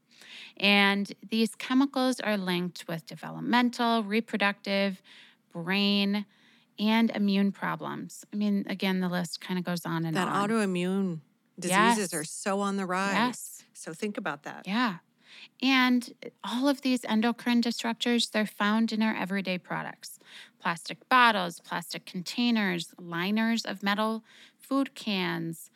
And 0.60 1.14
these 1.30 1.54
chemicals 1.54 2.20
are 2.20 2.38
linked 2.38 2.86
with 2.88 3.06
developmental, 3.06 4.02
reproductive, 4.02 5.00
brain, 5.54 6.26
and 6.80 7.12
immune 7.12 7.52
problems. 7.52 8.26
I 8.34 8.36
mean, 8.36 8.66
again, 8.68 9.00
the 9.00 9.10
list 9.10 9.42
kind 9.42 9.60
of 9.60 9.64
goes 9.64 9.86
on 9.86 10.06
and 10.06 10.18
That 10.18 10.28
on. 10.28 10.48
That 10.50 10.56
autoimmune 10.56 11.20
Yes. 11.62 11.98
diseases 11.98 12.14
are 12.16 12.24
so 12.24 12.62
on 12.62 12.78
the 12.78 12.88
rise. 12.88 13.14
Yes. 13.14 13.64
So 13.74 13.94
think 13.94 14.18
about 14.18 14.42
that. 14.42 14.66
Yeah. 14.66 14.98
And 15.62 16.14
all 16.44 16.68
of 16.68 16.82
these 16.82 17.06
endocrine 17.06 17.62
disruptors, 17.62 18.32
they're 18.32 18.46
found 18.46 18.92
in 18.92 19.02
our 19.02 19.16
everyday 19.16 19.58
products 19.58 20.20
plastic 20.60 21.08
bottles, 21.08 21.60
plastic 21.60 22.06
containers, 22.06 22.94
liners 23.00 23.64
of 23.64 23.84
metal 23.84 24.24
food 24.58 24.96
cans, 24.96 25.70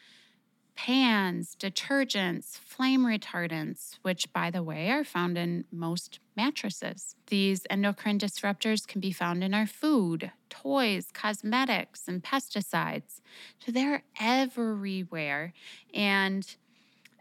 pans, 0.75 1.55
detergents, 1.59 2.57
flame 2.57 3.05
retardants, 3.05 3.99
which, 4.01 4.31
by 4.33 4.49
the 4.49 4.63
way, 4.63 4.89
are 4.89 5.03
found 5.03 5.37
in 5.37 5.63
most 5.71 6.19
mattresses. 6.35 7.15
These 7.27 7.61
endocrine 7.69 8.17
disruptors 8.17 8.87
can 8.87 8.99
be 8.99 9.11
found 9.11 9.43
in 9.43 9.53
our 9.53 9.67
food, 9.67 10.31
toys, 10.49 11.09
cosmetics, 11.13 12.07
and 12.07 12.23
pesticides. 12.23 13.21
So 13.59 13.71
they're 13.71 14.03
everywhere. 14.19 15.53
And 15.93 16.55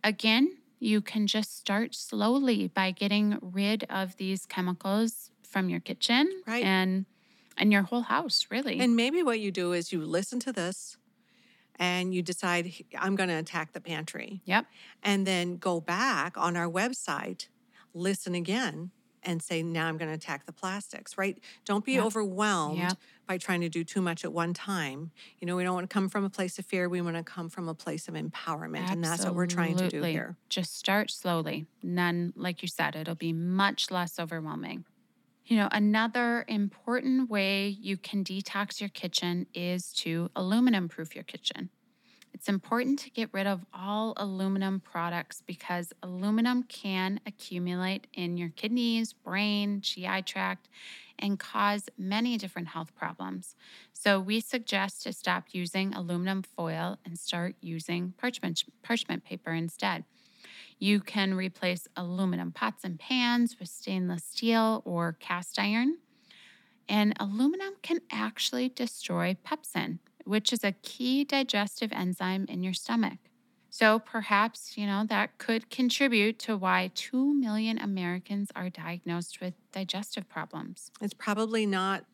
again, 0.02 0.56
you 0.80 1.00
can 1.00 1.26
just 1.26 1.56
start 1.56 1.94
slowly 1.94 2.68
by 2.68 2.90
getting 2.90 3.38
rid 3.40 3.84
of 3.90 4.16
these 4.16 4.46
chemicals 4.46 5.30
from 5.42 5.68
your 5.68 5.80
kitchen 5.80 6.42
Right. 6.46 6.64
and 6.64 7.06
and 7.56 7.72
your 7.72 7.82
whole 7.82 8.02
house, 8.02 8.46
really. 8.50 8.80
And 8.80 8.96
maybe 8.96 9.22
what 9.22 9.38
you 9.38 9.50
do 9.52 9.72
is 9.72 9.92
you 9.92 10.00
listen 10.04 10.40
to 10.40 10.52
this 10.52 10.96
and 11.78 12.14
you 12.14 12.22
decide, 12.22 12.72
I'm 12.98 13.16
going 13.16 13.28
to 13.28 13.36
attack 13.36 13.72
the 13.72 13.80
pantry. 13.80 14.40
yep. 14.44 14.66
And 15.02 15.26
then 15.26 15.56
go 15.58 15.80
back 15.80 16.36
on 16.38 16.56
our 16.56 16.68
website, 16.70 17.48
listen 17.92 18.34
again, 18.34 18.90
and 19.22 19.42
say, 19.42 19.62
now 19.62 19.88
I'm 19.88 19.98
going 19.98 20.08
to 20.08 20.14
attack 20.14 20.46
the 20.46 20.52
plastics, 20.52 21.18
right? 21.18 21.38
Don't 21.66 21.84
be 21.84 21.94
Yep. 21.94 22.04
overwhelmed 22.06 22.78
Yep. 22.78 22.98
By 23.30 23.38
trying 23.38 23.60
to 23.60 23.68
do 23.68 23.84
too 23.84 24.02
much 24.02 24.24
at 24.24 24.32
one 24.32 24.52
time. 24.52 25.12
You 25.38 25.46
know, 25.46 25.54
we 25.54 25.62
don't 25.62 25.72
want 25.72 25.88
to 25.88 25.94
come 25.94 26.08
from 26.08 26.24
a 26.24 26.28
place 26.28 26.58
of 26.58 26.66
fear. 26.66 26.88
We 26.88 27.00
want 27.00 27.14
to 27.14 27.22
come 27.22 27.48
from 27.48 27.68
a 27.68 27.74
place 27.74 28.08
of 28.08 28.14
empowerment. 28.14 28.90
And 28.90 29.04
that's 29.04 29.24
what 29.24 29.36
we're 29.36 29.46
trying 29.46 29.76
to 29.76 29.88
do 29.88 30.02
here. 30.02 30.36
Just 30.48 30.76
start 30.76 31.12
slowly. 31.12 31.66
None, 31.80 32.32
like 32.34 32.60
you 32.60 32.66
said, 32.66 32.96
it'll 32.96 33.14
be 33.14 33.32
much 33.32 33.88
less 33.92 34.18
overwhelming. 34.18 34.84
You 35.46 35.58
know, 35.58 35.68
another 35.70 36.44
important 36.48 37.30
way 37.30 37.68
you 37.68 37.96
can 37.96 38.24
detox 38.24 38.80
your 38.80 38.88
kitchen 38.88 39.46
is 39.54 39.92
to 39.98 40.28
aluminum 40.34 40.88
proof 40.88 41.14
your 41.14 41.22
kitchen. 41.22 41.70
It's 42.32 42.48
important 42.48 42.98
to 43.00 43.10
get 43.10 43.28
rid 43.32 43.46
of 43.46 43.66
all 43.74 44.14
aluminum 44.16 44.80
products 44.80 45.42
because 45.46 45.92
aluminum 46.02 46.62
can 46.62 47.20
accumulate 47.26 48.06
in 48.14 48.36
your 48.36 48.48
kidneys, 48.50 49.12
brain, 49.12 49.80
GI 49.80 50.22
tract, 50.22 50.68
and 51.18 51.38
cause 51.38 51.88
many 51.98 52.38
different 52.38 52.68
health 52.68 52.94
problems. 52.94 53.56
So, 53.92 54.18
we 54.20 54.40
suggest 54.40 55.02
to 55.02 55.12
stop 55.12 55.48
using 55.52 55.92
aluminum 55.92 56.42
foil 56.42 56.98
and 57.04 57.18
start 57.18 57.56
using 57.60 58.14
parchment, 58.16 58.64
parchment 58.82 59.24
paper 59.24 59.52
instead. 59.52 60.04
You 60.78 61.00
can 61.00 61.34
replace 61.34 61.86
aluminum 61.94 62.52
pots 62.52 62.84
and 62.84 62.98
pans 62.98 63.58
with 63.58 63.68
stainless 63.68 64.24
steel 64.24 64.80
or 64.86 65.16
cast 65.20 65.58
iron. 65.58 65.98
And 66.88 67.12
aluminum 67.20 67.74
can 67.82 68.00
actually 68.10 68.70
destroy 68.70 69.36
pepsin, 69.46 69.98
which 70.30 70.52
is 70.52 70.64
a 70.64 70.72
key 70.72 71.24
digestive 71.24 71.92
enzyme 71.92 72.46
in 72.48 72.62
your 72.62 72.72
stomach. 72.72 73.18
So 73.68 73.98
perhaps, 73.98 74.76
you 74.76 74.86
know, 74.86 75.04
that 75.08 75.38
could 75.38 75.70
contribute 75.70 76.38
to 76.40 76.56
why 76.56 76.90
2 76.94 77.34
million 77.34 77.78
Americans 77.78 78.50
are 78.56 78.70
diagnosed 78.70 79.40
with 79.40 79.54
digestive 79.72 80.28
problems. 80.28 80.90
It's 81.00 81.14
probably 81.14 81.66
not 81.66 82.04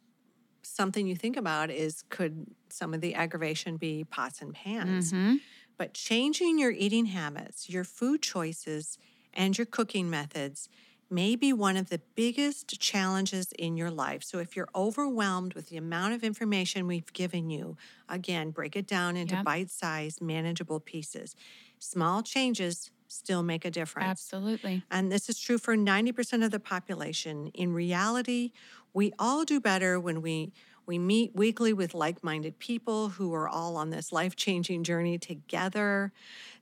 something 0.62 1.06
you 1.06 1.16
think 1.16 1.36
about 1.36 1.70
is 1.70 2.02
could 2.10 2.46
some 2.70 2.92
of 2.94 3.00
the 3.00 3.14
aggravation 3.14 3.76
be 3.76 4.04
pots 4.04 4.42
and 4.42 4.54
pans? 4.54 5.12
Mhm. 5.12 5.40
But 5.78 5.94
changing 5.94 6.58
your 6.58 6.72
eating 6.72 7.06
habits, 7.06 7.68
your 7.68 7.84
food 7.84 8.22
choices, 8.22 8.98
and 9.32 9.56
your 9.56 9.66
cooking 9.66 10.08
methods 10.10 10.68
may 11.10 11.36
be 11.36 11.52
one 11.52 11.76
of 11.76 11.88
the 11.88 12.00
biggest 12.16 12.80
challenges 12.80 13.52
in 13.58 13.76
your 13.76 13.90
life. 13.90 14.22
So 14.24 14.38
if 14.38 14.56
you're 14.56 14.68
overwhelmed 14.74 15.54
with 15.54 15.68
the 15.68 15.76
amount 15.76 16.14
of 16.14 16.24
information 16.24 16.86
we've 16.86 17.12
given 17.12 17.50
you, 17.50 17.76
again, 18.08 18.50
break 18.50 18.76
it 18.76 18.86
down 18.86 19.16
into 19.16 19.36
Yep. 19.36 19.46
bite 19.46 19.70
sized, 19.70 20.20
manageable 20.20 20.80
pieces. 20.80 21.34
Small 21.78 22.22
changes 22.22 22.90
still 23.08 23.42
make 23.42 23.64
a 23.64 23.70
difference. 23.70 24.34
Absolutely. 24.40 24.86
And 24.90 25.10
this 25.12 25.28
is 25.28 25.38
true 25.38 25.58
for 25.58 25.76
90% 25.76 26.44
of 26.44 26.50
the 26.50 26.60
population. 26.60 27.48
In 27.48 27.72
reality, 27.72 28.52
we 28.94 29.12
all 29.18 29.44
do 29.44 29.60
better 29.60 30.00
when 30.00 30.22
we 30.22 30.52
we 30.86 30.98
meet 30.98 31.34
weekly 31.34 31.72
with 31.72 31.94
like-minded 31.94 32.58
people 32.58 33.08
who 33.10 33.34
are 33.34 33.48
all 33.48 33.76
on 33.76 33.90
this 33.90 34.12
life-changing 34.12 34.84
journey 34.84 35.18
together. 35.18 36.12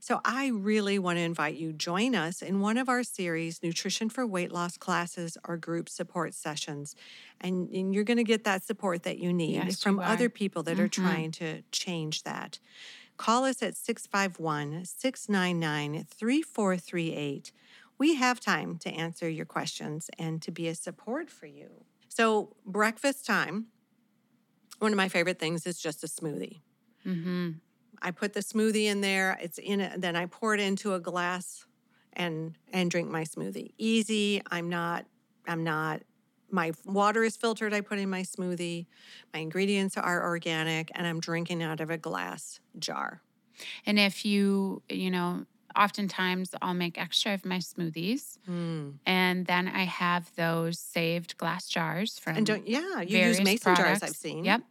So 0.01 0.21
I 0.25 0.49
really 0.49 0.99
want 0.99 1.19
to 1.19 1.23
invite 1.23 1.57
you 1.57 1.73
to 1.73 1.79
join 1.79 2.15
us 2.15 2.43
in 2.43 2.61
one 2.61 2.77
of 2.79 2.89
our 2.89 3.03
series 3.03 3.63
Nutrition 3.63 4.09
for 4.09 4.27
Weight 4.27 4.53
Loss 4.53 4.79
classes 4.79 5.37
or 5.47 5.57
group 5.57 5.89
support 5.89 6.35
sessions. 6.35 6.95
And, 7.41 7.69
and 7.71 7.95
you're 7.95 8.05
going 8.05 8.17
to 8.19 8.25
get 8.25 8.45
that 8.45 8.63
support 8.63 9.03
that 9.05 9.19
you 9.19 9.33
need 9.33 9.55
Yes, 9.55 9.83
from 9.83 9.97
you 9.97 10.03
other 10.03 10.29
people 10.31 10.63
that 10.65 10.81
are 10.81 10.89
Mhm. 10.89 10.93
trying 10.93 11.31
to 11.33 11.63
change 11.73 12.23
that. 12.23 12.59
Call 13.17 13.45
us 13.45 13.63
at 13.63 13.77
651 13.77 14.85
699 14.85 16.05
3438. 16.05 17.53
We 17.99 18.15
have 18.17 18.41
time 18.41 18.77
to 18.79 18.91
answer 18.91 19.29
your 19.29 19.47
questions 19.47 20.11
and 20.19 20.43
to 20.43 20.51
be 20.51 20.67
a 20.69 20.75
support 20.75 21.31
for 21.31 21.47
you. 21.47 21.85
So, 22.09 22.57
breakfast 22.67 23.25
time, 23.27 23.69
one 24.79 24.93
of 24.93 24.97
my 24.97 25.09
favorite 25.09 25.39
things 25.39 25.67
is 25.67 25.79
just 25.79 26.05
a 26.05 26.07
smoothie. 26.07 26.61
hmm 27.03 27.51
I 28.03 28.11
put 28.11 28.35
the 28.35 28.41
smoothie 28.41 28.85
in 28.85 29.01
there, 29.01 29.39
it's 29.41 29.57
in 29.59 29.81
it, 29.81 30.01
then 30.01 30.15
I 30.15 30.27
pour 30.27 30.53
it 30.55 30.61
into 30.61 30.95
a 30.95 31.01
glass 31.01 31.65
and 32.13 32.57
and 32.73 32.91
drink 32.91 33.11
my 33.11 33.23
smoothie. 33.23 33.73
Easy. 33.79 34.43
I'm 34.51 34.69
not 34.69 35.07
I'm 35.47 35.65
not 35.65 36.03
my 36.51 36.73
water 36.85 37.25
is 37.25 37.37
filtered, 37.37 37.73
I 37.75 37.81
put 37.81 37.99
in 37.99 38.09
my 38.11 38.23
smoothie. 38.23 38.87
My 39.33 39.41
ingredients 39.41 39.97
are 39.97 40.23
organic 40.23 40.91
and 40.95 41.07
I'm 41.07 41.19
drinking 41.19 41.63
out 41.63 41.81
of 41.81 41.91
a 41.91 41.97
glass 41.97 42.61
jar. 42.79 43.23
And 43.87 43.99
if 43.99 44.25
you, 44.25 44.83
you 44.89 45.11
know, 45.11 45.47
oftentimes 45.77 46.55
I'll 46.63 46.75
make 46.75 46.99
extra 46.99 47.35
of 47.35 47.45
my 47.45 47.59
smoothies 47.59 48.39
Mm. 48.49 48.95
and 49.07 49.47
then 49.47 49.69
I 49.69 49.85
have 49.85 50.31
those 50.37 50.79
saved 50.79 51.37
glass 51.39 51.69
jars 51.69 52.19
from 52.19 52.37
And 52.37 52.47
don't 52.47 52.67
yeah, 52.67 53.01
you 53.01 53.19
use 53.19 53.41
mason 53.43 53.75
jars 53.75 54.03
I've 54.03 54.11
seen. 54.17 54.45
Yep. 54.45 54.63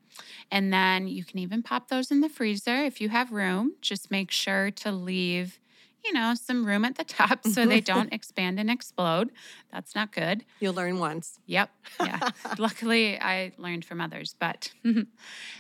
And 0.52 0.72
then 0.72 1.08
you 1.08 1.24
can 1.24 1.40
even 1.40 1.64
pop 1.64 1.88
those 1.90 2.12
in 2.12 2.22
the 2.22 2.30
freezer 2.30 2.84
if 2.86 3.02
you 3.02 3.10
have 3.10 3.32
room. 3.32 3.74
Just 3.82 4.12
make 4.12 4.30
sure 4.30 4.70
to 4.72 4.92
leave, 4.92 5.60
you 6.06 6.14
know, 6.14 6.36
some 6.36 6.66
room 6.66 6.86
at 6.86 6.96
the 6.96 7.04
top 7.04 7.46
so 7.48 7.66
they 7.66 7.82
don't 7.82 8.14
expand 8.18 8.60
and 8.60 8.70
explode. 8.70 9.32
That's 9.72 9.96
not 9.96 10.12
good. 10.12 10.46
You'll 10.60 10.76
learn 10.76 11.00
once. 11.00 11.40
Yep. 11.48 11.72
Yeah. 12.00 12.30
Luckily, 12.60 13.20
I 13.20 13.54
learned 13.58 13.86
from 13.86 14.00
others, 14.02 14.36
but 14.38 14.72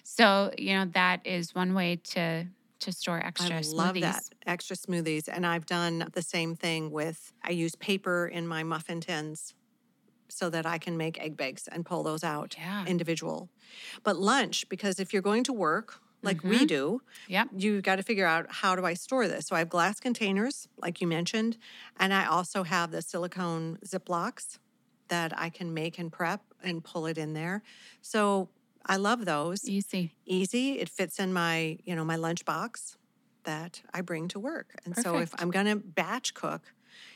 so, 0.04 0.52
you 0.58 0.74
know, 0.76 0.86
that 0.94 1.26
is 1.26 1.56
one 1.56 1.74
way 1.74 1.96
to 2.12 2.46
to 2.84 2.92
store 2.92 3.20
extra 3.24 3.58
I 3.58 3.62
smoothies. 3.62 3.74
love 3.74 4.00
that. 4.02 4.24
Extra 4.46 4.76
smoothies. 4.76 5.28
And 5.32 5.46
I've 5.46 5.66
done 5.66 6.08
the 6.14 6.22
same 6.22 6.56
thing 6.56 6.92
with, 6.92 7.34
I 7.44 7.52
use 7.52 7.76
paper 7.76 8.28
in 8.28 8.48
my 8.48 8.64
muffin 8.64 9.02
tins 9.02 9.54
so 10.30 10.50
that 10.50 10.66
I 10.66 10.78
can 10.78 10.98
make 10.98 11.20
egg 11.20 11.38
bakes 11.38 11.68
and 11.68 11.86
pull 11.86 12.04
those 12.04 12.24
out 12.24 12.56
Yeah. 12.58 12.86
individual. 12.86 13.50
But 14.04 14.18
lunch, 14.18 14.68
because 14.70 15.00
if 15.00 15.14
you're 15.14 15.22
going 15.22 15.44
to 15.46 15.54
work, 15.54 16.00
like 16.22 16.42
we 16.44 16.58
mm-hmm. 16.58 16.66
do, 16.66 17.02
Yep. 17.28 17.50
you 17.58 17.82
got 17.82 17.98
to 17.98 18.04
figure 18.04 18.26
out 18.26 18.46
how 18.50 18.76
do 18.76 18.86
I 18.86 18.94
store 18.94 19.28
this. 19.28 19.46
So 19.48 19.56
I 19.56 19.60
have 19.60 19.70
glass 19.70 20.00
containers, 20.00 20.68
like 20.78 21.02
you 21.02 21.08
mentioned, 21.08 21.58
and 21.98 22.14
I 22.14 22.26
also 22.26 22.64
have 22.64 22.92
the 22.92 23.02
silicone 23.02 23.78
Ziplocs 23.86 24.58
that 25.10 25.38
I 25.38 25.50
can 25.50 25.74
make 25.74 26.00
and 26.00 26.12
prep 26.12 26.42
and 26.64 26.84
pull 26.84 27.06
it 27.08 27.18
in 27.18 27.34
there. 27.34 27.62
So 28.02 28.50
I 28.86 28.98
love 28.98 29.26
those. 29.26 29.70
Easy. 29.70 30.16
Easy. 30.26 30.80
It 30.80 30.90
fits 30.90 31.20
in 31.20 31.34
my, 31.34 31.78
you 31.84 31.96
know, 31.96 32.06
my 32.06 32.16
lunch 32.16 32.46
box 32.46 32.98
that 33.44 33.82
I 33.94 34.02
bring 34.02 34.28
to 34.30 34.40
work. 34.40 34.76
And 34.86 34.96
so 34.98 35.18
if 35.18 35.34
I'm 35.38 35.52
going 35.52 35.66
to 35.66 35.76
batch 35.76 36.34
cook, 36.34 36.74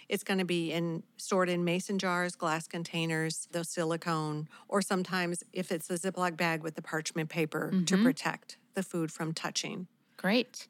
it's 0.09 0.23
going 0.23 0.39
to 0.39 0.45
be 0.45 0.71
in 0.73 1.03
stored 1.17 1.49
in 1.49 1.63
mason 1.63 1.99
jars, 1.99 2.35
glass 2.35 2.67
containers, 2.67 3.47
the 3.51 3.63
silicone, 3.63 4.47
or 4.67 4.81
sometimes 4.81 5.43
if 5.53 5.71
it's 5.71 5.89
a 5.89 5.93
Ziploc 5.93 6.35
bag 6.35 6.63
with 6.63 6.75
the 6.75 6.81
parchment 6.81 7.29
paper 7.29 7.77
to 7.85 7.97
Mhm. 7.97 7.97
protect 7.97 8.57
the 8.73 8.83
food 8.83 9.11
from 9.11 9.33
touching. 9.33 9.87
Great. 10.17 10.67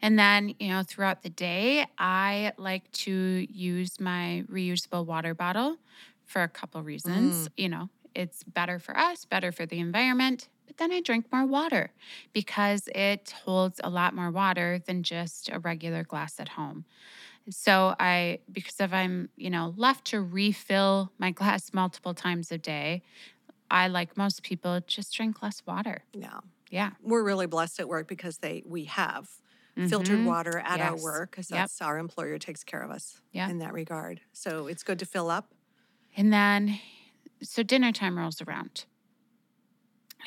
And 0.00 0.18
then, 0.18 0.54
you 0.58 0.68
know, 0.68 0.82
throughout 0.82 1.22
the 1.22 1.30
day, 1.30 1.86
I 1.98 2.52
like 2.56 2.90
to 2.92 3.12
use 3.50 4.00
my 4.00 4.44
reusable 4.50 5.04
water 5.06 5.34
bottle 5.34 5.78
for 6.24 6.42
a 6.42 6.48
couple 6.48 6.82
reasons. 6.82 7.48
You 7.56 7.68
know, 7.68 7.90
it's 8.16 8.44
better 8.44 8.80
for 8.80 8.98
us, 8.98 9.26
better 9.26 9.52
for 9.52 9.66
the 9.66 9.80
environment, 9.80 10.48
but 10.66 10.78
then 10.78 10.92
I 10.92 11.00
drink 11.02 11.32
more 11.32 11.46
water 11.46 11.94
because 12.32 12.88
it 12.94 13.30
holds 13.44 13.80
a 13.84 13.90
lot 13.90 14.14
more 14.14 14.32
water 14.32 14.80
than 14.86 15.04
just 15.04 15.50
a 15.50 15.60
regular 15.60 16.04
glass 16.04 16.40
at 16.40 16.50
home. 16.50 16.86
So 17.50 17.94
I 18.00 18.40
because 18.52 18.80
if 18.80 18.92
I'm, 18.92 19.30
you 19.36 19.50
know, 19.50 19.74
left 19.76 20.06
to 20.06 20.20
refill 20.20 21.12
my 21.18 21.30
glass 21.40 21.72
multiple 21.74 22.14
times 22.14 22.52
a 22.52 22.58
day, 22.58 23.02
I 23.70 23.88
like 23.88 24.16
most 24.16 24.42
people 24.42 24.80
just 24.86 25.14
drink 25.14 25.42
less 25.42 25.64
water. 25.66 26.04
Yeah. 26.12 26.40
Yeah. 26.70 26.92
We're 27.00 27.24
really 27.24 27.46
blessed 27.46 27.80
at 27.80 27.88
work 27.88 28.08
because 28.08 28.38
they 28.38 28.62
we 28.66 28.84
have 28.84 29.28
filtered 29.82 30.18
Mhm. 30.18 30.26
water 30.26 30.58
at 30.58 30.80
our 30.80 30.96
work 30.96 31.30
because 31.30 31.48
Yep. 31.48 31.70
that's 31.70 31.80
our 31.82 31.98
employer 31.98 32.38
takes 32.38 32.64
care 32.64 32.82
of 32.82 32.90
us 32.90 33.20
Yeah. 33.32 33.50
in 33.50 33.58
that 33.58 33.72
regard. 33.72 34.22
So 34.32 34.66
it's 34.66 34.82
good 34.82 34.98
to 35.00 35.06
fill 35.06 35.30
up. 35.30 35.54
And 36.16 36.32
then, 36.32 36.78
so 37.42 37.62
dinner 37.62 37.92
time 37.92 38.18
rolls 38.18 38.40
around. 38.42 38.86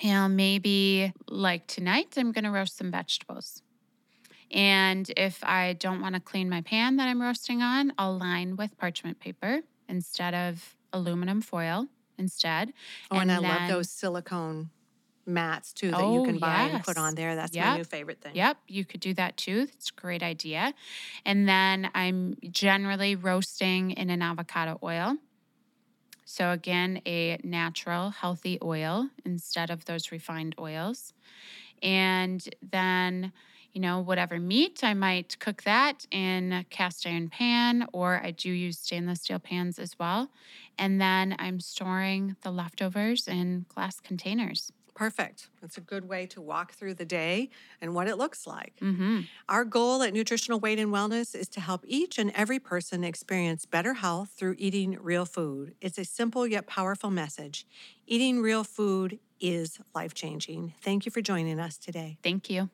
You 0.01 0.12
know, 0.14 0.28
maybe 0.30 1.14
like 1.28 1.68
tonight, 1.68 2.16
I'm 2.18 2.32
going 2.32 2.45
to 2.45 2.51
roast 2.51 2.78
some 2.78 2.91
vegetables. 2.91 3.62
And 4.51 5.12
if 5.18 5.43
I 5.43 5.74
don't 5.74 6.01
want 6.01 6.16
to 6.16 6.22
clean 6.22 6.49
my 6.49 6.62
pan 6.62 6.95
that 6.97 7.07
I'm 7.07 7.22
roasting 7.22 7.62
on, 7.62 7.93
I'll 7.97 8.18
line 8.18 8.55
with 8.55 8.78
parchment 8.78 9.20
paper 9.20 9.62
instead 9.88 10.34
of 10.34 10.76
aluminum 10.93 11.41
foil 11.41 11.88
instead. 12.18 12.74
Oh, 13.12 13.18
and, 13.18 13.32
I 13.32 13.38
love 13.38 13.68
those 13.68 13.89
silicone 13.91 14.70
mats 15.26 15.74
too 15.74 15.91
that 15.91 16.07
you 16.07 16.22
Oh, 16.22 16.26
can 16.26 16.39
buy 16.39 16.62
and 16.64 16.84
put 16.84 16.97
on 16.97 17.16
there. 17.16 17.36
That's 17.36 17.55
my 17.57 17.78
new 17.78 17.84
favorite 17.84 18.22
thing. 18.22 18.36
Yep, 18.36 18.57
you 18.68 18.86
could 18.86 18.99
do 19.01 19.14
that 19.16 19.38
too. 19.38 19.68
It's 19.74 19.89
a 19.89 20.01
great 20.01 20.24
idea. 20.24 20.74
And 21.26 21.47
then 21.47 21.91
I'm 21.93 22.36
generally 22.49 23.16
roasting 23.16 23.91
in 23.91 24.10
an 24.10 24.22
avocado 24.22 24.80
oil. 24.82 25.18
So, 26.32 26.51
again, 26.51 27.01
a 27.07 27.39
natural, 27.43 28.11
healthy 28.11 28.59
oil 28.61 29.09
instead 29.25 29.71
of 29.71 29.86
those 29.86 30.11
refined 30.11 30.53
oils. 30.59 31.11
And 31.82 32.47
then, 32.61 33.34
you 33.73 33.82
know, 33.82 33.99
whatever 34.01 34.39
meat, 34.39 34.84
I 34.84 34.93
might 34.93 35.39
cook 35.39 35.63
that 35.63 36.05
in 36.11 36.53
a 36.53 36.65
cast 36.65 37.07
iron 37.07 37.30
pan, 37.30 37.88
or 37.93 38.21
I 38.23 38.32
do 38.32 38.51
use 38.51 38.80
stainless 38.80 39.21
steel 39.21 39.39
pans 39.39 39.80
as 39.80 39.97
well. 39.99 40.30
And 40.77 41.01
then 41.01 41.36
I'm 41.39 41.59
storing 41.59 42.36
the 42.43 42.51
leftovers 42.51 43.27
in 43.27 43.65
glass 43.69 43.99
containers. 43.99 44.71
Perfect. 44.99 45.47
That's 45.61 45.77
a 45.77 45.81
good 45.81 46.09
way 46.09 46.25
to 46.25 46.41
walk 46.41 46.73
through 46.73 46.95
the 46.95 47.05
day 47.05 47.51
and 47.79 47.95
what 47.95 48.09
it 48.09 48.17
looks 48.17 48.45
like. 48.45 48.73
hmm 48.81 49.21
Our 49.47 49.63
goal 49.63 50.03
at 50.03 50.11
Nutritional 50.11 50.59
Weight 50.59 50.77
and 50.77 50.91
Wellness 50.91 51.33
is 51.33 51.47
to 51.55 51.61
help 51.61 51.85
each 51.87 52.19
and 52.19 52.31
every 52.35 52.59
person 52.59 53.05
experience 53.05 53.65
better 53.65 53.93
health 53.93 54.31
through 54.37 54.55
eating 54.57 54.97
real 54.99 55.25
food. 55.25 55.73
It's 55.79 55.97
a 55.97 56.03
simple 56.03 56.45
yet 56.45 56.67
powerful 56.67 57.11
message. 57.11 57.65
Eating 58.07 58.41
real 58.41 58.65
food 58.65 59.19
is 59.39 59.79
life 59.95 60.13
changing. 60.13 60.73
Thank 60.81 61.05
you 61.05 61.13
for 61.13 61.21
joining 61.21 61.61
us 61.61 61.77
today. 61.77 62.17
Thank 62.21 62.49
you. 62.49 62.69